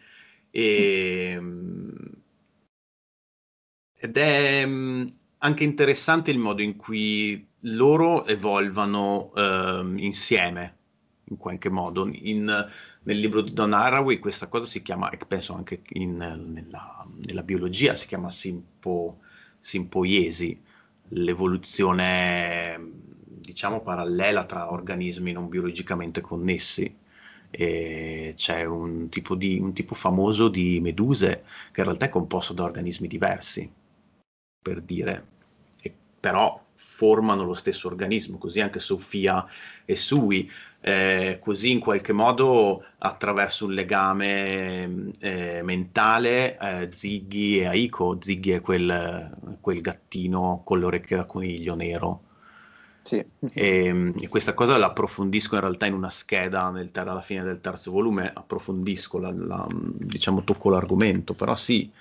E, 0.52 1.42
ed 4.04 4.18
è 4.18 4.66
mm, 4.66 5.06
anche 5.38 5.64
interessante 5.64 6.30
il 6.30 6.38
modo 6.38 6.62
in 6.62 6.76
cui 6.76 7.48
loro 7.62 8.26
evolvano 8.26 9.32
uh, 9.34 9.96
insieme, 9.96 10.76
in 11.30 11.38
qualche 11.38 11.70
modo. 11.70 12.10
In, 12.12 12.44
nel 13.04 13.18
libro 13.18 13.40
di 13.40 13.54
Don 13.54 13.72
Haraway 13.72 14.20
questa 14.20 14.48
cosa 14.48 14.66
si 14.66 14.82
chiama, 14.82 15.10
e 15.10 15.18
penso 15.26 15.54
anche 15.54 15.84
in, 15.92 16.18
nella, 16.18 17.08
nella, 17.26 17.44
biologia, 17.44 17.96
si 17.96 18.08
chiama 18.08 18.30
simpo, 18.30 19.20
simpoiesi, 19.58 20.62
l'evoluzione 21.10 22.78
diciamo 23.40 23.82
parallela 23.82 24.46
tra 24.46 24.70
organismi 24.70 25.32
non 25.32 25.48
biologicamente 25.48 26.20
connessi. 26.20 26.94
E 27.50 28.34
c'è 28.36 28.66
un 28.66 29.08
tipo, 29.10 29.36
di, 29.36 29.60
un 29.62 29.72
tipo 29.74 29.96
famoso 29.96 30.50
di 30.50 30.80
meduse 30.82 31.46
che 31.72 31.80
in 31.80 31.86
realtà 31.86 32.08
è 32.08 32.10
composto 32.10 32.52
da 32.52 32.64
organismi 32.64 33.08
diversi, 33.08 33.72
per 34.64 34.82
dire, 34.82 35.28
e 35.80 35.94
però 36.20 36.60
formano 36.74 37.44
lo 37.44 37.54
stesso 37.54 37.88
organismo, 37.88 38.40
così 38.40 38.62
anche 38.62 38.80
Sofia 38.80 39.46
e 39.86 39.96
Sui, 39.96 40.50
eh, 40.82 41.38
così 41.40 41.72
in 41.72 41.80
qualche 41.80 42.14
modo 42.14 42.84
attraverso 42.98 43.66
un 43.66 43.74
legame 43.74 45.12
eh, 45.20 45.62
mentale 45.64 46.58
eh, 46.58 46.90
Ziggy 46.92 47.60
e 47.60 47.66
Aiko, 47.68 48.18
Ziggy 48.20 48.52
è 48.52 48.62
quel, 48.62 49.58
quel 49.62 49.82
gattino 49.82 50.62
con 50.66 50.80
le 50.80 50.86
orecchie 50.86 51.18
da 51.18 51.26
coniglio 51.26 51.76
nero, 51.76 52.22
sì. 53.04 53.24
E, 53.52 54.14
e, 54.18 54.28
questa 54.30 54.54
cosa 54.54 54.78
la 54.78 54.88
approfondisco 54.88 55.56
in 55.56 55.62
realtà 55.62 55.86
in 55.86 55.94
una 55.94 56.10
scheda 56.10 56.70
nel 56.70 56.90
ter- 56.90 57.10
alla 57.10 57.22
fine 57.22 57.44
del 57.44 57.60
terzo 57.60 57.92
volume, 57.92 58.32
approfondisco, 58.34 59.20
la, 59.20 59.32
la, 59.32 59.68
diciamo 59.70 60.46
tocco 60.46 60.70
l'argomento, 60.70 61.34
però 61.34 61.58
sì, 61.58 61.92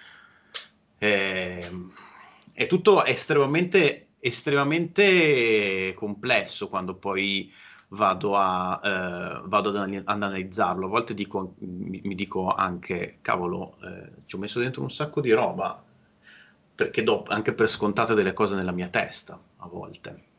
è, 2.53 2.67
tutto 2.67 3.05
estremamente, 3.05 4.09
estremamente 4.21 5.95
complesso 5.95 6.69
quando 6.69 6.95
poi 6.95 7.53
vado, 7.89 8.37
a, 8.37 8.81
eh, 8.83 9.41
vado 9.45 9.69
ad, 9.71 10.03
analizzarlo. 10.05 10.87
A 10.87 10.89
volte 10.89 11.15
dico, 11.15 11.55
mi, 11.59 12.01
mi 12.05 12.15
dico 12.15 12.49
anche, 12.49 13.19
cavolo, 13.21 13.77
eh, 13.83 14.11
ci 14.27 14.37
ho 14.37 14.39
messo 14.39 14.59
dentro 14.59 14.83
un 14.83 14.91
sacco 14.91 15.21
di 15.21 15.33
roba, 15.33 15.83
perché 16.75 17.03
do 17.03 17.25
anche 17.29 17.53
per 17.53 17.69
scontate 17.69 18.15
delle 18.15 18.33
cose 18.33 18.55
nella 18.55 18.73
mia 18.73 18.89
testa, 18.89 19.39
a 19.57 19.67
volte. 19.67 20.31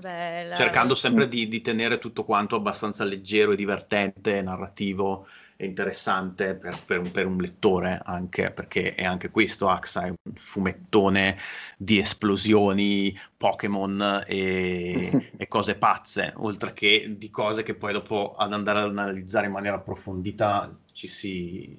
Beh, 0.00 0.46
la... 0.48 0.54
Cercando 0.54 0.94
sempre 0.94 1.26
di, 1.26 1.48
di, 1.48 1.60
tenere 1.60 1.98
tutto 1.98 2.24
quanto 2.24 2.54
abbastanza 2.56 3.04
leggero 3.04 3.52
e 3.52 3.56
divertente, 3.56 4.40
narrativo 4.40 5.26
e 5.60 5.66
interessante 5.66 6.54
per, 6.54 6.82
per, 6.86 7.00
un, 7.00 7.10
per, 7.10 7.26
un, 7.26 7.36
lettore, 7.36 8.00
anche 8.02 8.50
perché 8.50 8.94
è 8.94 9.04
anche 9.04 9.28
questo 9.30 9.68
AXA, 9.68 10.04
è 10.04 10.08
un 10.08 10.34
fumettone 10.34 11.36
di 11.76 11.98
esplosioni, 11.98 13.14
Pokémon 13.36 14.22
e, 14.26 15.32
e, 15.36 15.48
cose 15.48 15.74
pazze, 15.74 16.32
oltre 16.36 16.72
che 16.72 17.14
di 17.18 17.28
cose 17.28 17.62
che 17.62 17.74
poi 17.74 17.92
dopo 17.92 18.34
ad 18.38 18.54
andare 18.54 18.78
ad 18.78 18.88
analizzare 18.88 19.46
in 19.46 19.52
maniera 19.52 19.76
approfondita 19.76 20.74
ci 20.92 21.08
si, 21.08 21.78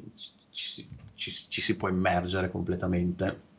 ci, 0.51 0.87
ci, 1.15 1.31
ci 1.31 1.61
si 1.61 1.75
può 1.75 1.89
immergere 1.89 2.51
completamente. 2.51 3.49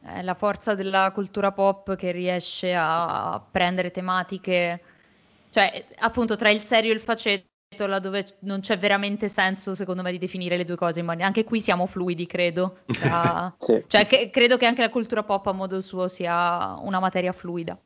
È 0.00 0.22
la 0.22 0.34
forza 0.34 0.74
della 0.74 1.10
cultura 1.12 1.52
pop 1.52 1.96
che 1.96 2.12
riesce 2.12 2.74
a 2.74 3.44
prendere 3.50 3.90
tematiche, 3.90 4.80
cioè 5.50 5.84
appunto 5.98 6.36
tra 6.36 6.48
il 6.48 6.62
serio 6.62 6.92
e 6.92 6.94
il 6.94 7.00
faceto, 7.80 7.86
laddove 7.86 8.26
non 8.40 8.60
c'è 8.60 8.78
veramente 8.78 9.28
senso 9.28 9.74
secondo 9.74 10.02
me 10.02 10.10
di 10.10 10.18
definire 10.18 10.56
le 10.56 10.64
due 10.64 10.76
cose, 10.76 11.02
ma 11.02 11.14
anche 11.20 11.44
qui 11.44 11.60
siamo 11.60 11.86
fluidi, 11.86 12.26
credo. 12.26 12.80
Tra... 12.86 13.54
sì. 13.58 13.82
Cioè 13.86 14.06
che, 14.06 14.30
credo 14.30 14.56
che 14.56 14.66
anche 14.66 14.82
la 14.82 14.90
cultura 14.90 15.22
pop 15.22 15.46
a 15.46 15.52
modo 15.52 15.80
suo 15.80 16.08
sia 16.08 16.76
una 16.80 17.00
materia 17.00 17.32
fluida. 17.32 17.78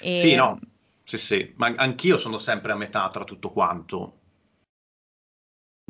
E... 0.00 0.16
Sì, 0.16 0.34
no, 0.34 0.58
sì, 1.04 1.18
sì, 1.18 1.52
ma 1.56 1.72
anch'io 1.76 2.16
sono 2.16 2.38
sempre 2.38 2.72
a 2.72 2.76
metà 2.76 3.08
tra 3.10 3.24
tutto 3.24 3.50
quanto. 3.50 4.14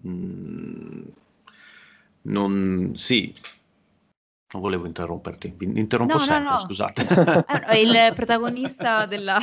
mm, 0.06 1.02
non, 2.22 2.92
sì, 2.94 3.34
non 4.52 4.62
volevo 4.62 4.86
interromperti, 4.86 5.54
interrompo 5.60 6.14
no, 6.14 6.20
sempre, 6.20 6.44
no, 6.44 6.50
no. 6.52 6.58
scusate. 6.58 7.06
Eh, 7.68 7.80
il 7.80 8.12
protagonista 8.14 9.06
della, 9.06 9.38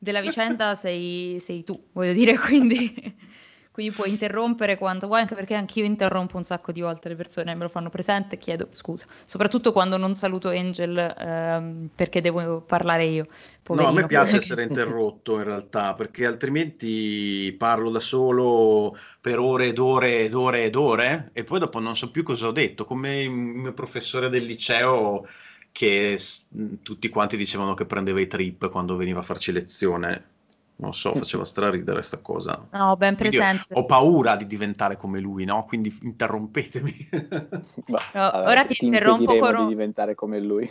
della 0.00 0.20
vicenda 0.22 0.74
sei, 0.74 1.38
sei, 1.38 1.62
tu, 1.62 1.88
voglio 1.92 2.14
dire, 2.14 2.36
quindi 2.40 3.14
quindi 3.72 3.92
puoi 3.92 4.10
interrompere 4.10 4.76
quando 4.76 5.06
vuoi, 5.06 5.20
anche 5.20 5.34
perché 5.36 5.54
anch'io 5.54 5.84
interrompo 5.84 6.36
un 6.36 6.42
sacco 6.42 6.72
di 6.72 6.80
volte 6.80 7.08
le 7.08 7.14
persone, 7.14 7.54
me 7.54 7.62
lo 7.62 7.68
fanno 7.68 7.88
presente 7.88 8.34
e 8.34 8.38
chiedo 8.38 8.68
scusa, 8.72 9.06
soprattutto 9.24 9.70
quando 9.72 9.96
non 9.96 10.14
saluto 10.16 10.48
Angel 10.48 10.98
ehm, 10.98 11.88
perché 11.94 12.20
devo 12.20 12.60
parlare 12.60 13.04
io. 13.06 13.26
Poverino. 13.62 13.92
No, 13.92 13.98
a 13.98 14.00
me 14.02 14.06
piace 14.08 14.36
essere 14.42 14.64
interrotto 14.64 15.36
in 15.36 15.44
realtà, 15.44 15.94
perché 15.94 16.26
altrimenti 16.26 17.54
parlo 17.56 17.90
da 17.90 18.00
solo 18.00 18.94
per 19.20 19.38
ore 19.38 19.68
ed 19.68 19.78
ore 19.78 20.24
ed 20.24 20.34
ore 20.34 20.64
ed 20.64 20.74
ore 20.74 21.30
e 21.32 21.44
poi 21.44 21.60
dopo 21.60 21.78
non 21.78 21.96
so 21.96 22.10
più 22.10 22.24
cosa 22.24 22.48
ho 22.48 22.52
detto, 22.52 22.84
come 22.84 23.22
il 23.22 23.30
mio 23.30 23.72
professore 23.72 24.28
del 24.28 24.44
liceo 24.44 25.26
che 25.72 26.18
tutti 26.82 27.08
quanti 27.08 27.36
dicevano 27.36 27.74
che 27.74 27.86
prendeva 27.86 28.20
i 28.20 28.26
trip 28.26 28.70
quando 28.70 28.96
veniva 28.96 29.20
a 29.20 29.24
farci 29.24 29.52
lezione 29.52 30.38
non 30.80 30.94
so, 30.94 31.14
faceva 31.14 31.44
straridere 31.44 31.98
questa 31.98 32.18
cosa. 32.18 32.66
No, 32.72 32.96
ben 32.96 33.14
presente. 33.14 33.74
ho 33.74 33.84
paura 33.84 34.34
di 34.36 34.46
diventare 34.46 34.96
come 34.96 35.20
lui, 35.20 35.44
no? 35.44 35.64
Quindi 35.64 35.96
interrompetemi. 36.02 37.08
Bah, 37.86 38.02
no, 38.14 38.30
vabbè, 38.30 38.46
ora 38.46 38.64
ti, 38.64 38.74
ti 38.74 38.86
interrompo 38.86 39.36
con 39.36 39.56
di 39.56 39.66
diventare 39.66 40.14
come 40.14 40.40
lui. 40.40 40.68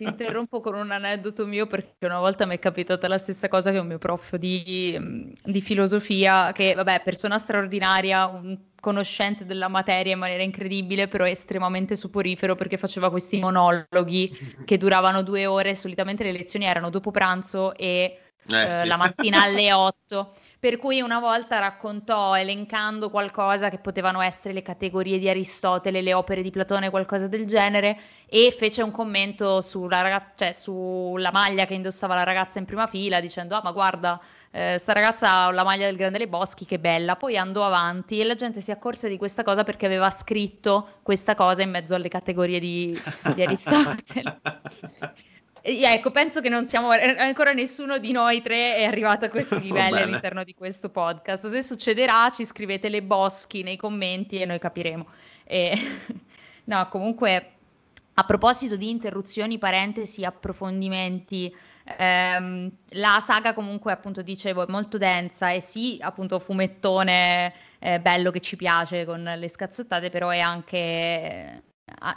Ti 0.00 0.06
interrompo 0.06 0.60
con 0.60 0.76
un 0.76 0.90
aneddoto 0.92 1.44
mio 1.44 1.66
perché 1.66 2.06
una 2.06 2.20
volta 2.20 2.46
mi 2.46 2.54
è 2.54 2.58
capitata 2.58 3.06
la 3.06 3.18
stessa 3.18 3.48
cosa 3.48 3.70
che 3.70 3.76
un 3.76 3.86
mio 3.86 3.98
prof 3.98 4.36
di, 4.36 5.36
di 5.44 5.60
filosofia, 5.60 6.52
che 6.52 6.72
vabbè, 6.72 7.02
persona 7.04 7.36
straordinaria, 7.38 8.26
un 8.26 8.58
conoscente 8.80 9.44
della 9.44 9.68
materia 9.68 10.14
in 10.14 10.18
maniera 10.18 10.42
incredibile, 10.42 11.06
però 11.06 11.26
estremamente 11.26 11.96
soporifero 11.96 12.56
perché 12.56 12.78
faceva 12.78 13.10
questi 13.10 13.40
monologhi 13.40 14.32
che 14.64 14.78
duravano 14.78 15.20
due 15.20 15.44
ore, 15.44 15.74
solitamente 15.74 16.24
le 16.24 16.32
lezioni 16.32 16.64
erano 16.64 16.88
dopo 16.88 17.10
pranzo 17.10 17.74
e 17.74 18.20
eh, 18.50 18.62
eh, 18.62 18.70
sì. 18.70 18.86
la 18.86 18.96
mattina 18.96 19.42
alle 19.42 19.70
8. 19.70 20.32
Per 20.60 20.76
cui 20.76 21.00
una 21.00 21.20
volta 21.20 21.58
raccontò, 21.58 22.36
elencando 22.36 23.08
qualcosa 23.08 23.70
che 23.70 23.78
potevano 23.78 24.20
essere 24.20 24.52
le 24.52 24.60
categorie 24.60 25.18
di 25.18 25.26
Aristotele, 25.26 26.02
le 26.02 26.12
opere 26.12 26.42
di 26.42 26.50
Platone, 26.50 26.90
qualcosa 26.90 27.28
del 27.28 27.46
genere, 27.46 27.98
e 28.26 28.54
fece 28.54 28.82
un 28.82 28.90
commento 28.90 29.62
sulla, 29.62 30.02
ragazza, 30.02 30.44
cioè, 30.44 30.52
sulla 30.52 31.32
maglia 31.32 31.64
che 31.64 31.72
indossava 31.72 32.14
la 32.14 32.24
ragazza 32.24 32.58
in 32.58 32.66
prima 32.66 32.86
fila, 32.86 33.20
dicendo: 33.20 33.56
Ah, 33.56 33.62
ma 33.64 33.72
guarda, 33.72 34.20
eh, 34.50 34.76
sta 34.78 34.92
ragazza 34.92 35.44
ha 35.44 35.50
la 35.50 35.64
maglia 35.64 35.86
del 35.86 35.96
Grande 35.96 36.18
dei 36.18 36.26
Boschi, 36.26 36.66
che 36.66 36.78
bella. 36.78 37.16
Poi 37.16 37.38
andò 37.38 37.64
avanti 37.64 38.20
e 38.20 38.24
la 38.24 38.34
gente 38.34 38.60
si 38.60 38.70
accorse 38.70 39.08
di 39.08 39.16
questa 39.16 39.42
cosa 39.42 39.64
perché 39.64 39.86
aveva 39.86 40.10
scritto 40.10 40.98
questa 41.02 41.34
cosa 41.34 41.62
in 41.62 41.70
mezzo 41.70 41.94
alle 41.94 42.08
categorie 42.08 42.60
di, 42.60 43.02
di 43.34 43.40
Aristotele. 43.42 44.40
Ecco, 45.62 46.10
penso 46.10 46.40
che 46.40 46.48
non 46.48 46.66
siamo 46.66 46.90
ancora 46.90 47.52
nessuno 47.52 47.98
di 47.98 48.12
noi 48.12 48.42
tre 48.42 48.76
è 48.76 48.84
arrivato 48.84 49.26
a 49.26 49.28
questi 49.28 49.60
livelli 49.62 50.00
all'interno 50.00 50.44
di 50.44 50.54
questo 50.54 50.88
podcast. 50.88 51.48
Se 51.48 51.62
succederà, 51.62 52.30
ci 52.30 52.44
scrivete 52.44 52.88
le 52.88 53.02
boschi 53.02 53.62
nei 53.62 53.76
commenti 53.76 54.38
e 54.38 54.46
noi 54.46 54.58
capiremo. 54.58 55.06
E... 55.44 55.78
no, 56.64 56.88
comunque, 56.88 57.52
a 58.14 58.24
proposito 58.24 58.76
di 58.76 58.88
interruzioni, 58.88 59.58
parentesi, 59.58 60.24
approfondimenti, 60.24 61.54
ehm, 61.98 62.70
la 62.90 63.18
saga 63.20 63.52
comunque, 63.52 63.92
appunto, 63.92 64.22
dicevo, 64.22 64.66
è 64.66 64.70
molto 64.70 64.98
densa 64.98 65.50
e 65.50 65.60
sì, 65.60 65.98
appunto, 66.00 66.38
fumettone 66.38 67.52
eh, 67.78 68.00
bello 68.00 68.30
che 68.30 68.40
ci 68.40 68.56
piace 68.56 69.04
con 69.04 69.22
le 69.22 69.48
scazzottate, 69.48 70.10
però 70.10 70.30
è 70.30 70.40
anche 70.40 71.62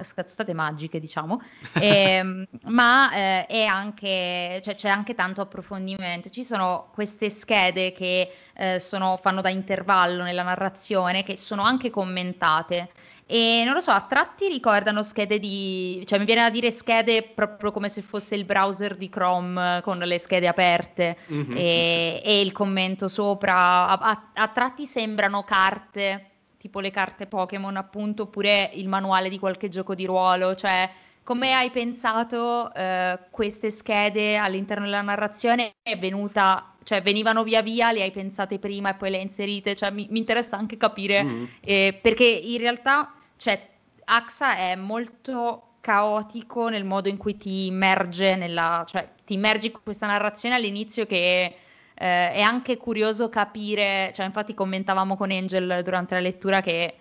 scazzate 0.01 0.53
magiche, 0.53 0.99
diciamo, 0.99 1.41
e, 1.79 1.87
ehm, 1.87 2.47
ma 2.67 3.13
eh, 3.13 3.45
è 3.47 3.63
anche, 3.65 4.61
cioè, 4.63 4.75
c'è 4.75 4.89
anche 4.89 5.15
tanto 5.15 5.41
approfondimento. 5.41 6.29
Ci 6.29 6.43
sono 6.43 6.89
queste 6.93 7.29
schede 7.29 7.91
che 7.91 8.31
eh, 8.53 8.79
sono, 8.79 9.17
fanno 9.21 9.41
da 9.41 9.49
intervallo 9.49 10.23
nella 10.23 10.43
narrazione, 10.43 11.23
che 11.23 11.37
sono 11.37 11.63
anche 11.63 11.89
commentate. 11.89 12.89
E 13.25 13.63
non 13.63 13.73
lo 13.73 13.79
so, 13.79 13.91
a 13.91 14.01
tratti 14.01 14.47
ricordano 14.49 15.01
schede 15.01 15.39
di, 15.39 16.03
cioè 16.05 16.19
mi 16.19 16.25
viene 16.25 16.41
da 16.41 16.49
dire 16.49 16.71
schede 16.71 17.23
proprio 17.23 17.71
come 17.71 17.87
se 17.87 18.01
fosse 18.01 18.35
il 18.35 18.43
browser 18.43 18.97
di 18.97 19.07
Chrome 19.07 19.79
con 19.81 19.97
le 19.97 20.19
schede 20.19 20.47
aperte 20.47 21.17
mm-hmm. 21.31 21.55
e, 21.55 22.21
e, 22.23 22.41
il 22.41 22.51
commento 22.51 23.07
sopra. 23.07 23.87
A, 23.87 23.93
a, 23.93 24.23
a 24.33 24.47
tratti 24.49 24.85
sembrano 24.85 25.43
carte 25.43 26.32
tipo 26.63 26.79
le 26.79 26.91
carte 26.91 27.25
Pokémon, 27.25 27.75
appunto, 27.75 28.23
oppure 28.23 28.71
il 28.75 28.87
manuale 28.87 29.27
di 29.27 29.37
qualche 29.37 29.67
gioco 29.67 29.95
di 29.95 30.05
ruolo, 30.05 30.55
cioè 30.55 30.89
come 31.21 31.53
hai 31.53 31.69
pensato 31.71 32.73
eh, 32.73 33.19
queste 33.31 33.69
schede 33.69 34.37
all'interno 34.37 34.85
della 34.85 35.01
narrazione? 35.01 35.73
È 35.83 35.97
venuta, 35.99 36.73
cioè 36.83 37.01
venivano 37.01 37.43
via 37.43 37.61
via, 37.61 37.91
le 37.91 38.03
hai 38.03 38.11
pensate 38.11 38.59
prima 38.59 38.91
e 38.91 38.93
poi 38.93 39.09
le 39.09 39.17
hai 39.17 39.23
inserite? 39.23 39.75
Cioè 39.75 39.91
mi, 39.91 40.07
mi 40.09 40.19
interessa 40.19 40.55
anche 40.55 40.77
capire, 40.77 41.21
mm. 41.21 41.43
eh, 41.59 41.99
perché 42.01 42.23
in 42.23 42.59
realtà, 42.59 43.13
cioè, 43.35 43.69
AXA 44.05 44.55
è 44.55 44.75
molto 44.75 45.71
caotico 45.81 46.69
nel 46.69 46.85
modo 46.85 47.09
in 47.09 47.17
cui 47.17 47.35
ti 47.35 47.65
immerge 47.65 48.37
nella, 48.37 48.85
cioè 48.87 49.09
ti 49.25 49.33
immergi 49.33 49.67
in 49.67 49.79
questa 49.83 50.07
narrazione 50.07 50.55
all'inizio 50.55 51.05
che 51.05 51.57
eh, 51.95 52.31
è 52.31 52.41
anche 52.41 52.77
curioso 52.77 53.29
capire, 53.29 54.11
cioè 54.13 54.25
infatti 54.25 54.53
commentavamo 54.53 55.15
con 55.15 55.31
Angel 55.31 55.81
durante 55.83 56.15
la 56.15 56.21
lettura 56.21 56.61
che 56.61 56.95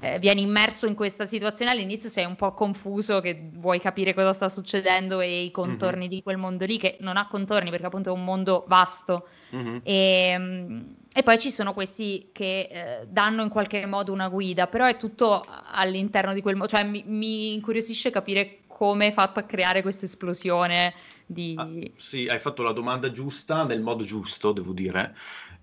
eh, 0.00 0.18
vieni 0.18 0.42
immerso 0.42 0.86
in 0.86 0.94
questa 0.94 1.24
situazione 1.24 1.70
all'inizio 1.70 2.08
sei 2.08 2.24
un 2.24 2.34
po' 2.34 2.52
confuso 2.52 3.20
che 3.20 3.48
vuoi 3.52 3.80
capire 3.80 4.12
cosa 4.12 4.32
sta 4.32 4.48
succedendo 4.48 5.20
e 5.20 5.44
i 5.44 5.50
contorni 5.50 6.00
mm-hmm. 6.00 6.08
di 6.08 6.22
quel 6.22 6.36
mondo 6.36 6.64
lì 6.64 6.78
che 6.78 6.96
non 7.00 7.16
ha 7.16 7.28
contorni 7.28 7.70
perché 7.70 7.86
appunto 7.86 8.10
è 8.10 8.12
un 8.12 8.24
mondo 8.24 8.64
vasto 8.66 9.28
mm-hmm. 9.54 9.76
e, 9.84 10.84
e, 11.12 11.22
poi 11.22 11.38
ci 11.38 11.50
sono 11.50 11.72
questi 11.72 12.30
che 12.32 12.68
eh, 12.70 13.06
danno 13.08 13.42
in 13.42 13.48
qualche 13.48 13.86
modo 13.86 14.12
una 14.12 14.28
guida 14.28 14.66
però 14.66 14.84
è 14.84 14.96
tutto 14.96 15.44
all'interno 15.72 16.34
di 16.34 16.42
quel 16.42 16.56
mondo 16.56 16.70
cioè 16.70 16.82
mi, 16.82 17.04
mi 17.06 17.54
incuriosisce 17.54 18.10
capire 18.10 18.58
come 18.66 19.06
hai 19.06 19.12
fatto 19.12 19.38
a 19.38 19.44
creare 19.44 19.82
questa 19.82 20.06
esplosione 20.06 20.92
di... 21.26 21.54
Ah, 21.56 21.68
sì, 21.96 22.28
hai 22.28 22.38
fatto 22.38 22.62
la 22.62 22.72
domanda 22.72 23.10
giusta 23.10 23.64
nel 23.64 23.80
modo 23.80 24.04
giusto, 24.04 24.52
devo 24.52 24.72
dire. 24.72 25.14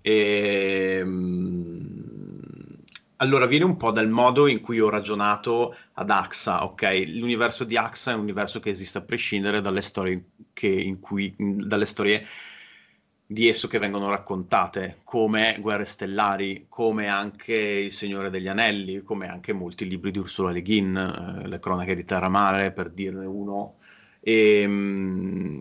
E, 0.02 0.98
ehm, 1.00 2.40
allora, 3.18 3.46
viene 3.46 3.66
un 3.66 3.78
po' 3.78 3.92
dal 3.92 4.10
modo 4.10 4.48
in 4.48 4.62
cui 4.62 4.80
ho 4.80 4.90
ragionato 4.90 5.76
ad 5.94 6.10
AXA, 6.10 6.64
ok? 6.64 7.04
L'universo 7.14 7.64
di 7.64 7.78
AXA 7.78 8.12
è 8.12 8.16
un 8.16 8.22
universo 8.22 8.60
che 8.60 8.72
esiste 8.72 8.98
a 8.98 9.02
prescindere 9.02 9.62
dalle 9.62 9.82
storie, 9.82 10.24
cui, 11.00 11.34
dalle 11.38 11.86
storie 11.86 12.26
di 13.32 13.48
esso 13.48 13.68
che 13.68 13.78
vengono 13.78 14.10
raccontate, 14.10 15.02
come 15.04 15.56
Guerre 15.60 15.86
Stellari, 15.86 16.66
come 16.68 17.08
anche 17.08 17.54
Il 17.54 17.92
Signore 17.92 18.30
degli 18.30 18.48
Anelli, 18.48 19.04
come 19.04 19.30
anche 19.30 19.54
molti 19.54 19.88
libri 19.88 20.12
di 20.12 20.18
Ursula 20.18 20.52
Le 20.52 20.62
Guin, 20.62 20.98
eh, 21.44 21.48
Le 21.48 21.60
Cronache 21.60 21.96
di 21.96 22.04
Terra 22.04 22.28
Mare, 22.28 22.72
per 22.74 22.90
dirne 22.90 23.26
uno. 23.26 23.78
E, 24.24 24.62
ehm, 24.62 24.72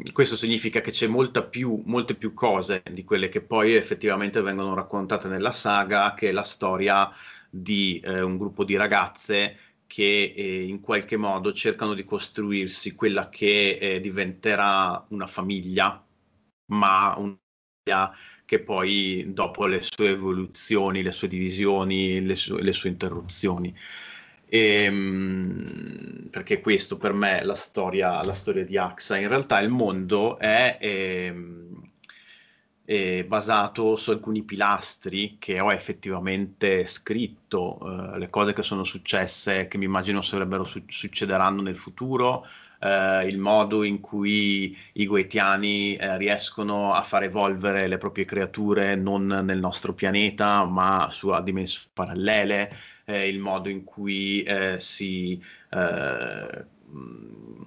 mh, 0.05 0.13
questo 0.13 0.37
significa 0.37 0.81
che 0.81 0.91
c'è 0.91 1.09
più, 1.49 1.81
molte 1.87 2.15
più 2.15 2.35
cose 2.35 2.83
di 2.93 3.05
quelle 3.05 3.29
che 3.29 3.41
poi 3.43 3.75
effettivamente 3.75 4.41
vengono 4.43 4.75
raccontate 4.75 5.29
nella 5.29 5.53
saga, 5.53 6.15
che 6.15 6.29
è 6.29 6.33
la 6.33 6.43
storia 6.43 7.11
di 7.49 8.01
eh, 8.05 8.21
un 8.21 8.37
gruppo 8.37 8.65
di 8.65 8.77
ragazze 8.77 9.57
che 9.87 10.33
eh, 10.37 10.63
in 10.63 10.81
qualche 10.81 11.17
modo 11.17 11.53
cercano 11.53 11.95
di 11.95 12.05
costruirsi 12.05 12.95
quella 12.95 13.29
che 13.29 13.73
eh, 13.81 14.01
diventerà 14.01 15.03
una 15.11 15.27
famiglia, 15.27 16.05
ma 16.67 17.15
un 17.19 17.37
che 18.45 18.61
poi 18.61 19.33
dopo 19.33 19.67
le 19.67 19.81
sue 19.83 20.11
evoluzioni, 20.11 21.03
le 21.03 21.13
sue 21.13 21.29
divisioni, 21.29 22.21
le, 22.25 22.37
su- 22.37 22.57
le 22.57 22.73
sue 22.73 22.91
interruzioni. 22.91 23.75
E, 24.53 24.83
ehm, 24.85 26.29
perché 26.31 26.61
questo 26.61 26.97
per 26.97 27.13
me 27.13 27.41
è 27.41 27.45
la 27.45 27.55
storia, 27.55 28.23
la 28.25 28.33
storia 28.33 28.65
di 28.65 28.77
Axa. 28.77 29.17
In 29.17 29.29
realtà 29.29 29.61
il 29.61 29.69
mondo 29.71 30.39
è, 30.39 30.77
è, 30.79 30.87
ehm, 31.27 31.91
è 32.85 33.25
basato 33.25 33.97
su 33.97 34.11
alcuni 34.11 34.43
pilastri 34.43 35.37
che 35.39 35.61
ho 35.61 35.73
effettivamente 35.73 36.87
scritto, 36.87 37.79
eh, 38.15 38.19
le 38.19 38.29
cose 38.29 38.53
che 38.53 38.65
sono 38.65 38.83
successe, 38.85 39.69
che 39.69 39.79
mi 39.79 39.85
immagino 39.85 40.21
sarebbero 40.23 40.65
su- 40.65 40.83
succederanno 40.89 41.63
nel 41.63 41.77
futuro, 41.77 42.45
eh, 42.81 43.27
il 43.27 43.39
modo 43.39 43.83
in 43.83 44.01
cui 44.01 44.77
i 44.95 45.07
goetiani 45.07 45.97
eh, 45.97 46.17
riescono 46.17 46.95
a 46.95 47.03
far 47.03 47.25
evolvere 47.25 47.87
le 47.87 47.99
proprie 47.99 48.25
creature 48.25 48.95
non 48.97 49.27
nel 49.27 49.59
nostro 49.59 49.93
pianeta, 49.95 50.65
ma 50.65 51.09
su 51.13 51.29
a 51.29 51.43
dimensioni 51.43 51.89
parallele, 51.93 52.73
eh, 53.05 53.29
il 53.29 53.39
modo 53.39 53.69
in 53.69 53.85
cui 53.85 54.43
eh, 54.43 54.79
si, 54.81 55.41
eh, 55.71 56.65
mm, 56.91 57.63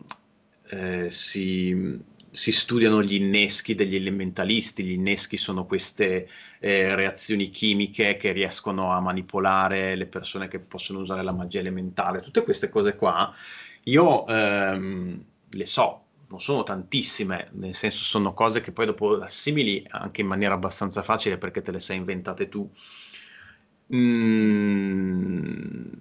eh, 0.70 1.12
si 1.12 2.12
si 2.34 2.52
studiano 2.52 3.04
gli 3.04 3.14
inneschi 3.14 3.76
degli 3.76 3.94
elementalisti, 3.94 4.84
gli 4.84 4.94
inneschi 4.94 5.38
sono 5.38 5.68
queste 5.68 6.28
reazioni 6.60 7.52
chimiche 7.52 8.18
che 8.18 8.32
riescono 8.32 8.92
a 8.92 9.00
manipolare 9.00 9.94
le 9.94 10.08
persone 10.08 10.48
che 10.48 10.60
possono 10.60 11.02
usare 11.02 11.22
la 11.22 11.32
magia 11.32 11.60
elementare, 11.60 12.22
tutte 12.22 12.42
queste 12.42 12.70
cose 12.70 12.96
qua, 12.96 13.32
io 13.86 14.28
ehm, 14.28 15.26
le 15.52 15.66
so, 15.66 16.02
non 16.30 16.42
sono 16.42 16.64
tantissime, 16.64 17.50
nel 17.54 17.74
senso 17.74 18.04
sono 18.04 18.34
cose 18.34 18.62
che 18.62 18.72
poi 18.72 18.86
dopo 18.88 19.18
assimili 19.20 19.86
anche 19.90 20.22
in 20.22 20.28
maniera 20.28 20.54
abbastanza 20.56 21.02
facile 21.02 21.38
perché 21.38 21.62
te 21.62 21.72
le 21.72 21.80
sei 21.80 21.98
inventate 21.98 22.50
tu. 22.50 22.70
Mm, 23.94 25.92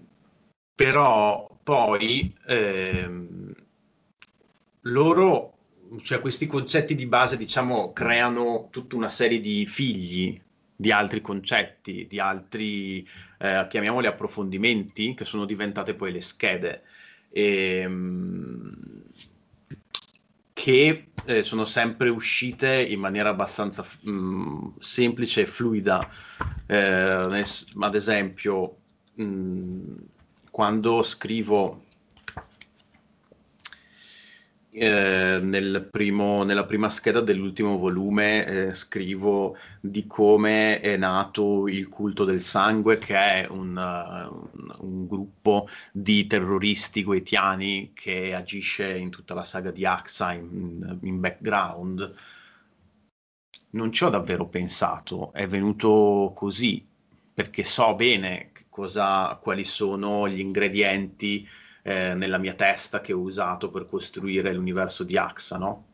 però 0.74 1.48
poi 1.62 2.32
ehm, 2.46 3.54
loro 4.82 5.52
cioè 6.02 6.20
questi 6.20 6.46
concetti 6.46 6.94
di 6.94 7.06
base, 7.06 7.36
diciamo, 7.36 7.92
creano 7.92 8.68
tutta 8.70 8.96
una 8.96 9.10
serie 9.10 9.40
di 9.40 9.66
figli 9.66 10.40
di 10.74 10.90
altri 10.90 11.20
concetti, 11.20 12.06
di 12.08 12.18
altri, 12.18 13.06
eh, 13.38 13.66
chiamiamoli 13.68 14.06
approfondimenti, 14.06 15.14
che 15.14 15.24
sono 15.24 15.44
diventate 15.44 15.94
poi 15.94 16.10
le 16.12 16.20
schede, 16.20 16.82
ehm, 17.32 18.70
che 20.52 21.12
eh, 21.24 21.42
sono 21.42 21.64
sempre 21.64 22.08
uscite 22.08 22.82
in 22.84 23.00
maniera 23.00 23.30
abbastanza 23.30 23.84
mh, 24.02 24.78
semplice 24.78 25.42
e 25.42 25.46
fluida. 25.46 26.08
Eh, 26.66 26.76
ad 26.76 27.94
esempio, 27.94 28.76
mh, 29.14 29.94
quando 30.50 31.02
scrivo 31.02 31.86
eh, 34.74 35.38
nel 35.42 35.86
primo, 35.90 36.44
nella 36.44 36.64
prima 36.64 36.88
scheda 36.88 37.20
dell'ultimo 37.20 37.76
volume 37.76 38.46
eh, 38.46 38.74
scrivo 38.74 39.56
di 39.80 40.06
come 40.06 40.80
è 40.80 40.96
nato 40.96 41.68
il 41.68 41.88
culto 41.88 42.24
del 42.24 42.40
sangue, 42.40 42.96
che 42.96 43.14
è 43.14 43.46
un, 43.50 43.76
uh, 43.76 44.84
un, 44.86 45.06
gruppo 45.06 45.68
di 45.92 46.26
terroristi 46.26 47.02
goetiani 47.02 47.92
che 47.94 48.34
agisce 48.34 48.96
in 48.96 49.10
tutta 49.10 49.34
la 49.34 49.44
saga 49.44 49.70
di 49.70 49.84
Axa 49.84 50.32
in, 50.32 50.98
in 51.02 51.20
background. 51.20 52.14
Non 53.70 53.92
ci 53.92 54.04
ho 54.04 54.08
davvero 54.08 54.46
pensato, 54.48 55.32
è 55.34 55.46
venuto 55.46 56.32
così, 56.34 56.86
perché 57.34 57.62
so 57.64 57.94
bene 57.94 58.52
cosa, 58.70 59.38
quali 59.42 59.64
sono 59.64 60.26
gli 60.28 60.40
ingredienti 60.40 61.46
eh, 61.82 62.14
nella 62.14 62.38
mia 62.38 62.54
testa 62.54 63.00
che 63.00 63.12
ho 63.12 63.18
usato 63.18 63.70
per 63.70 63.86
costruire 63.86 64.52
l'universo 64.52 65.04
di 65.04 65.16
AXA, 65.16 65.58
no? 65.58 65.86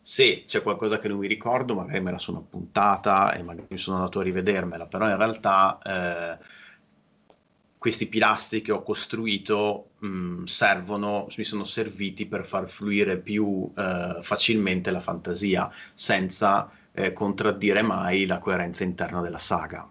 Se 0.00 0.44
c'è 0.46 0.62
qualcosa 0.62 0.98
che 0.98 1.08
non 1.08 1.18
mi 1.18 1.26
ricordo, 1.26 1.74
magari 1.74 2.00
me 2.00 2.12
la 2.12 2.18
sono 2.18 2.38
appuntata 2.38 3.32
e 3.32 3.42
magari 3.42 3.66
mi 3.70 3.76
sono 3.76 3.96
andato 3.96 4.20
a 4.20 4.22
rivedermela, 4.22 4.86
però 4.86 5.08
in 5.08 5.16
realtà 5.16 5.78
eh, 5.82 6.38
questi 7.76 8.06
pilastri 8.06 8.62
che 8.62 8.70
ho 8.72 8.82
costruito 8.82 9.90
mh, 9.98 10.06
mm, 10.06 10.44
servono, 10.44 11.26
mi 11.36 11.44
sono 11.44 11.64
serviti 11.64 12.26
per 12.26 12.44
far 12.44 12.68
fluire 12.68 13.18
più 13.18 13.70
eh, 13.76 14.18
facilmente 14.20 14.90
la 14.92 15.00
fantasia, 15.00 15.68
senza 15.94 16.70
eh, 16.92 17.12
contraddire 17.12 17.82
mai 17.82 18.26
la 18.26 18.38
coerenza 18.38 18.84
interna 18.84 19.20
della 19.20 19.38
saga. 19.38 19.88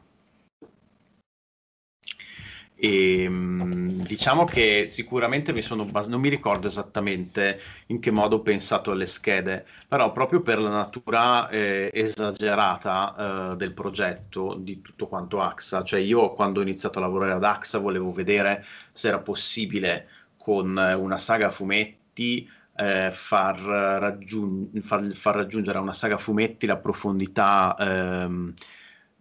E, 2.78 3.24
ehm, 3.24 4.04
diciamo 4.06 4.44
che 4.46 4.88
sicuramente 4.90 5.54
mi 5.54 5.62
sono 5.62 5.86
basato, 5.86 6.12
non 6.12 6.22
mi 6.22 6.30
ricordo 6.30 6.68
esattamente 6.68 7.60
in 7.88 8.00
che 8.00 8.12
modo 8.12 8.38
ho 8.38 8.42
pensato 8.42 8.92
alle 8.92 9.06
schede, 9.06 9.66
però 9.88 10.12
proprio 10.12 10.42
per 10.42 10.60
la 10.60 10.70
natura 10.70 11.48
eh, 11.50 11.90
esagerata 11.94 13.52
eh, 13.54 13.56
del 13.56 13.74
progetto, 13.74 14.56
di 14.60 14.82
tutto 14.82 15.08
quanto 15.08 15.42
AXA, 15.42 15.84
cioè 15.84 16.00
io 16.00 16.34
quando 16.34 16.60
ho 16.60 16.64
iniziato 16.64 17.00
a 17.00 17.02
lavorare 17.04 17.32
ad 17.32 17.44
AXA 17.44 17.80
volevo 17.80 18.10
vedere 18.12 18.64
se 18.92 19.08
era 19.08 19.20
possibile 19.20 20.08
con 20.38 20.78
una 20.78 21.18
saga 21.18 21.50
fumetti 21.50 22.48
eh, 22.76 23.10
far, 23.12 23.58
raggiung- 23.58 24.80
far, 24.82 25.12
far, 25.14 25.36
raggiungere 25.36 25.78
a 25.78 25.82
una 25.82 25.94
saga 25.94 26.18
fumetti 26.18 26.66
la 26.66 26.78
profondità 26.78 27.76
ehm, 27.80 28.54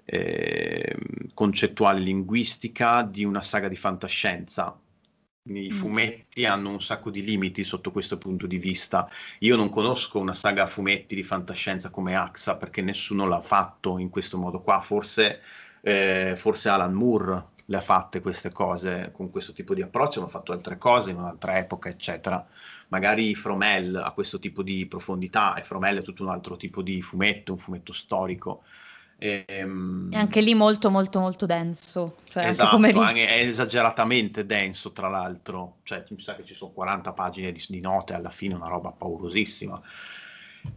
eh, 0.05 0.97
concettuale 1.33 2.01
linguistica 2.01 3.03
di 3.03 3.25
una 3.25 3.43
saga 3.43 3.69
di 3.69 3.77
fantascienza. 3.77 4.79
I 5.47 5.69
mm. 5.71 5.77
fumetti 5.77 6.47
hanno 6.47 6.71
un 6.71 6.81
sacco 6.81 7.11
di 7.11 7.23
limiti 7.23 7.65
sotto 7.65 7.91
questo 7.91 8.17
punto 8.17 8.47
di 8.47 8.59
vista. 8.59 9.09
Io 9.41 9.57
non 9.57 9.69
conosco 9.69 10.19
una 10.19 10.35
saga 10.35 10.63
a 10.63 10.67
fumetti 10.67 11.15
di 11.15 11.23
fantascienza 11.23 11.91
come 11.91 12.17
AXA 12.17 12.57
perché 12.57 12.81
nessuno 12.81 13.27
l'ha 13.27 13.41
fatto 13.41 13.99
in 13.99 14.09
questo 14.09 14.39
modo 14.39 14.61
qua. 14.63 14.81
Forse, 14.81 15.41
eh, 15.83 16.35
forse 16.37 16.69
Alan 16.71 16.95
Moore 16.95 17.53
le 17.67 17.77
ha 17.77 17.81
fatte 17.81 18.21
queste 18.21 18.53
cose 18.53 19.11
con 19.13 19.31
questo 19.31 19.53
tipo 19.53 19.75
di 19.75 19.83
approccio, 19.83 20.21
hanno 20.21 20.29
fatto 20.29 20.53
altre 20.53 20.77
cose 20.77 21.11
in 21.11 21.19
un'altra 21.19 21.59
epoca, 21.59 21.89
eccetera. 21.89 22.47
Magari 22.89 23.35
Fromel 23.35 23.97
ha 23.97 24.13
questo 24.13 24.39
tipo 24.39 24.63
di 24.63 24.87
profondità 24.87 25.55
e 25.55 25.63
Fromel 25.63 25.99
è 25.99 26.03
tutto 26.03 26.23
un 26.23 26.31
altro 26.31 26.57
tipo 26.57 26.83
di 26.83 27.01
fumetto, 27.01 27.53
un 27.53 27.59
fumetto 27.59 27.93
storico. 27.93 28.63
E, 29.19 29.45
ehm, 29.47 30.11
e 30.13 30.17
anche 30.17 30.41
lì 30.41 30.55
molto 30.55 30.91
molto 30.91 31.21
molto 31.21 31.47
denso. 31.47 32.17
Cioè 32.25 32.47
esatto, 32.47 32.77
anche 32.77 32.99
anche 32.99 33.27
è 33.27 33.41
esageratamente 33.41 34.45
denso 34.45 34.93
tra 34.93 35.09
l'altro, 35.09 35.77
cioè 35.85 36.05
mi 36.11 36.21
sa 36.21 36.35
che 36.35 36.45
ci 36.45 36.55
sono 36.55 36.73
40 36.73 37.13
pagine 37.13 37.53
di, 37.53 37.65
di 37.69 37.81
note 37.81 38.15
alla 38.15 38.31
fine, 38.31 38.55
una 38.55 38.69
roba 38.69 38.91
paurosissima. 38.91 39.81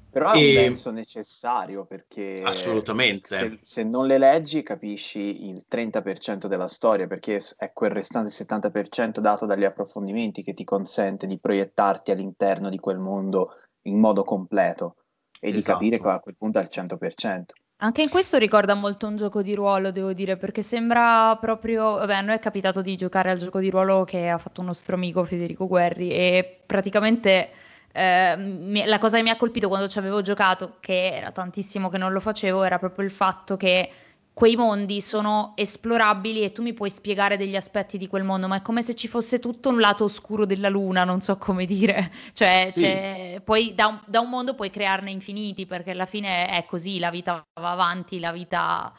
Però 0.09 0.31
è 0.31 0.35
un 0.35 0.53
denso 0.53 0.91
necessario 0.91 1.85
perché 1.85 2.41
assolutamente. 2.43 3.35
Se, 3.35 3.59
se, 3.61 3.83
non 3.83 4.07
le 4.07 4.17
leggi 4.17 4.63
capisci 4.63 5.47
il 5.47 5.65
30% 5.69 6.47
della 6.47 6.67
storia 6.67 7.07
perché 7.07 7.39
è 7.57 7.71
quel 7.71 7.91
restante 7.91 8.29
70% 8.29 9.19
dato 9.19 9.45
dagli 9.45 9.63
approfondimenti 9.63 10.43
che 10.43 10.53
ti 10.53 10.63
consente 10.63 11.27
di 11.27 11.39
proiettarti 11.39 12.11
all'interno 12.11 12.69
di 12.69 12.79
quel 12.79 12.97
mondo 12.97 13.51
in 13.83 13.99
modo 13.99 14.23
completo 14.23 14.95
e 15.39 15.49
esatto. 15.49 15.55
di 15.55 15.61
capire 15.61 15.99
che 15.99 16.09
a 16.09 16.19
quel 16.19 16.35
punto 16.35 16.59
è 16.59 16.63
il 16.63 16.69
100%. 16.71 17.43
Anche 17.79 18.01
in 18.01 18.09
questo 18.09 18.37
ricorda 18.37 18.73
molto 18.73 19.05
un 19.05 19.17
gioco 19.17 19.43
di 19.43 19.53
ruolo, 19.53 19.91
devo 19.91 20.11
dire, 20.13 20.35
perché 20.35 20.63
sembra 20.63 21.35
proprio... 21.39 21.95
Vabbè, 21.97 22.15
a 22.15 22.21
noi 22.21 22.35
è 22.35 22.39
capitato 22.39 22.81
di 22.81 22.95
giocare 22.95 23.29
al 23.29 23.37
gioco 23.37 23.59
di 23.59 23.69
ruolo 23.69 24.03
che 24.03 24.29
ha 24.29 24.39
fatto 24.39 24.61
un 24.61 24.67
nostro 24.67 24.95
amico 24.95 25.23
Federico 25.23 25.67
Guerri 25.67 26.09
e 26.09 26.61
praticamente 26.65 27.51
eh, 27.91 28.83
la 28.85 28.97
cosa 28.97 29.17
che 29.17 29.23
mi 29.23 29.29
ha 29.29 29.37
colpito 29.37 29.67
quando 29.67 29.87
ci 29.87 29.99
avevo 29.99 30.23
giocato, 30.23 30.77
che 30.79 31.17
era 31.17 31.31
tantissimo 31.31 31.89
che 31.89 31.99
non 31.99 32.13
lo 32.13 32.19
facevo, 32.19 32.63
era 32.63 32.79
proprio 32.79 33.05
il 33.05 33.11
fatto 33.11 33.57
che 33.57 33.91
quei 34.37 34.55
mondi 34.55 35.01
sono 35.01 35.53
esplorabili 35.55 36.43
e 36.43 36.51
tu 36.51 36.61
mi 36.61 36.73
puoi 36.73 36.91
spiegare 36.91 37.37
degli 37.37 37.55
aspetti 37.55 37.97
di 37.97 38.05
quel 38.07 38.23
mondo, 38.23 38.47
ma 38.47 38.57
è 38.57 38.61
come 38.61 38.83
se 38.83 38.93
ci 38.93 39.07
fosse 39.07 39.39
tutto 39.39 39.69
un 39.69 39.79
lato 39.79 40.03
oscuro 40.03 40.45
della 40.45 40.69
luna, 40.69 41.03
non 41.03 41.21
so 41.21 41.37
come 41.37 41.65
dire. 41.65 42.11
Cioè, 42.33 42.69
sì. 42.71 42.81
cioè 42.81 43.41
poi 43.43 43.73
da 43.73 43.87
un, 43.87 43.99
da 44.05 44.19
un, 44.19 44.29
mondo 44.29 44.53
puoi 44.53 44.69
crearne 44.69 45.09
infiniti, 45.09 45.65
perché 45.65 45.89
alla 45.89 46.05
fine 46.05 46.49
è 46.49 46.65
così, 46.65 46.99
la 46.99 47.09
vita 47.09 47.43
va 47.59 47.71
avanti, 47.71 48.19
la 48.19 48.31
vita... 48.31 48.93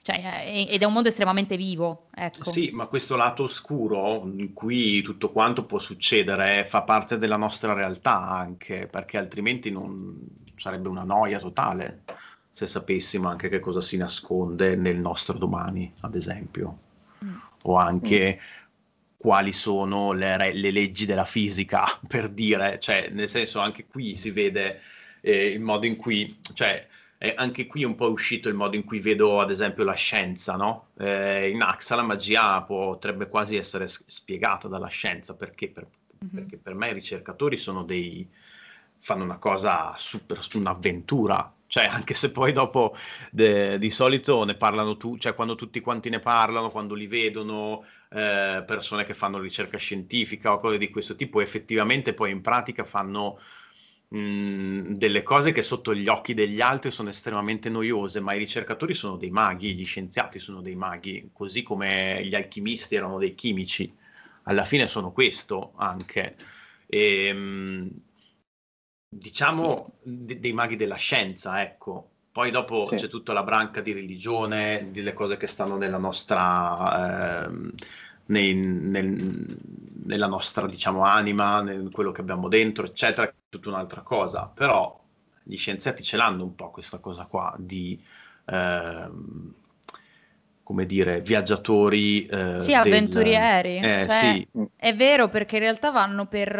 Cioè, 0.00 0.66
ed 0.70 0.80
è 0.80 0.86
un 0.86 0.94
mondo 0.94 1.10
estremamente 1.10 1.58
vivo. 1.58 2.06
Ecco. 2.14 2.50
Sì, 2.50 2.70
ma 2.72 2.86
questo 2.86 3.14
lato 3.14 3.42
oscuro 3.42 4.22
in 4.24 4.54
cui 4.54 5.02
tutto 5.02 5.30
quanto 5.32 5.66
può 5.66 5.78
succedere 5.78 6.64
fa 6.64 6.80
parte 6.80 7.18
della 7.18 7.36
nostra 7.36 7.74
realtà 7.74 8.18
anche, 8.18 8.86
perché 8.86 9.18
altrimenti 9.18 9.70
non 9.70 10.16
sarebbe 10.56 10.88
una 10.88 11.04
noia 11.04 11.38
totale 11.38 12.04
se 12.58 12.66
sapessimo 12.66 13.28
anche 13.28 13.48
che 13.48 13.60
cosa 13.60 13.80
si 13.80 13.96
nasconde 13.96 14.74
nel 14.74 14.98
nostro 14.98 15.38
domani, 15.38 15.92
ad 16.00 16.16
esempio, 16.16 16.78
mm. 17.24 17.36
o 17.62 17.76
anche 17.76 18.40
mm. 18.40 19.16
quali 19.16 19.52
sono 19.52 20.10
le, 20.10 20.36
le, 20.52 20.72
leggi 20.72 21.06
della 21.06 21.24
fisica, 21.24 21.84
per 22.08 22.28
dire, 22.28 22.80
cioè, 22.80 23.10
nel 23.12 23.28
senso, 23.28 23.60
anche 23.60 23.86
qui 23.86 24.16
si 24.16 24.32
vede 24.32 24.80
eh, 25.20 25.50
il 25.50 25.60
modo 25.60 25.86
in 25.86 25.94
cui, 25.94 26.36
cioè, 26.52 26.84
eh, 27.18 27.32
anche 27.36 27.68
qui 27.68 27.82
è 27.82 27.86
un 27.86 27.94
po' 27.94 28.10
uscito 28.10 28.48
il 28.48 28.56
modo 28.56 28.74
in 28.74 28.82
cui 28.82 28.98
vedo, 28.98 29.40
ad 29.40 29.52
esempio, 29.52 29.84
la 29.84 29.94
scienza, 29.94 30.56
no? 30.56 30.88
Eh, 30.98 31.50
in 31.50 31.62
AXA 31.62 31.94
la 31.94 32.02
magia 32.02 32.60
potrebbe 32.62 33.28
quasi 33.28 33.54
essere 33.54 33.86
spiegata 33.86 34.66
dalla 34.66 34.88
scienza, 34.88 35.36
perché 35.36 35.68
per, 35.68 35.86
mm-hmm. 36.24 36.34
perché 36.34 36.56
per 36.56 36.74
me 36.74 36.90
i 36.90 36.94
ricercatori 36.94 37.56
sono 37.56 37.84
dei 37.84 38.28
fanno 39.00 39.22
una 39.22 39.38
cosa 39.38 39.94
super, 39.96 40.40
un'avventura 40.54 41.52
cioè 41.68 41.84
anche 41.84 42.14
se 42.14 42.30
poi 42.32 42.52
dopo 42.52 42.96
de, 43.30 43.78
di 43.78 43.90
solito 43.90 44.44
ne 44.44 44.56
parlano 44.56 44.96
tu, 44.96 45.18
cioè 45.18 45.34
quando 45.34 45.54
tutti 45.54 45.80
quanti 45.80 46.08
ne 46.10 46.18
parlano, 46.20 46.70
quando 46.70 46.94
li 46.94 47.06
vedono 47.06 47.84
eh, 48.10 48.64
persone 48.66 49.04
che 49.04 49.14
fanno 49.14 49.38
ricerca 49.38 49.78
scientifica 49.78 50.52
o 50.52 50.58
cose 50.60 50.78
di 50.78 50.90
questo 50.90 51.14
tipo, 51.14 51.40
effettivamente 51.40 52.14
poi 52.14 52.30
in 52.30 52.40
pratica 52.40 52.84
fanno 52.84 53.38
mm, 54.14 54.94
delle 54.94 55.22
cose 55.22 55.52
che 55.52 55.62
sotto 55.62 55.94
gli 55.94 56.08
occhi 56.08 56.34
degli 56.34 56.60
altri 56.60 56.90
sono 56.90 57.10
estremamente 57.10 57.68
noiose, 57.70 58.20
ma 58.20 58.32
i 58.34 58.38
ricercatori 58.38 58.94
sono 58.94 59.16
dei 59.16 59.30
maghi, 59.30 59.74
gli 59.74 59.84
scienziati 59.84 60.38
sono 60.38 60.60
dei 60.62 60.74
maghi, 60.76 61.30
così 61.32 61.62
come 61.62 62.20
gli 62.24 62.34
alchimisti 62.34 62.94
erano 62.94 63.18
dei 63.18 63.34
chimici, 63.34 63.94
alla 64.44 64.64
fine 64.64 64.88
sono 64.88 65.12
questo 65.12 65.72
anche. 65.76 66.36
E, 66.86 67.26
ehm, 67.26 67.36
mh, 67.38 68.02
diciamo, 69.08 69.92
sì. 70.02 70.24
de- 70.24 70.40
dei 70.40 70.52
maghi 70.52 70.76
della 70.76 70.96
scienza, 70.96 71.62
ecco. 71.62 72.10
Poi 72.30 72.50
dopo 72.50 72.84
sì. 72.84 72.96
c'è 72.96 73.08
tutta 73.08 73.32
la 73.32 73.42
branca 73.42 73.80
di 73.80 73.92
religione, 73.92 74.88
delle 74.92 75.12
cose 75.12 75.36
che 75.36 75.46
stanno 75.46 75.76
nella 75.76 75.98
nostra, 75.98 77.46
eh, 77.46 77.72
nei, 78.26 78.54
nel, 78.54 79.58
nella 80.04 80.26
nostra 80.26 80.66
diciamo, 80.66 81.02
anima, 81.02 81.60
in 81.72 81.90
quello 81.90 82.12
che 82.12 82.20
abbiamo 82.20 82.48
dentro, 82.48 82.86
eccetera, 82.86 83.32
tutta 83.48 83.70
un'altra 83.70 84.02
cosa. 84.02 84.50
Però 84.54 85.00
gli 85.42 85.56
scienziati 85.56 86.02
ce 86.02 86.16
l'hanno 86.16 86.44
un 86.44 86.54
po' 86.54 86.70
questa 86.70 86.98
cosa 86.98 87.26
qua 87.26 87.54
di... 87.58 88.00
Eh, 88.44 89.08
come 90.68 90.84
dire, 90.84 91.22
viaggiatori. 91.22 92.26
Eh, 92.26 92.60
sì, 92.60 92.74
avventurieri. 92.74 93.80
Del... 93.80 93.90
Eh, 93.90 94.06
cioè, 94.06 94.18
sì. 94.52 94.68
È 94.76 94.94
vero 94.94 95.30
perché 95.30 95.56
in 95.56 95.62
realtà 95.62 95.90
vanno 95.90 96.26
per... 96.26 96.54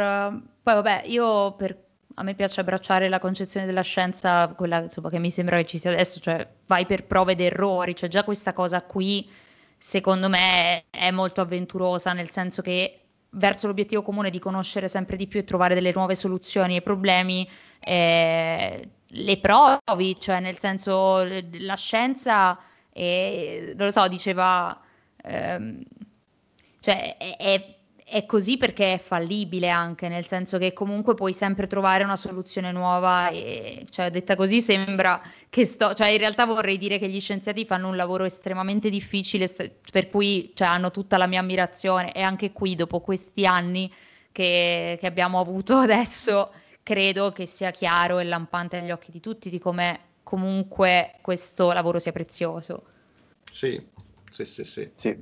Poi 0.63 0.75
vabbè, 0.75 1.03
io 1.05 1.53
per... 1.53 1.77
a 2.19 2.23
me 2.25 2.35
piace 2.35 2.61
abbracciare 2.61 3.09
la 3.09 3.21
concezione 3.21 3.65
della 3.65 3.83
scienza, 3.83 4.49
quella 4.49 4.81
insomma, 4.81 5.09
che 5.09 5.21
mi 5.21 5.31
sembra 5.31 5.57
che 5.57 5.67
ci 5.67 5.79
sia 5.79 5.93
adesso, 5.93 6.19
cioè 6.19 6.47
vai 6.67 6.85
per 6.85 7.05
prove 7.05 7.33
ed 7.33 7.41
errori, 7.41 7.95
cioè 7.95 8.09
già 8.09 8.25
questa 8.25 8.53
cosa 8.53 8.83
qui 8.83 9.31
secondo 9.79 10.29
me 10.29 10.85
è 10.91 11.13
molto 11.13 11.41
avventurosa, 11.41 12.13
nel 12.13 12.31
senso 12.31 12.61
che 12.61 13.01
verso 13.31 13.69
l'obiettivo 13.69 14.03
comune 14.03 14.31
di 14.31 14.41
conoscere 14.41 14.89
sempre 14.89 15.17
di 15.17 15.29
più 15.29 15.39
e 15.39 15.45
trovare 15.45 15.75
delle 15.75 15.93
nuove 15.95 16.17
soluzioni 16.17 16.75
ai 16.75 16.83
problemi, 16.83 17.49
eh, 17.79 18.89
le 19.07 19.39
provi, 19.39 20.21
cioè 20.21 20.41
nel 20.41 20.59
senso 20.59 21.25
la 21.61 21.77
scienza 21.77 22.59
e 22.93 23.75
non 23.77 23.87
lo 23.87 23.93
so, 23.93 24.09
diceva, 24.09 24.77
ehm, 25.23 25.83
cioè 26.81 27.17
è, 27.17 27.37
è, 27.37 27.77
è, 28.09 28.27
così 28.27 28.57
perché 28.57 28.95
è 28.95 28.99
fallibile 28.99 29.69
anche, 29.69 30.09
nel 30.09 30.27
senso 30.27 30.59
che 30.59 30.73
comunque 30.73 31.15
puoi 31.15 31.33
sempre 31.33 31.67
trovare 31.67 32.05
una 32.05 32.17
soluzione 32.17 32.73
nuova 32.73 33.29
e 33.29 33.87
cioè 33.91 34.11
detta 34.11 34.35
così 34.35 34.61
sembra 34.61 35.21
che 35.51 35.65
sto, 35.65 35.95
cioè 35.95 36.09
in 36.09 36.19
realtà 36.19 36.47
vorrei 36.47 36.79
dire 36.79 36.99
che 36.99 37.09
gli 37.09 37.21
scienziati 37.21 37.65
fanno 37.65 37.89
un 37.89 37.97
lavoro 37.97 38.25
estremamente 38.25 38.91
difficile 38.91 39.47
per 39.93 40.09
cui 40.09 40.53
cioè, 40.55 40.69
hanno 40.69 40.91
tutta 40.91 41.17
la 41.17 41.27
mia 41.27 41.41
ammirazione 41.41 42.13
e 42.13 42.23
anche 42.23 42.53
qui 42.53 42.75
dopo 42.75 43.01
questi 43.01 43.47
anni 43.47 43.93
che, 44.33 44.97
che 44.99 45.07
abbiamo 45.07 45.39
avuto 45.39 45.77
adesso 45.79 46.51
credo 46.83 47.33
che 47.33 47.47
sia 47.47 47.71
chiaro 47.71 48.19
e 48.19 48.25
lampante 48.25 48.79
agli 48.79 48.91
occhi 48.91 49.11
di 49.11 49.21
tutti 49.21 49.51
di 49.51 49.59
come 49.59 50.01
comunque 50.23 51.15
questo 51.21 51.73
lavoro 51.73 51.99
sia 51.99 52.13
prezioso. 52.13 52.85
Sì, 53.53 53.83
sì, 54.31 54.45
sì, 54.45 54.65
sì. 54.65 54.91
sì. 54.95 55.17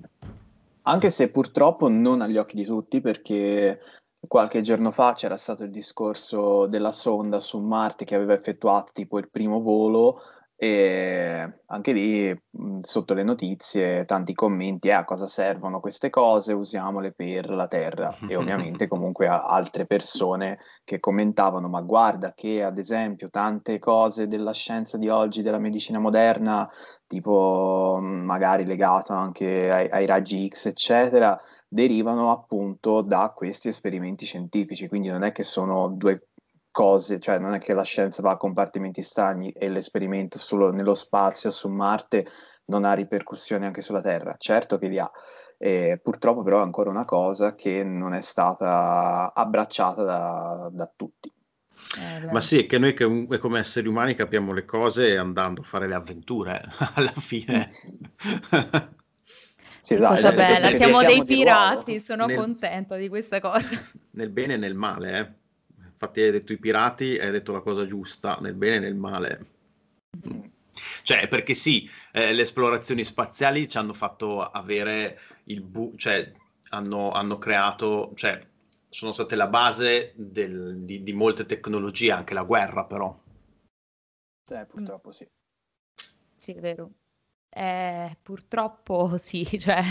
Anche 0.88 1.10
se 1.10 1.30
purtroppo 1.30 1.88
non 1.88 2.20
agli 2.20 2.36
occhi 2.36 2.54
di 2.54 2.64
tutti, 2.64 3.00
perché 3.00 3.80
qualche 4.26 4.60
giorno 4.60 4.90
fa 4.90 5.14
c'era 5.14 5.36
stato 5.36 5.64
il 5.64 5.70
discorso 5.70 6.66
della 6.66 6.92
sonda 6.92 7.40
su 7.40 7.58
Marte 7.60 8.04
che 8.04 8.14
aveva 8.14 8.34
effettuato 8.34 8.92
tipo 8.92 9.18
il 9.18 9.28
primo 9.28 9.60
volo 9.60 10.20
e 10.58 11.52
anche 11.66 11.92
lì 11.92 12.42
sotto 12.80 13.12
le 13.12 13.22
notizie 13.22 14.06
tanti 14.06 14.32
commenti 14.32 14.88
eh, 14.88 14.92
a 14.92 15.04
cosa 15.04 15.28
servono 15.28 15.80
queste 15.80 16.08
cose? 16.08 16.54
Usiamole 16.54 17.12
per 17.12 17.50
la 17.50 17.68
terra. 17.68 18.16
E 18.26 18.36
ovviamente 18.36 18.88
comunque 18.88 19.26
altre 19.26 19.84
persone 19.84 20.58
che 20.84 20.98
commentavano 20.98 21.68
ma 21.68 21.82
guarda 21.82 22.32
che 22.34 22.62
ad 22.62 22.78
esempio 22.78 23.28
tante 23.28 23.78
cose 23.78 24.28
della 24.28 24.52
scienza 24.52 24.96
di 24.96 25.10
oggi 25.10 25.42
della 25.42 25.58
medicina 25.58 25.98
moderna 25.98 26.66
tipo 27.06 27.98
magari 28.00 28.64
legato 28.64 29.12
anche 29.12 29.70
ai, 29.70 29.88
ai 29.90 30.06
raggi 30.06 30.48
X 30.48 30.66
eccetera 30.66 31.38
derivano 31.68 32.30
appunto 32.30 33.02
da 33.02 33.30
questi 33.34 33.68
esperimenti 33.68 34.24
scientifici. 34.24 34.88
Quindi 34.88 35.08
non 35.08 35.22
è 35.22 35.32
che 35.32 35.42
sono 35.42 35.88
due 35.88 36.28
cose, 36.76 37.18
cioè 37.18 37.38
non 37.38 37.54
è 37.54 37.58
che 37.58 37.72
la 37.72 37.84
scienza 37.84 38.20
va 38.20 38.32
a 38.32 38.36
compartimenti 38.36 39.00
stagni 39.00 39.50
e 39.52 39.70
l'esperimento 39.70 40.36
solo 40.36 40.70
nello 40.70 40.94
spazio 40.94 41.50
su 41.50 41.70
Marte 41.70 42.26
non 42.66 42.84
ha 42.84 42.92
ripercussioni 42.92 43.64
anche 43.64 43.80
sulla 43.80 44.02
Terra, 44.02 44.34
certo 44.36 44.76
che 44.76 44.88
li 44.88 44.98
ha. 44.98 45.10
E 45.56 45.98
purtroppo 46.02 46.42
però 46.42 46.58
è 46.58 46.64
ancora 46.64 46.90
una 46.90 47.06
cosa 47.06 47.54
che 47.54 47.82
non 47.82 48.12
è 48.12 48.20
stata 48.20 49.32
abbracciata 49.34 50.02
da, 50.02 50.68
da 50.70 50.92
tutti. 50.94 51.32
Eh, 51.98 52.30
Ma 52.30 52.42
sì, 52.42 52.58
è 52.58 52.66
che 52.66 52.76
noi 52.76 52.92
che, 52.92 53.38
come 53.38 53.58
esseri 53.58 53.88
umani 53.88 54.14
capiamo 54.14 54.52
le 54.52 54.66
cose 54.66 55.16
andando 55.16 55.62
a 55.62 55.64
fare 55.64 55.88
le 55.88 55.94
avventure 55.94 56.60
alla 56.92 57.12
fine. 57.16 57.70
sì, 59.80 59.94
esatto, 59.94 60.12
cosa 60.12 60.32
bella, 60.32 60.68
siamo 60.72 61.02
dei 61.02 61.24
pirati, 61.24 62.00
sono 62.00 62.26
nel, 62.26 62.36
contenta 62.36 62.96
di 62.96 63.08
questa 63.08 63.40
cosa. 63.40 63.82
Nel 64.10 64.28
bene 64.28 64.54
e 64.54 64.58
nel 64.58 64.74
male, 64.74 65.18
eh 65.18 65.44
infatti 65.96 66.20
hai 66.20 66.30
detto 66.30 66.52
i 66.52 66.58
pirati, 66.58 67.18
hai 67.18 67.30
detto 67.30 67.52
la 67.52 67.60
cosa 67.60 67.86
giusta, 67.86 68.36
nel 68.42 68.52
bene 68.52 68.76
e 68.76 68.80
nel 68.80 68.96
male. 68.96 69.46
Cioè, 71.02 71.26
perché 71.26 71.54
sì, 71.54 71.88
eh, 72.12 72.34
le 72.34 72.42
esplorazioni 72.42 73.02
spaziali 73.02 73.66
ci 73.66 73.78
hanno 73.78 73.94
fatto 73.94 74.42
avere 74.42 75.18
il 75.44 75.62
bu- 75.62 75.96
cioè 75.96 76.30
hanno, 76.70 77.12
hanno 77.12 77.38
creato, 77.38 78.12
cioè 78.14 78.46
sono 78.90 79.12
state 79.12 79.36
la 79.36 79.46
base 79.46 80.12
del, 80.16 80.80
di, 80.80 81.02
di, 81.02 81.12
molte 81.14 81.46
tecnologie, 81.46 82.12
anche 82.12 82.34
la 82.34 82.42
guerra 82.42 82.84
però. 82.84 83.18
Eh, 84.48 84.66
purtroppo 84.66 85.10
sì. 85.10 85.26
Sì, 86.36 86.52
è 86.52 86.60
vero. 86.60 86.90
Eh, 87.56 88.14
purtroppo 88.20 89.16
sì, 89.16 89.48
cioè 89.58 89.82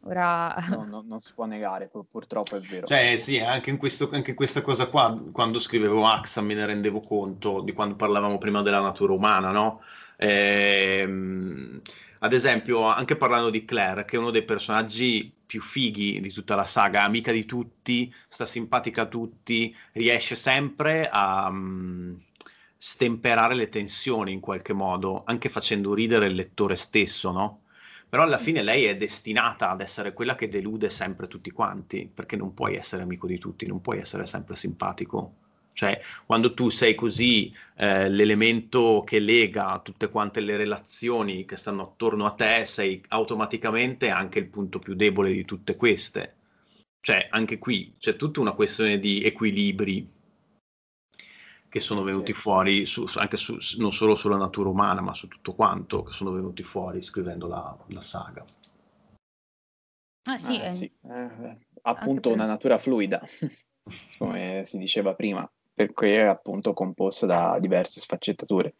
ora... 0.00 0.56
No, 0.70 0.84
no, 0.84 1.04
non 1.06 1.20
si 1.20 1.32
può 1.34 1.46
negare, 1.46 1.88
purtroppo 1.88 2.56
è 2.56 2.58
vero. 2.58 2.84
Cioè 2.84 3.16
sì, 3.16 3.38
anche 3.38 3.70
in, 3.70 3.76
questo, 3.76 4.10
anche 4.12 4.30
in 4.30 4.36
questa 4.36 4.60
cosa 4.60 4.88
qua, 4.88 5.16
quando 5.30 5.60
scrivevo 5.60 6.04
AXA 6.04 6.40
me 6.40 6.54
ne 6.54 6.66
rendevo 6.66 7.00
conto 7.00 7.60
di 7.60 7.72
quando 7.72 7.94
parlavamo 7.94 8.38
prima 8.38 8.60
della 8.60 8.80
natura 8.80 9.12
umana, 9.12 9.52
no? 9.52 9.82
Ehm, 10.16 11.80
ad 12.18 12.32
esempio, 12.32 12.86
anche 12.86 13.14
parlando 13.16 13.50
di 13.50 13.64
Claire, 13.64 14.04
che 14.04 14.16
è 14.16 14.18
uno 14.18 14.30
dei 14.30 14.44
personaggi 14.44 15.32
più 15.46 15.62
fighi 15.62 16.20
di 16.20 16.32
tutta 16.32 16.56
la 16.56 16.66
saga, 16.66 17.04
amica 17.04 17.30
di 17.30 17.44
tutti, 17.44 18.12
sta 18.26 18.46
simpatica 18.46 19.02
a 19.02 19.06
tutti, 19.06 19.72
riesce 19.92 20.34
sempre 20.34 21.08
a... 21.08 21.46
Um, 21.48 22.20
stemperare 22.76 23.54
le 23.54 23.68
tensioni 23.68 24.32
in 24.32 24.40
qualche 24.40 24.72
modo, 24.72 25.22
anche 25.24 25.48
facendo 25.48 25.94
ridere 25.94 26.26
il 26.26 26.34
lettore 26.34 26.76
stesso, 26.76 27.30
no? 27.30 27.62
Però 28.08 28.22
alla 28.22 28.38
fine 28.38 28.62
lei 28.62 28.84
è 28.84 28.96
destinata 28.96 29.70
ad 29.70 29.80
essere 29.80 30.12
quella 30.12 30.36
che 30.36 30.48
delude 30.48 30.90
sempre 30.90 31.26
tutti 31.26 31.50
quanti, 31.50 32.10
perché 32.12 32.36
non 32.36 32.54
puoi 32.54 32.76
essere 32.76 33.02
amico 33.02 33.26
di 33.26 33.38
tutti, 33.38 33.66
non 33.66 33.80
puoi 33.80 33.98
essere 33.98 34.26
sempre 34.26 34.56
simpatico. 34.56 35.34
Cioè, 35.72 36.00
quando 36.24 36.54
tu 36.54 36.70
sei 36.70 36.94
così 36.94 37.54
eh, 37.76 38.08
l'elemento 38.08 39.02
che 39.04 39.18
lega 39.18 39.78
tutte 39.84 40.08
quante 40.08 40.40
le 40.40 40.56
relazioni 40.56 41.44
che 41.44 41.56
stanno 41.56 41.82
attorno 41.82 42.24
a 42.24 42.32
te, 42.32 42.64
sei 42.64 43.02
automaticamente 43.08 44.08
anche 44.08 44.38
il 44.38 44.48
punto 44.48 44.78
più 44.78 44.94
debole 44.94 45.32
di 45.32 45.44
tutte 45.44 45.76
queste. 45.76 46.34
Cioè, 47.00 47.28
anche 47.30 47.58
qui 47.58 47.94
c'è 47.98 48.16
tutta 48.16 48.40
una 48.40 48.52
questione 48.52 48.98
di 48.98 49.22
equilibri 49.22 50.08
che 51.68 51.80
sono 51.80 52.02
venuti 52.02 52.32
sì. 52.32 52.38
fuori 52.38 52.86
su, 52.86 53.06
anche 53.16 53.36
su, 53.36 53.56
non 53.78 53.92
solo 53.92 54.14
sulla 54.14 54.36
natura 54.36 54.68
umana, 54.68 55.00
ma 55.00 55.12
su 55.12 55.28
tutto 55.28 55.54
quanto 55.54 56.02
che 56.02 56.12
sono 56.12 56.30
venuti 56.30 56.62
fuori 56.62 57.02
scrivendo 57.02 57.46
la, 57.46 57.76
la 57.88 58.02
saga. 58.02 58.44
Ah 60.28 60.38
sì, 60.38 60.60
eh, 60.60 60.70
sì. 60.70 60.92
Eh, 61.08 61.58
appunto 61.82 62.32
una 62.32 62.46
natura 62.46 62.78
fluida, 62.78 63.20
come 64.18 64.62
si 64.64 64.78
diceva 64.78 65.14
prima, 65.14 65.48
perché 65.72 66.18
è 66.18 66.24
appunto 66.24 66.72
composta 66.72 67.26
da 67.26 67.58
diverse 67.60 68.00
sfaccettature. 68.00 68.74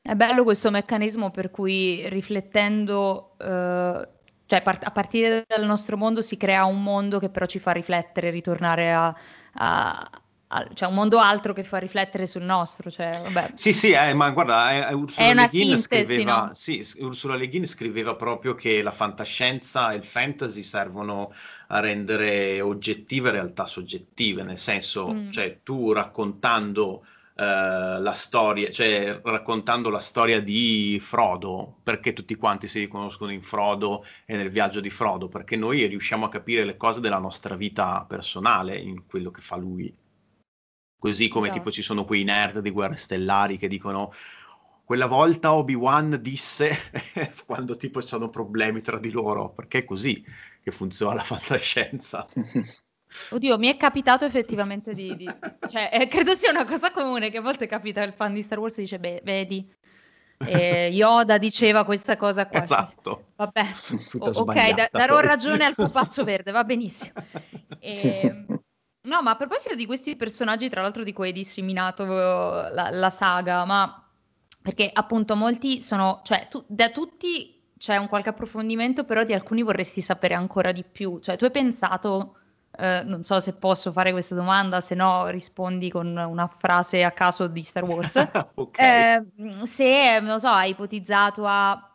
È 0.00 0.14
bello 0.14 0.44
questo 0.44 0.70
meccanismo 0.70 1.30
per 1.30 1.50
cui 1.50 2.06
riflettendo, 2.08 3.36
eh, 3.38 4.08
cioè 4.46 4.62
part- 4.62 4.84
a 4.84 4.90
partire 4.90 5.44
dal 5.48 5.64
nostro 5.64 5.96
mondo 5.96 6.20
si 6.20 6.36
crea 6.36 6.64
un 6.66 6.82
mondo 6.82 7.18
che 7.18 7.30
però 7.30 7.46
ci 7.46 7.58
fa 7.58 7.72
riflettere, 7.72 8.30
ritornare 8.30 8.92
a, 8.92 9.14
a, 9.54 10.10
cioè 10.74 10.88
un 10.88 10.94
mondo 10.94 11.18
altro 11.18 11.52
che 11.52 11.64
fa 11.64 11.78
riflettere 11.78 12.26
sul 12.26 12.42
nostro. 12.42 12.90
Cioè. 12.90 13.10
Sì, 13.54 13.72
sì, 13.72 13.90
eh, 13.92 14.14
ma 14.14 14.30
guarda, 14.30 14.88
eh, 14.88 14.94
Ursula, 14.94 15.32
Le 15.32 15.48
Guin 15.50 15.78
scriveva, 15.78 16.46
no? 16.46 16.50
sì, 16.54 16.86
Ursula 16.98 17.34
Le 17.34 17.48
Guin 17.48 17.66
scriveva 17.66 18.14
proprio 18.14 18.54
che 18.54 18.82
la 18.82 18.92
fantascienza 18.92 19.90
e 19.90 19.96
il 19.96 20.04
fantasy 20.04 20.62
servono 20.62 21.32
a 21.68 21.80
rendere 21.80 22.60
oggettive 22.60 23.30
realtà 23.30 23.66
soggettive, 23.66 24.42
nel 24.42 24.58
senso, 24.58 25.12
mm. 25.12 25.30
cioè 25.30 25.60
tu 25.62 25.92
raccontando 25.92 27.04
Uh, 27.36 28.00
la 28.00 28.12
storia, 28.12 28.70
cioè 28.70 29.18
raccontando 29.20 29.90
la 29.90 29.98
storia 29.98 30.40
di 30.40 31.00
Frodo, 31.02 31.78
perché 31.82 32.12
tutti 32.12 32.36
quanti 32.36 32.68
si 32.68 32.78
riconoscono 32.78 33.32
in 33.32 33.42
Frodo 33.42 34.04
e 34.24 34.36
nel 34.36 34.50
viaggio 34.50 34.78
di 34.78 34.88
Frodo, 34.88 35.26
perché 35.26 35.56
noi 35.56 35.84
riusciamo 35.86 36.26
a 36.26 36.28
capire 36.28 36.64
le 36.64 36.76
cose 36.76 37.00
della 37.00 37.18
nostra 37.18 37.56
vita 37.56 38.04
personale 38.08 38.76
in 38.76 39.04
quello 39.04 39.32
che 39.32 39.40
fa 39.40 39.56
lui. 39.56 39.92
Così 41.04 41.28
come 41.28 41.48
no. 41.48 41.52
tipo 41.52 41.70
ci 41.70 41.82
sono 41.82 42.06
quei 42.06 42.24
nerd 42.24 42.60
di 42.60 42.70
Guerre 42.70 42.96
Stellari 42.96 43.58
che 43.58 43.68
dicono 43.68 44.10
quella 44.84 45.04
volta 45.04 45.52
Obi-Wan 45.52 46.16
disse 46.22 46.74
quando 47.44 47.76
tipo 47.76 48.00
hanno 48.10 48.30
problemi 48.30 48.80
tra 48.80 48.98
di 48.98 49.10
loro, 49.10 49.50
perché 49.50 49.80
è 49.80 49.84
così 49.84 50.24
che 50.62 50.70
funziona 50.70 51.16
la 51.16 51.22
fantascienza. 51.22 52.26
Oddio, 53.32 53.58
mi 53.58 53.68
è 53.68 53.76
capitato 53.76 54.24
effettivamente 54.24 54.94
di... 54.94 55.14
di... 55.14 55.26
Cioè, 55.70 55.90
eh, 55.92 56.08
credo 56.08 56.34
sia 56.34 56.50
una 56.50 56.64
cosa 56.64 56.90
comune 56.90 57.30
che 57.30 57.36
a 57.36 57.42
volte 57.42 57.66
capita 57.66 58.02
il 58.02 58.14
fan 58.14 58.32
di 58.32 58.40
Star 58.40 58.58
Wars 58.58 58.78
e 58.78 58.80
dice, 58.80 58.98
beh, 58.98 59.20
vedi, 59.24 59.70
eh, 60.38 60.88
Yoda 60.90 61.36
diceva 61.36 61.84
questa 61.84 62.16
cosa 62.16 62.46
qua. 62.46 62.62
Esatto. 62.62 63.26
Vabbè, 63.36 63.66
o- 64.20 64.30
ok, 64.30 64.70
da- 64.70 64.88
darò 64.90 65.20
ragione 65.20 65.66
al 65.66 65.74
pupazzo 65.74 66.24
verde, 66.24 66.50
va 66.50 66.64
benissimo. 66.64 67.12
E... 67.78 68.62
No, 69.04 69.20
ma 69.22 69.32
a 69.32 69.36
proposito 69.36 69.74
di 69.74 69.86
questi 69.86 70.16
personaggi, 70.16 70.68
tra 70.68 70.80
l'altro 70.80 71.04
di 71.04 71.12
cui 71.12 71.26
hai 71.26 71.32
disseminato 71.32 72.04
la, 72.04 72.88
la 72.90 73.10
saga, 73.10 73.64
ma 73.64 74.02
perché 74.62 74.88
appunto 74.90 75.36
molti 75.36 75.82
sono, 75.82 76.22
cioè 76.24 76.48
tu, 76.48 76.64
da 76.66 76.88
tutti 76.88 77.62
c'è 77.76 77.96
un 77.96 78.08
qualche 78.08 78.30
approfondimento, 78.30 79.04
però 79.04 79.22
di 79.24 79.34
alcuni 79.34 79.62
vorresti 79.62 80.00
sapere 80.00 80.32
ancora 80.32 80.72
di 80.72 80.84
più. 80.84 81.18
Cioè 81.18 81.36
tu 81.36 81.44
hai 81.44 81.50
pensato, 81.50 82.36
eh, 82.78 83.02
non 83.04 83.22
so 83.22 83.40
se 83.40 83.52
posso 83.52 83.92
fare 83.92 84.10
questa 84.10 84.34
domanda, 84.34 84.80
se 84.80 84.94
no 84.94 85.26
rispondi 85.26 85.90
con 85.90 86.16
una 86.16 86.46
frase 86.46 87.04
a 87.04 87.10
caso 87.10 87.46
di 87.46 87.62
Star 87.62 87.84
Wars. 87.84 88.16
okay. 88.54 89.22
eh, 89.36 89.66
se, 89.66 90.20
non 90.20 90.40
so, 90.40 90.48
hai 90.48 90.70
ipotizzato 90.70 91.44
a 91.46 91.93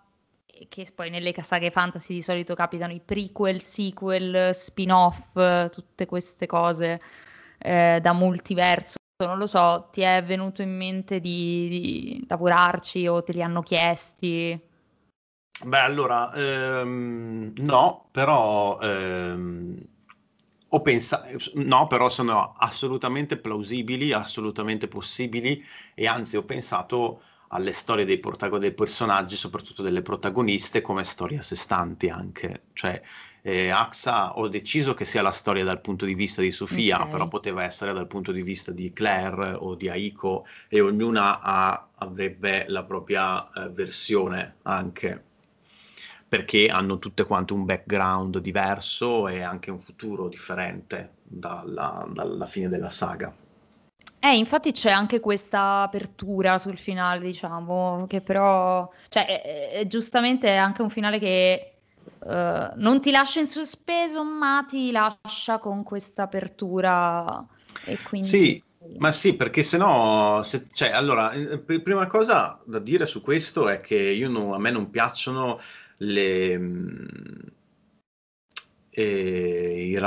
che 0.67 0.87
poi 0.93 1.09
nelle 1.09 1.33
saghe 1.41 1.71
fantasy 1.71 2.15
di 2.15 2.21
solito 2.21 2.55
capitano 2.55 2.93
i 2.93 3.01
prequel, 3.03 3.61
sequel, 3.61 4.53
spin-off, 4.53 5.69
tutte 5.71 6.05
queste 6.05 6.45
cose 6.45 6.99
eh, 7.59 7.99
da 8.01 8.13
multiverso 8.13 8.97
non 9.25 9.37
lo 9.37 9.47
so, 9.47 9.89
ti 9.91 9.99
è 9.99 10.23
venuto 10.23 10.61
in 10.61 10.73
mente 10.73 11.19
di, 11.19 11.67
di 11.67 12.25
lavorarci 12.29 13.05
o 13.05 13.21
te 13.21 13.33
li 13.33 13.43
hanno 13.43 13.61
chiesti? 13.61 14.57
Beh, 15.61 15.79
allora, 15.79 16.31
ehm, 16.33 17.51
no, 17.57 18.07
però 18.11 18.79
ehm, 18.79 19.77
ho 20.69 20.81
pensato, 20.81 21.27
no, 21.55 21.87
però 21.87 22.07
sono 22.07 22.53
assolutamente 22.57 23.35
plausibili, 23.35 24.13
assolutamente 24.13 24.87
possibili 24.87 25.61
e 25.95 26.07
anzi 26.07 26.37
ho 26.37 26.43
pensato 26.43 27.23
alle 27.49 27.71
storie 27.71 28.05
dei, 28.05 28.19
protago- 28.19 28.57
dei 28.57 28.73
personaggi, 28.73 29.35
soprattutto 29.35 29.81
delle 29.81 30.01
protagoniste, 30.01 30.81
come 30.81 31.03
storie 31.03 31.39
a 31.39 31.43
sé 31.43 31.55
stanti 31.55 32.09
anche. 32.09 32.63
Cioè, 32.73 33.01
eh, 33.41 33.69
Axa 33.69 34.37
ho 34.37 34.47
deciso 34.47 34.93
che 34.93 35.05
sia 35.05 35.21
la 35.21 35.31
storia 35.31 35.63
dal 35.63 35.81
punto 35.81 36.05
di 36.05 36.13
vista 36.13 36.41
di 36.41 36.51
Sofia, 36.51 36.97
okay. 36.97 37.11
però 37.11 37.27
poteva 37.27 37.63
essere 37.63 37.93
dal 37.93 38.07
punto 38.07 38.31
di 38.31 38.43
vista 38.43 38.71
di 38.71 38.91
Claire 38.91 39.55
o 39.57 39.75
di 39.75 39.89
Aiko 39.89 40.45
e 40.67 40.81
ognuna 40.81 41.39
ha, 41.39 41.87
avrebbe 41.95 42.65
la 42.67 42.83
propria 42.83 43.51
eh, 43.51 43.69
versione 43.69 44.57
anche 44.63 45.23
perché 46.29 46.67
hanno 46.67 46.99
tutte 46.99 47.25
quante 47.25 47.53
un 47.53 47.65
background 47.65 48.37
diverso 48.37 49.27
e 49.27 49.41
anche 49.41 49.71
un 49.71 49.79
futuro 49.79 50.27
differente 50.27 51.13
dalla, 51.23 52.05
dalla 52.07 52.45
fine 52.45 52.69
della 52.69 52.91
saga. 52.91 53.33
Eh, 54.21 54.35
infatti 54.35 54.73
c'è 54.73 54.91
anche 54.91 55.21
questa 55.21 55.81
apertura 55.81 56.57
sul 56.57 56.77
finale, 56.77 57.21
diciamo, 57.21 58.05
che 58.07 58.19
però, 58.19 58.89
cioè, 59.07 59.25
è, 59.25 59.69
è, 59.71 59.87
giustamente 59.87 60.47
è 60.49 60.55
anche 60.55 60.81
un 60.81 60.89
finale 60.89 61.19
che 61.19 61.73
uh, 62.19 62.71
non 62.75 62.99
ti 63.01 63.11
lascia 63.11 63.39
in 63.39 63.47
sospeso, 63.47 64.23
ma 64.23 64.65
ti 64.67 64.91
lascia 64.91 65.59
con 65.59 65.83
questa 65.83 66.23
apertura 66.23 67.45
e 67.85 67.97
quindi... 68.03 68.27
Sì, 68.27 68.63
ma 68.97 69.11
sì, 69.13 69.35
perché 69.35 69.63
se 69.63 69.77
no, 69.77 70.41
cioè, 70.73 70.89
allora, 70.89 71.31
eh, 71.31 71.59
prima 71.59 72.07
cosa 72.07 72.61
da 72.65 72.79
dire 72.79 73.05
su 73.05 73.21
questo 73.21 73.69
è 73.69 73.79
che 73.79 73.95
io 73.95 74.27
non, 74.29 74.53
a 74.53 74.57
me 74.57 74.71
non 74.71 74.89
piacciono 74.89 75.59
le, 75.97 76.57
mm, 76.57 77.05
eh, 78.89 79.85
i 79.87 79.97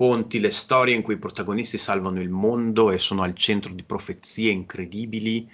racconti, 0.00 0.40
le 0.40 0.50
storie 0.50 0.94
in 0.94 1.02
cui 1.02 1.14
i 1.14 1.18
protagonisti 1.18 1.76
salvano 1.76 2.20
il 2.20 2.30
mondo 2.30 2.90
e 2.90 2.98
sono 2.98 3.22
al 3.22 3.34
centro 3.34 3.72
di 3.72 3.82
profezie 3.82 4.50
incredibili 4.50 5.48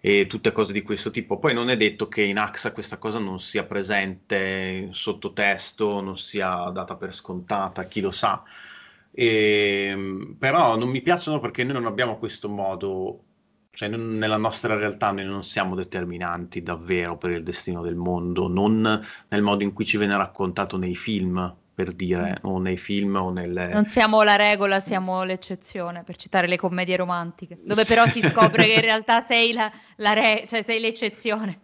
e 0.00 0.26
tutte 0.26 0.52
cose 0.52 0.72
di 0.72 0.82
questo 0.82 1.10
tipo. 1.10 1.38
Poi 1.38 1.52
non 1.54 1.68
è 1.68 1.76
detto 1.76 2.08
che 2.08 2.22
in 2.22 2.38
AXA 2.38 2.72
questa 2.72 2.98
cosa 2.98 3.18
non 3.18 3.40
sia 3.40 3.64
presente 3.64 4.88
sottotesto, 4.92 6.00
non 6.00 6.16
sia 6.16 6.70
data 6.70 6.96
per 6.96 7.14
scontata, 7.14 7.84
chi 7.84 8.00
lo 8.00 8.10
sa. 8.10 8.42
E, 9.10 9.88
ehm, 9.90 10.36
però 10.38 10.76
non 10.76 10.88
mi 10.88 11.02
piacciono 11.02 11.38
perché 11.40 11.64
noi 11.64 11.74
non 11.74 11.86
abbiamo 11.86 12.18
questo 12.18 12.48
modo, 12.48 13.24
cioè 13.72 13.88
non, 13.88 14.16
nella 14.18 14.36
nostra 14.38 14.76
realtà 14.76 15.12
noi 15.12 15.24
non 15.26 15.44
siamo 15.44 15.74
determinanti 15.74 16.62
davvero 16.62 17.16
per 17.18 17.30
il 17.30 17.42
destino 17.42 17.82
del 17.82 17.96
mondo, 17.96 18.48
non 18.48 19.00
nel 19.28 19.42
modo 19.42 19.62
in 19.62 19.72
cui 19.72 19.84
ci 19.84 19.98
viene 19.98 20.16
raccontato 20.16 20.76
nei 20.76 20.94
film 20.96 21.56
per 21.74 21.92
dire, 21.92 22.38
mm. 22.38 22.48
o 22.48 22.58
nei 22.60 22.76
film 22.76 23.16
o 23.16 23.30
nelle... 23.30 23.72
Non 23.72 23.86
siamo 23.86 24.22
la 24.22 24.36
regola, 24.36 24.78
siamo 24.78 25.24
l'eccezione, 25.24 26.04
per 26.04 26.16
citare 26.16 26.46
le 26.46 26.56
commedie 26.56 26.96
romantiche, 26.96 27.58
dove 27.60 27.84
però 27.84 28.06
si 28.06 28.22
scopre 28.22 28.64
che 28.64 28.74
in 28.74 28.80
realtà 28.80 29.20
sei, 29.20 29.52
la, 29.52 29.70
la 29.96 30.12
re, 30.12 30.44
cioè 30.48 30.62
sei 30.62 30.78
l'eccezione. 30.78 31.58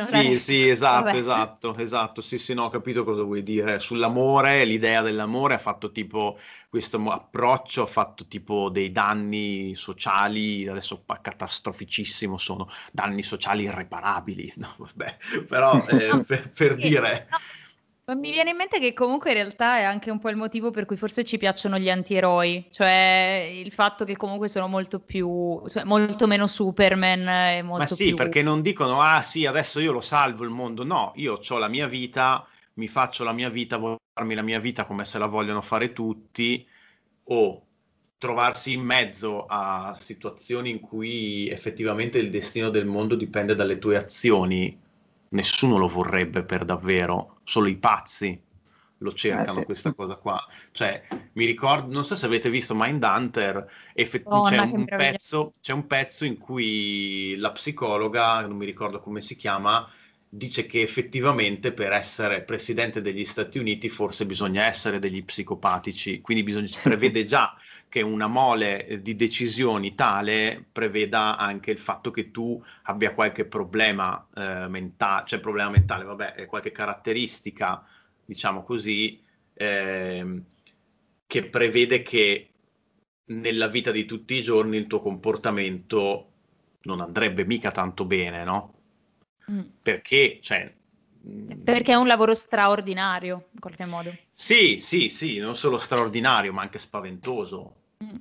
sì, 0.00 0.38
sì, 0.38 0.68
esatto, 0.68 1.04
Vabbè. 1.04 1.16
esatto, 1.18 1.76
esatto, 1.78 2.20
sì, 2.20 2.36
sì, 2.36 2.52
no, 2.52 2.64
ho 2.64 2.68
capito 2.68 3.04
cosa 3.04 3.22
vuoi 3.22 3.42
dire. 3.42 3.78
Sull'amore, 3.78 4.64
l'idea 4.66 5.00
dell'amore 5.00 5.54
ha 5.54 5.58
fatto 5.58 5.90
tipo 5.90 6.38
questo 6.68 6.98
approccio, 7.10 7.82
ha 7.82 7.86
fatto 7.86 8.26
tipo 8.26 8.68
dei 8.68 8.92
danni 8.92 9.74
sociali, 9.74 10.68
adesso 10.68 11.04
catastroficissimo 11.06 12.36
sono, 12.36 12.68
danni 12.92 13.22
sociali 13.22 13.62
irreparabili, 13.62 14.52
no, 14.60 14.74
vabbè, 14.76 15.16
però 15.48 15.82
eh, 15.88 16.20
per, 16.26 16.50
per 16.50 16.74
dire... 16.76 17.28
No 17.30 17.62
ma 18.06 18.14
mi 18.14 18.30
viene 18.30 18.50
in 18.50 18.56
mente 18.56 18.78
che 18.78 18.92
comunque 18.92 19.30
in 19.30 19.36
realtà 19.36 19.78
è 19.78 19.82
anche 19.82 20.10
un 20.10 20.18
po' 20.18 20.28
il 20.28 20.36
motivo 20.36 20.70
per 20.70 20.84
cui 20.84 20.96
forse 20.96 21.24
ci 21.24 21.38
piacciono 21.38 21.78
gli 21.78 21.88
antieroi, 21.88 22.68
cioè 22.70 23.50
il 23.50 23.72
fatto 23.72 24.04
che 24.04 24.16
comunque 24.16 24.48
sono 24.48 24.68
molto 24.68 24.98
più, 25.00 25.62
cioè 25.68 25.84
molto 25.84 26.26
meno 26.26 26.46
Superman 26.46 27.28
e 27.28 27.62
molto 27.62 27.82
Ma 27.82 27.86
sì, 27.86 28.08
più... 28.08 28.16
perché 28.16 28.42
non 28.42 28.60
dicono, 28.60 29.00
ah 29.00 29.22
sì, 29.22 29.46
adesso 29.46 29.80
io 29.80 29.92
lo 29.92 30.02
salvo 30.02 30.44
il 30.44 30.50
mondo, 30.50 30.84
no, 30.84 31.12
io 31.16 31.40
ho 31.48 31.58
la 31.58 31.68
mia 31.68 31.86
vita, 31.86 32.46
mi 32.74 32.88
faccio 32.88 33.24
la 33.24 33.32
mia 33.32 33.48
vita, 33.48 33.78
voglio 33.78 33.96
farmi 34.12 34.34
la 34.34 34.42
mia 34.42 34.58
vita 34.58 34.84
come 34.84 35.06
se 35.06 35.18
la 35.18 35.26
vogliono 35.26 35.62
fare 35.62 35.94
tutti, 35.94 36.66
o 37.24 37.66
trovarsi 38.18 38.72
in 38.74 38.82
mezzo 38.82 39.46
a 39.46 39.96
situazioni 39.98 40.68
in 40.68 40.80
cui 40.80 41.48
effettivamente 41.48 42.18
il 42.18 42.30
destino 42.30 42.68
del 42.68 42.84
mondo 42.84 43.14
dipende 43.14 43.54
dalle 43.54 43.78
tue 43.78 43.96
azioni 43.96 44.82
nessuno 45.34 45.76
lo 45.76 45.88
vorrebbe 45.88 46.44
per 46.44 46.64
davvero, 46.64 47.40
solo 47.44 47.68
i 47.68 47.76
pazzi 47.76 48.40
lo 48.98 49.12
cercano 49.12 49.58
eh, 49.58 49.60
sì. 49.60 49.64
questa 49.64 49.92
cosa 49.92 50.14
qua. 50.14 50.42
Cioè, 50.72 51.06
mi 51.34 51.44
ricordo, 51.44 51.92
non 51.92 52.04
so 52.04 52.14
se 52.14 52.24
avete 52.26 52.48
visto 52.48 52.74
Mindhunter, 52.74 53.70
effett- 53.92 54.26
oh, 54.26 54.42
c'è, 54.44 54.58
un 54.58 54.84
pezzo, 54.86 55.52
c'è 55.60 55.72
un 55.72 55.86
pezzo 55.86 56.24
in 56.24 56.38
cui 56.38 57.36
la 57.36 57.52
psicologa, 57.52 58.40
non 58.46 58.56
mi 58.56 58.64
ricordo 58.64 59.00
come 59.00 59.20
si 59.20 59.36
chiama, 59.36 59.86
dice 60.36 60.66
che 60.66 60.82
effettivamente 60.82 61.72
per 61.72 61.92
essere 61.92 62.42
presidente 62.42 63.00
degli 63.00 63.24
Stati 63.24 63.58
Uniti 63.58 63.88
forse 63.88 64.26
bisogna 64.26 64.64
essere 64.64 64.98
degli 64.98 65.24
psicopatici, 65.24 66.20
quindi 66.20 66.42
bisogna, 66.42 66.68
prevede 66.82 67.24
già 67.26 67.56
che 67.88 68.02
una 68.02 68.26
mole 68.26 68.84
eh, 68.84 69.00
di 69.00 69.14
decisioni 69.14 69.94
tale 69.94 70.64
preveda 70.72 71.36
anche 71.36 71.70
il 71.70 71.78
fatto 71.78 72.10
che 72.10 72.32
tu 72.32 72.60
abbia 72.84 73.14
qualche 73.14 73.44
problema 73.44 74.26
eh, 74.34 74.66
mentale, 74.68 75.24
cioè 75.26 75.38
problema 75.38 75.70
mentale, 75.70 76.04
vabbè, 76.04 76.46
qualche 76.46 76.72
caratteristica, 76.72 77.86
diciamo 78.24 78.64
così, 78.64 79.22
eh, 79.54 80.42
che 81.26 81.44
prevede 81.44 82.02
che 82.02 82.48
nella 83.26 83.68
vita 83.68 83.92
di 83.92 84.04
tutti 84.04 84.34
i 84.34 84.42
giorni 84.42 84.76
il 84.78 84.86
tuo 84.88 85.00
comportamento 85.00 86.30
non 86.82 87.00
andrebbe 87.00 87.44
mica 87.44 87.70
tanto 87.70 88.04
bene, 88.04 88.44
no? 88.44 88.73
Mm. 89.50 89.60
Perché, 89.82 90.38
cioè, 90.42 90.72
mm, 91.26 91.62
perché 91.62 91.92
è 91.92 91.96
un 91.96 92.06
lavoro 92.06 92.34
straordinario, 92.34 93.48
in 93.52 93.60
qualche 93.60 93.86
modo. 93.86 94.16
Sì, 94.32 94.78
sì, 94.80 95.08
sì, 95.08 95.38
non 95.38 95.56
solo 95.56 95.78
straordinario, 95.78 96.52
ma 96.52 96.62
anche 96.62 96.78
spaventoso. 96.78 97.74
Mm. 98.02 98.16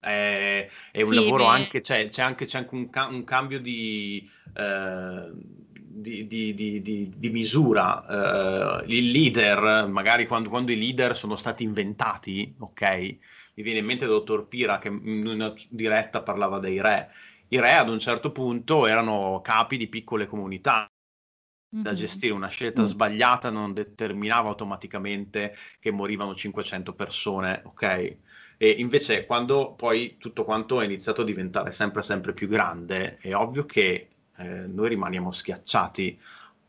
È, 0.00 0.68
è, 0.90 1.02
un 1.02 1.08
sì, 1.08 1.14
lavoro 1.14 1.44
beh. 1.44 1.50
anche, 1.50 1.82
cioè, 1.82 2.08
c'è 2.08 2.22
anche, 2.22 2.44
c'è 2.44 2.58
anche 2.58 2.74
un, 2.74 2.90
ca- 2.90 3.06
un, 3.06 3.24
cambio 3.24 3.58
di, 3.60 4.28
eh, 4.54 5.30
di, 5.32 6.26
di, 6.26 7.12
di 7.16 7.30
misura. 7.30 8.82
Eh, 8.82 8.84
il 8.88 9.10
leader, 9.10 9.86
magari 9.86 10.26
quando, 10.26 10.48
quando, 10.48 10.72
i 10.72 10.78
leader 10.78 11.16
sono 11.16 11.36
stati 11.36 11.64
inventati, 11.64 12.54
ok? 12.58 13.16
Mi 13.54 13.62
viene 13.62 13.78
in 13.78 13.86
mente 13.86 14.04
il 14.04 14.10
dottor 14.10 14.46
Pira 14.48 14.78
che 14.78 14.88
in 14.88 15.26
una 15.26 15.54
diretta 15.68 16.22
parlava 16.22 16.58
dei 16.58 16.80
re 16.80 17.10
i 17.54 17.60
re 17.60 17.74
ad 17.74 17.88
un 17.88 17.98
certo 17.98 18.32
punto 18.32 18.86
erano 18.86 19.40
capi 19.42 19.76
di 19.76 19.88
piccole 19.88 20.26
comunità 20.26 20.88
da 21.82 21.92
gestire 21.92 22.32
una 22.32 22.48
scelta 22.48 22.82
mm. 22.82 22.86
sbagliata 22.86 23.50
non 23.50 23.72
determinava 23.72 24.48
automaticamente 24.48 25.56
che 25.80 25.90
morivano 25.90 26.32
500 26.32 26.94
persone, 26.94 27.62
ok? 27.64 28.16
E 28.56 28.68
invece 28.68 29.26
quando 29.26 29.74
poi 29.74 30.16
tutto 30.18 30.44
quanto 30.44 30.80
è 30.80 30.84
iniziato 30.84 31.22
a 31.22 31.24
diventare 31.24 31.72
sempre 31.72 32.02
sempre 32.02 32.32
più 32.32 32.46
grande, 32.46 33.16
è 33.16 33.34
ovvio 33.34 33.64
che 33.66 34.06
eh, 34.36 34.66
noi 34.68 34.88
rimaniamo 34.90 35.32
schiacciati 35.32 36.20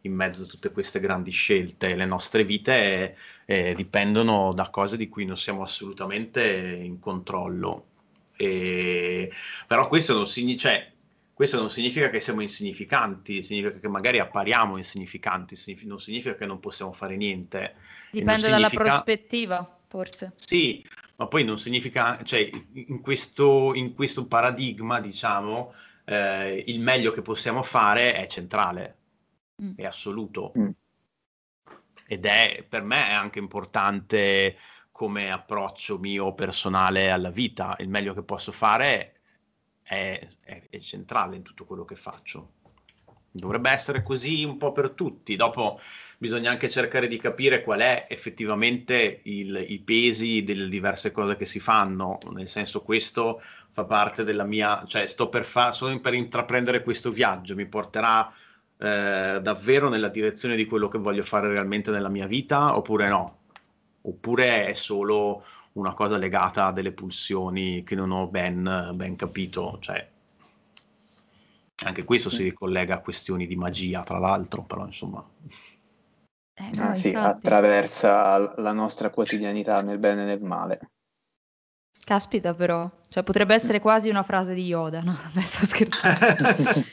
in 0.02 0.14
mezzo 0.14 0.44
a 0.44 0.48
tutte 0.48 0.72
queste 0.72 1.00
grandi 1.00 1.30
scelte. 1.30 1.96
Le 1.96 2.06
nostre 2.06 2.44
vite 2.44 3.16
eh, 3.46 3.76
dipendono 3.76 4.54
da 4.54 4.72
cose 4.72 4.98
di 4.98 5.08
cui 5.08 5.26
non 5.26 5.38
siamo 5.38 5.62
assolutamente 5.62 6.44
in 6.44 6.98
controllo. 6.98 7.94
E... 8.38 9.32
Però 9.68 9.88
questo 9.88 10.14
non, 10.14 10.28
signi- 10.28 10.58
cioè, 10.58 10.92
questo 11.34 11.58
non, 11.58 11.70
significa 11.70 12.10
che 12.10 12.20
siamo 12.20 12.42
insignificanti, 12.42 13.44
significa 13.44 13.80
che 13.80 13.88
magari 13.88 14.20
appariamo 14.20 14.78
insignificanti, 14.78 15.56
significa, 15.56 15.90
non 15.90 16.00
significa 16.00 16.36
che 16.36 16.46
non 16.46 16.60
possiamo 16.60 16.94
fare 16.94 17.16
niente. 17.16 17.76
Dipende 18.12 18.42
significa... 18.42 18.52
dalla 18.52 18.70
prospettiva, 18.70 19.80
forse. 19.88 20.34
Sì, 20.36 20.86
ma 21.18 21.28
poi 21.28 21.44
non 21.44 21.60
significa, 21.60 22.22
cioè 22.24 22.50
in 22.74 23.02
questo, 23.02 23.74
in 23.74 23.94
questo 23.94 24.28
paradigma, 24.28 25.00
diciamo, 25.00 25.74
eh, 26.06 26.64
il 26.68 26.80
meglio 26.80 27.12
che 27.12 27.22
possiamo 27.22 27.64
fare 27.64 28.14
è 28.14 28.28
centrale, 28.28 28.98
mm. 29.62 29.72
è 29.76 29.86
assoluto. 29.86 30.54
Mm. 30.58 30.70
Ed 32.08 32.26
è, 32.26 32.66
per 32.68 32.84
me 32.84 33.08
è 33.08 33.14
anche 33.14 33.40
importante 33.40 34.58
come 34.96 35.30
approccio 35.30 35.98
mio 35.98 36.34
personale 36.34 37.10
alla 37.10 37.30
vita. 37.30 37.76
Il 37.80 37.90
meglio 37.90 38.14
che 38.14 38.24
posso 38.24 38.54
fare 38.54 39.16
è, 39.84 40.26
è, 40.40 40.68
è 40.70 40.78
centrale 40.78 41.36
in 41.36 41.42
tutto 41.42 41.66
quello 41.66 41.84
che 41.84 41.96
faccio. 41.96 42.52
Dovrebbe 43.30 43.72
essere 43.72 44.04
così 44.04 44.46
un 44.46 44.56
po' 44.56 44.72
per 44.72 44.92
tutti. 44.92 45.36
Dopo 45.36 45.82
bisogna 46.18 46.50
anche 46.50 46.70
cercare 46.70 47.08
di 47.08 47.18
capire 47.18 47.62
qual 47.62 47.82
è 47.82 48.06
effettivamente 48.08 49.20
il, 49.24 49.66
i 49.68 49.80
pesi 49.80 50.46
delle 50.46 50.70
diverse 50.70 51.12
cose 51.12 51.36
che 51.36 51.46
si 51.46 51.60
fanno. 51.60 52.18
Nel 52.32 52.48
senso, 52.48 52.82
questo 52.82 53.42
fa 53.74 53.84
parte 53.84 54.24
della 54.24 54.46
mia, 54.46 54.86
cioè 54.88 55.08
sto 55.08 55.28
per, 55.28 55.44
fa, 55.44 55.74
sto 55.74 56.00
per 56.00 56.14
intraprendere 56.14 56.84
questo 56.84 57.12
viaggio, 57.12 57.54
mi 57.54 57.68
porterà 57.68 58.34
eh, 58.78 59.40
davvero 59.42 59.90
nella 59.90 60.08
direzione 60.08 60.56
di 60.56 60.66
quello 60.66 60.88
che 60.88 61.00
voglio 61.00 61.22
fare 61.22 61.50
realmente 61.50 61.92
nella 61.92 62.08
mia 62.08 62.28
vita 62.28 62.78
oppure 62.78 63.10
no? 63.10 63.40
Oppure 64.08 64.68
è 64.68 64.74
solo 64.74 65.44
una 65.74 65.94
cosa 65.94 66.18
legata 66.18 66.68
a 66.68 66.72
delle 66.72 66.92
pulsioni 66.92 67.84
che 67.84 67.96
non 67.96 68.12
ho 68.12 68.28
ben, 68.28 68.92
ben 68.94 69.16
capito? 69.16 69.78
Cioè, 69.82 70.08
anche 71.84 72.04
questo 72.04 72.30
si 72.30 72.44
ricollega 72.44 72.96
a 72.96 73.02
questioni 73.02 73.48
di 73.48 73.56
magia, 73.56 74.04
tra 74.04 74.20
l'altro, 74.20 74.64
però 74.64 74.86
insomma... 74.86 75.24
Eh, 76.58 76.70
no, 76.78 76.94
sì, 76.94 77.14
attraversa 77.14 78.54
la 78.62 78.72
nostra 78.72 79.10
quotidianità 79.10 79.82
nel 79.82 79.98
bene 79.98 80.22
e 80.22 80.26
nel 80.26 80.42
male. 80.42 80.80
Caspita 82.06 82.54
però, 82.54 82.90
cioè 83.10 83.24
potrebbe 83.24 83.56
essere 83.56 83.82
quasi 83.82 84.10
una 84.10 84.24
frase 84.24 84.54
di 84.54 84.66
Yoda, 84.66 85.02
no? 85.02 85.18
Beh, 85.34 85.42
sto 85.42 85.66
scherzando. 85.66 86.84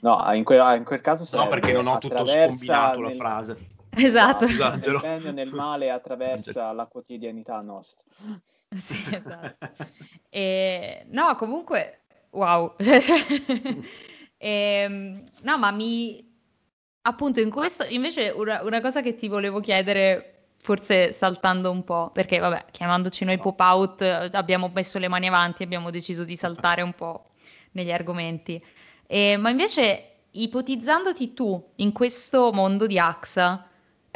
no, 0.00 0.32
in, 0.32 0.42
que- 0.42 0.76
in, 0.76 0.82
quel 0.84 1.00
caso 1.02 1.36
No, 1.36 1.48
perché 1.48 1.72
non 1.72 1.86
ho 1.86 1.98
tutto 1.98 2.24
scombinato 2.24 3.00
nel... 3.00 3.10
la 3.10 3.16
frase. 3.16 3.74
Esatto. 3.96 4.46
No, 4.46 4.76
nel 4.76 4.98
bene 5.00 5.28
e 5.28 5.32
nel 5.32 5.50
male 5.50 5.90
attraversa 5.90 6.72
la 6.72 6.86
quotidianità 6.86 7.60
nostra. 7.60 8.04
Sì, 8.76 9.02
esatto. 9.10 9.66
E, 10.28 11.06
no, 11.08 11.34
comunque, 11.36 12.00
wow. 12.30 12.74
e, 12.76 13.02
ehm, 14.36 15.24
no, 15.42 15.58
ma 15.58 15.70
mi... 15.70 16.24
Appunto, 17.02 17.40
in 17.40 17.50
questo, 17.50 17.86
invece, 17.88 18.30
una, 18.30 18.62
una 18.62 18.80
cosa 18.80 19.00
che 19.00 19.14
ti 19.14 19.28
volevo 19.28 19.60
chiedere 19.60 20.32
forse 20.58 21.12
saltando 21.12 21.70
un 21.70 21.84
po', 21.84 22.10
perché 22.12 22.38
vabbè, 22.38 22.66
chiamandoci 22.72 23.24
noi 23.24 23.38
pop 23.38 23.60
out 23.60 24.02
abbiamo 24.02 24.68
messo 24.74 24.98
le 24.98 25.06
mani 25.06 25.28
avanti, 25.28 25.62
abbiamo 25.62 25.90
deciso 25.90 26.24
di 26.24 26.34
saltare 26.34 26.82
un 26.82 26.92
po' 26.92 27.26
negli 27.72 27.92
argomenti. 27.92 28.60
Eh, 29.06 29.36
ma 29.36 29.50
invece, 29.50 30.16
ipotizzandoti 30.32 31.32
tu 31.32 31.72
in 31.76 31.92
questo 31.92 32.52
mondo 32.52 32.86
di 32.86 32.98
AXA, 32.98 33.64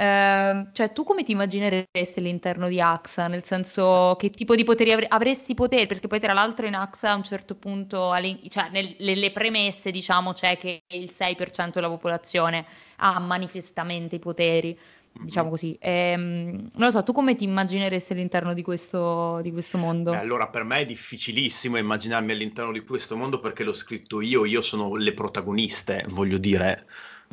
eh, 0.01 0.69
cioè 0.73 0.93
tu 0.93 1.05
come 1.05 1.25
ti 1.25 1.33
immagineresti 1.33 2.21
all'interno 2.21 2.69
di 2.69 2.81
AXA? 2.81 3.29
Nel 3.29 3.45
senso, 3.45 4.17
che 4.19 4.31
tipo 4.31 4.55
di 4.55 4.65
poteri 4.65 4.93
avre- 4.93 5.07
avresti 5.09 5.53
poteri? 5.55 5.87
Perché 5.87 6.07
poi 6.09 6.21
tra 6.21 6.33
l'altro 6.33 6.67
in 6.67 6.75
AXA 6.75 7.11
a 7.11 7.15
un 7.17 7.23
certo 7.23 7.55
punto, 7.55 8.11
cioè 8.49 8.71
nelle 8.71 9.31
premesse 9.31 9.91
diciamo 9.91 10.33
c'è 10.33 10.57
che 10.57 10.85
il 10.95 11.11
6% 11.11 11.73
della 11.75 11.89
popolazione 11.93 12.65
ha 12.97 13.19
manifestamente 13.19 14.17
i 14.17 14.19
poteri 14.19 14.79
diciamo 15.21 15.51
così. 15.51 15.77
Ehm, 15.79 16.71
non 16.75 16.87
lo 16.87 16.91
so, 16.91 17.03
tu 17.03 17.13
come 17.13 17.37
ti 17.37 17.45
immagineresti 17.45 18.13
all'interno 18.15 18.55
di 18.55 18.63
questo, 18.63 19.41
di 19.43 19.53
questo 19.53 19.77
mondo? 19.77 20.11
Beh, 20.11 20.17
allora, 20.17 20.49
per 20.49 20.65
me 20.65 20.81
è 20.81 20.85
difficilissimo 20.85 21.77
immaginarmi 21.79 22.33
all'interno 22.33 22.73
di 22.73 22.81
questo 22.81 23.17
mondo 23.17 23.39
perché 23.39 23.63
l'ho 23.65 23.73
scritto 23.73 24.21
io, 24.21 24.45
io 24.45 24.61
sono 24.61 24.95
le 24.97 25.15
protagoniste, 25.15 26.05
voglio 26.09 26.39
dire. 26.39 26.87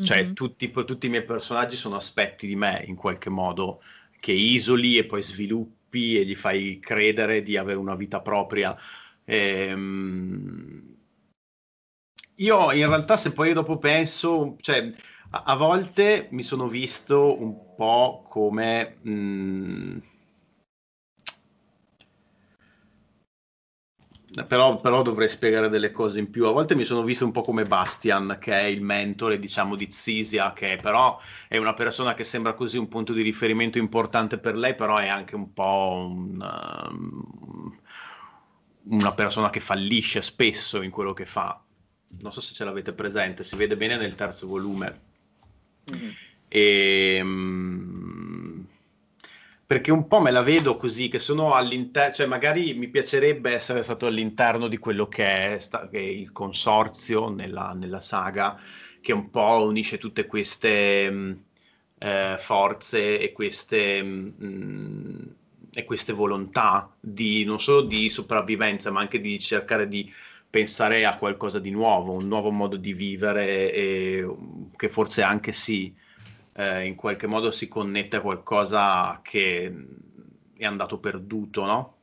Cioè, 0.04 0.24
mm-hmm. 0.24 0.34
tutti, 0.34 0.70
tutti, 0.72 1.08
i 1.08 1.10
miei 1.10 1.24
personaggi 1.26 1.76
sono 1.76 1.95
aspetti 1.95 2.45
di 2.45 2.56
me 2.56 2.84
in 2.86 2.95
qualche 2.95 3.32
modo 3.32 3.82
che 4.20 4.32
isoli 4.32 4.98
e 4.98 5.06
poi 5.06 5.24
sviluppi 5.24 6.20
e 6.20 6.26
gli 6.26 6.36
fai 6.36 6.80
credere 6.80 7.41
di 7.41 7.58
avere 7.58 7.80
una 7.80 7.95
vita 7.95 8.22
propria. 8.22 8.78
Ehm... 9.26 10.95
Io 12.36 12.72
in 12.72 12.88
realtà, 12.88 13.18
se 13.18 13.34
poi 13.34 13.54
dopo 13.54 13.80
penso, 13.80 14.56
cioè, 14.60 14.93
a, 15.32 15.43
a 15.43 15.56
volte 15.56 16.28
mi 16.32 16.43
sono 16.43 16.68
visto 16.68 17.41
un 17.41 17.76
po' 17.76 18.24
come... 18.30 18.98
Mh, 19.02 19.98
Però, 24.45 24.80
però, 24.82 25.01
dovrei 25.03 25.30
spiegare 25.30 25.69
delle 25.69 25.91
cose 25.91 26.19
in 26.19 26.30
più. 26.30 26.45
A 26.47 26.51
volte 26.51 26.75
mi 26.75 26.84
sono 26.84 27.03
visto 27.03 27.23
un 27.23 27.32
po' 27.32 27.43
come 27.43 27.63
Bastian, 27.63 28.38
che 28.39 28.51
è 28.51 28.63
il 28.63 28.82
mentore, 28.82 29.39
diciamo, 29.39 29.75
di 29.75 29.88
Zisia, 29.89 30.51
che 30.51 30.78
però 30.82 31.17
è 31.47 31.57
una 31.57 31.73
persona 31.73 32.13
che 32.13 32.25
sembra 32.25 32.53
così 32.53 32.78
un 32.78 32.89
punto 32.89 33.13
di 33.13 33.21
riferimento 33.21 33.78
importante 33.78 34.38
per 34.38 34.57
lei, 34.57 34.75
però 34.75 34.97
è 34.97 35.07
anche 35.07 35.36
un 35.36 35.53
po' 35.53 36.09
un, 36.09 36.89
um, 36.89 37.80
una 38.89 39.13
persona 39.13 39.49
che 39.49 39.61
fallisce 39.61 40.21
spesso 40.21 40.82
in 40.82 40.91
quello 40.91 41.13
che 41.13 41.25
fa. 41.25 41.61
Non 42.19 42.34
so 42.34 42.41
se 42.41 42.53
ce 42.53 42.65
l'avete 42.65 42.91
presente, 42.91 43.45
si 43.45 43.55
vede 43.55 43.78
bene 43.78 43.95
nel 43.95 44.15
terzo 44.15 44.45
volume. 44.47 45.01
Mm-hmm. 45.89 46.09
E, 46.49 47.19
um, 47.21 48.26
perché 49.68 49.91
un 49.91 50.07
po' 50.07 50.22
me 50.22 50.32
la 50.32 50.41
vedo 50.41 50.78
così, 50.78 51.09
che 51.09 51.20
sono 51.20 51.53
all'interno, 51.53 52.13
cioè 52.15 52.26
magari 52.26 52.74
mi 52.74 52.88
piacerebbe 52.88 53.53
essere 53.53 53.84
stato 53.84 54.05
all'interno 54.05 54.70
di 54.70 54.78
quello 54.78 55.07
che 55.09 55.55
è, 55.55 55.59
sta- 55.59 55.89
che 55.89 55.97
è 55.99 56.01
il 56.01 56.32
consorzio 56.32 57.30
nella, 57.30 57.74
nella, 57.76 57.99
saga, 57.99 58.57
che 59.01 59.11
un 59.11 59.30
po' 59.30 59.65
unisce 59.65 59.97
tutte 59.97 60.26
queste 60.26 61.09
mh, 61.11 61.43
eh, 61.99 62.36
forze 62.39 63.20
e 63.20 63.34
queste, 63.34 64.01
mh, 64.01 65.36
e 65.74 65.84
queste 65.84 66.13
volontà 66.13 66.89
di, 66.99 67.43
non 67.43 67.59
solo 67.59 67.82
di 67.82 68.09
sopravvivenza, 68.09 68.89
ma 68.89 69.01
anche 69.01 69.20
di 69.20 69.38
cercare 69.38 69.89
di 69.89 70.09
pensare 70.49 71.05
a 71.05 71.18
qualcosa 71.18 71.59
di 71.59 71.72
nuovo, 71.72 72.13
un 72.13 72.28
nuovo 72.28 72.51
modo 72.51 72.78
di 72.78 72.93
vivere 72.93 73.74
e 73.74 74.26
che 74.78 74.88
forse 74.89 75.22
anche 75.24 75.51
si 75.51 75.93
eh, 76.58 76.86
in 76.86 76.95
qualche 76.95 77.28
modo 77.28 77.51
si 77.51 77.68
connette 77.68 78.18
a 78.18 78.22
qualcosa 78.22 79.20
che 79.24 79.74
è 80.55 80.66
andato 80.66 80.99
perduto, 80.99 81.66
no? 81.66 81.95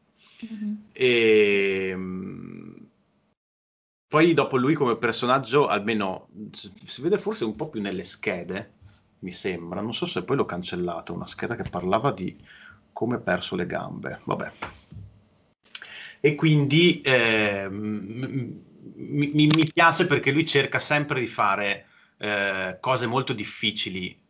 Mm-hmm. 0.45 0.75
E 0.93 1.89
ehm, 1.91 2.89
poi 4.07 4.33
dopo 4.33 4.57
lui 4.57 4.75
come 4.75 4.97
personaggio, 4.97 5.67
almeno 5.67 6.29
si 6.53 7.03
vede 7.03 7.19
forse 7.19 7.45
un 7.45 7.57
po' 7.57 7.69
più 7.69 7.81
nelle 7.81 8.05
schede, 8.05 8.73
mi 9.21 9.31
sembra, 9.31 9.81
non 9.81 9.95
so 9.95 10.07
se 10.07 10.23
poi 10.23 10.37
l'ho 10.37 10.45
cancellato, 10.45 11.15
una 11.15 11.27
scheda 11.27 11.57
che 11.57 11.69
parlava 11.69 12.13
di 12.13 12.37
come 12.93 13.19
perso 13.19 13.57
le 13.57 13.67
gambe, 13.67 14.21
vabbè 14.25 14.53
e 16.25 16.35
quindi 16.37 17.03
eh, 17.03 17.69
mi, 17.69 19.29
mi, 19.35 19.71
piace 19.71 20.07
perché 20.07 20.33
lui 20.33 20.47
cerca 20.47 20.79
sempre 20.79 21.21
di 21.21 21.27
fare 21.27 21.87
eh, 22.17 22.79
cose 22.81 23.05
molto 23.05 23.35
difficili, 23.35 24.24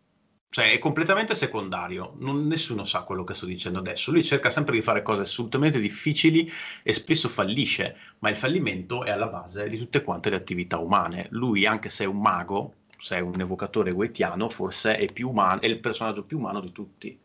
cioè 0.55 0.71
è 0.71 0.79
completamente 0.79 1.35
secondario, 1.35 2.15
non, 2.19 2.47
nessuno 2.47 2.85
sa 2.85 3.03
quello 3.03 3.25
che 3.25 3.35
sto 3.35 3.45
dicendo 3.45 3.81
adesso, 3.81 4.13
lui 4.13 4.23
cerca 4.23 4.51
sempre 4.51 4.77
di 4.77 4.83
fare 4.83 5.03
cose 5.03 5.23
assolutamente 5.23 5.81
difficili 5.81 6.49
e 6.85 6.93
spesso 6.93 7.29
fallisce, 7.29 7.97
ma 8.21 8.29
il 8.29 8.37
fallimento 8.37 9.03
è 9.03 9.11
alla 9.11 9.27
base 9.27 9.69
di 9.69 9.77
tutte 9.77 10.05
quante 10.05 10.31
le 10.31 10.37
attività 10.37 10.79
umane. 10.79 11.27
Lui, 11.31 11.67
anche 11.67 11.91
se 11.91 12.05
è 12.05 12.07
un 12.07 12.21
mago, 12.21 12.75
se 12.97 13.17
è 13.17 13.21
un 13.21 13.41
evocatore 13.41 13.91
guetiano, 13.91 14.49
forse 14.49 14.97
è, 14.97 15.23
umano, 15.23 15.61
è 15.61 15.67
il 15.67 15.81
personaggio 15.81 16.23
più 16.23 16.39
umano 16.39 16.61
di 16.61 16.71
tutti, 16.71 17.19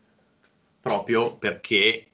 proprio 0.80 1.36
perché 1.36 2.06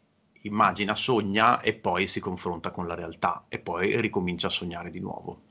immagina, 0.43 0.95
sogna 0.95 1.63
e 1.63 1.73
poi 1.73 2.09
si 2.09 2.21
confronta 2.21 2.71
con 2.71 2.87
la 2.87 2.95
realtà 2.95 3.47
e 3.49 3.59
poi 3.59 3.99
ricomincia 4.03 4.49
a 4.49 4.51
sognare 4.51 4.91
di 4.91 5.01
nuovo. 5.01 5.46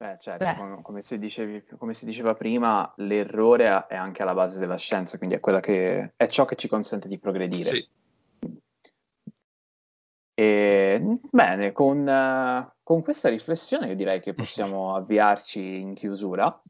Beh, 0.00 0.16
certo, 0.18 0.44
Beh. 0.44 0.80
Come, 0.80 1.02
si 1.02 1.18
dicevi, 1.18 1.62
come, 1.76 1.92
si 1.92 2.06
diceva 2.06 2.32
prima, 2.32 2.90
l'errore 2.96 3.86
è 3.86 3.96
anche 3.96 4.22
alla 4.22 4.32
base 4.32 4.58
della 4.58 4.78
scienza, 4.78 5.18
quindi 5.18 5.34
è, 5.34 5.60
che, 5.60 6.14
è 6.16 6.26
ciò 6.26 6.46
che 6.46 6.56
ci 6.56 6.68
consente 6.68 7.06
di 7.06 7.18
progredire. 7.18 7.70
Sì. 7.70 7.88
E, 10.32 11.18
bene, 11.30 11.72
con, 11.72 12.72
con, 12.82 13.02
questa 13.02 13.28
riflessione 13.28 13.88
io 13.88 13.94
direi 13.94 14.22
che 14.22 14.32
possiamo 14.32 14.96
avviarci 14.96 15.80
in 15.80 15.92
chiusura. 15.92 16.62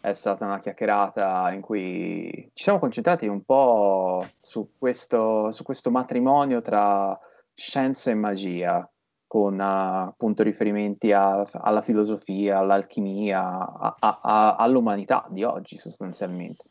è 0.00 0.12
stata 0.12 0.44
una 0.44 0.58
chiacchierata 0.58 1.52
in 1.52 1.60
cui 1.60 2.50
ci 2.52 2.64
siamo 2.64 2.80
concentrati 2.80 3.28
un 3.28 3.44
po' 3.44 4.26
su 4.40 4.72
questo, 4.76 5.52
su 5.52 5.62
questo 5.62 5.92
matrimonio 5.92 6.60
tra 6.60 7.16
scienza 7.54 8.10
e 8.10 8.14
magia, 8.14 8.92
con 9.32 9.54
uh, 9.54 10.08
appunto 10.08 10.42
riferimenti 10.42 11.10
a, 11.10 11.40
alla 11.52 11.80
filosofia, 11.80 12.58
all'alchimia, 12.58 13.40
a, 13.40 13.96
a, 13.98 14.56
all'umanità 14.56 15.26
di 15.30 15.42
oggi 15.42 15.78
sostanzialmente. 15.78 16.66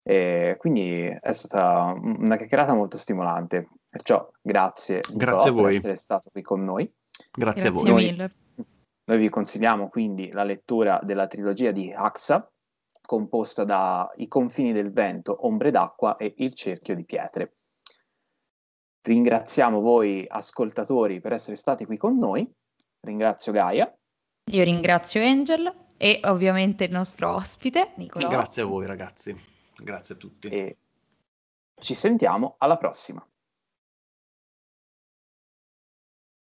E 0.00 0.54
quindi 0.56 1.06
è 1.06 1.32
stata 1.32 1.92
una 2.00 2.36
chiacchierata 2.36 2.74
molto 2.74 2.96
stimolante. 2.96 3.70
Perciò 3.90 4.30
grazie, 4.40 5.00
grazie 5.12 5.50
a 5.50 5.52
voi. 5.52 5.62
per 5.64 5.72
essere 5.72 5.98
stato 5.98 6.30
qui 6.30 6.42
con 6.42 6.62
noi. 6.62 6.88
Grazie, 7.32 7.70
grazie 7.72 7.90
a 7.90 7.94
voi. 7.94 8.14
Noi, 8.16 8.30
noi 9.06 9.18
vi 9.18 9.28
consigliamo 9.28 9.88
quindi 9.88 10.30
la 10.30 10.44
lettura 10.44 11.00
della 11.02 11.26
trilogia 11.26 11.72
di 11.72 11.92
Haxa, 11.92 12.48
composta 13.04 13.64
da 13.64 14.08
I 14.14 14.28
confini 14.28 14.72
del 14.72 14.92
vento, 14.92 15.44
Ombre 15.44 15.72
d'acqua 15.72 16.16
e 16.18 16.34
Il 16.36 16.54
cerchio 16.54 16.94
di 16.94 17.04
pietre. 17.04 17.54
Ringraziamo 19.02 19.80
voi 19.80 20.24
ascoltatori 20.28 21.20
per 21.20 21.32
essere 21.32 21.56
stati 21.56 21.86
qui 21.86 21.96
con 21.96 22.18
noi. 22.18 22.48
Ringrazio 23.00 23.52
Gaia. 23.52 23.92
Io 24.50 24.64
ringrazio 24.64 25.22
Angel 25.22 25.72
e 25.96 26.20
ovviamente 26.24 26.84
il 26.84 26.90
nostro 26.90 27.34
ospite 27.34 27.92
Nicola. 27.96 28.28
Grazie 28.28 28.62
a 28.62 28.66
voi 28.66 28.86
ragazzi, 28.86 29.34
grazie 29.76 30.14
a 30.14 30.18
tutti. 30.18 30.48
E 30.48 30.76
ci 31.80 31.94
sentiamo 31.94 32.56
alla 32.58 32.76
prossima. 32.76 33.24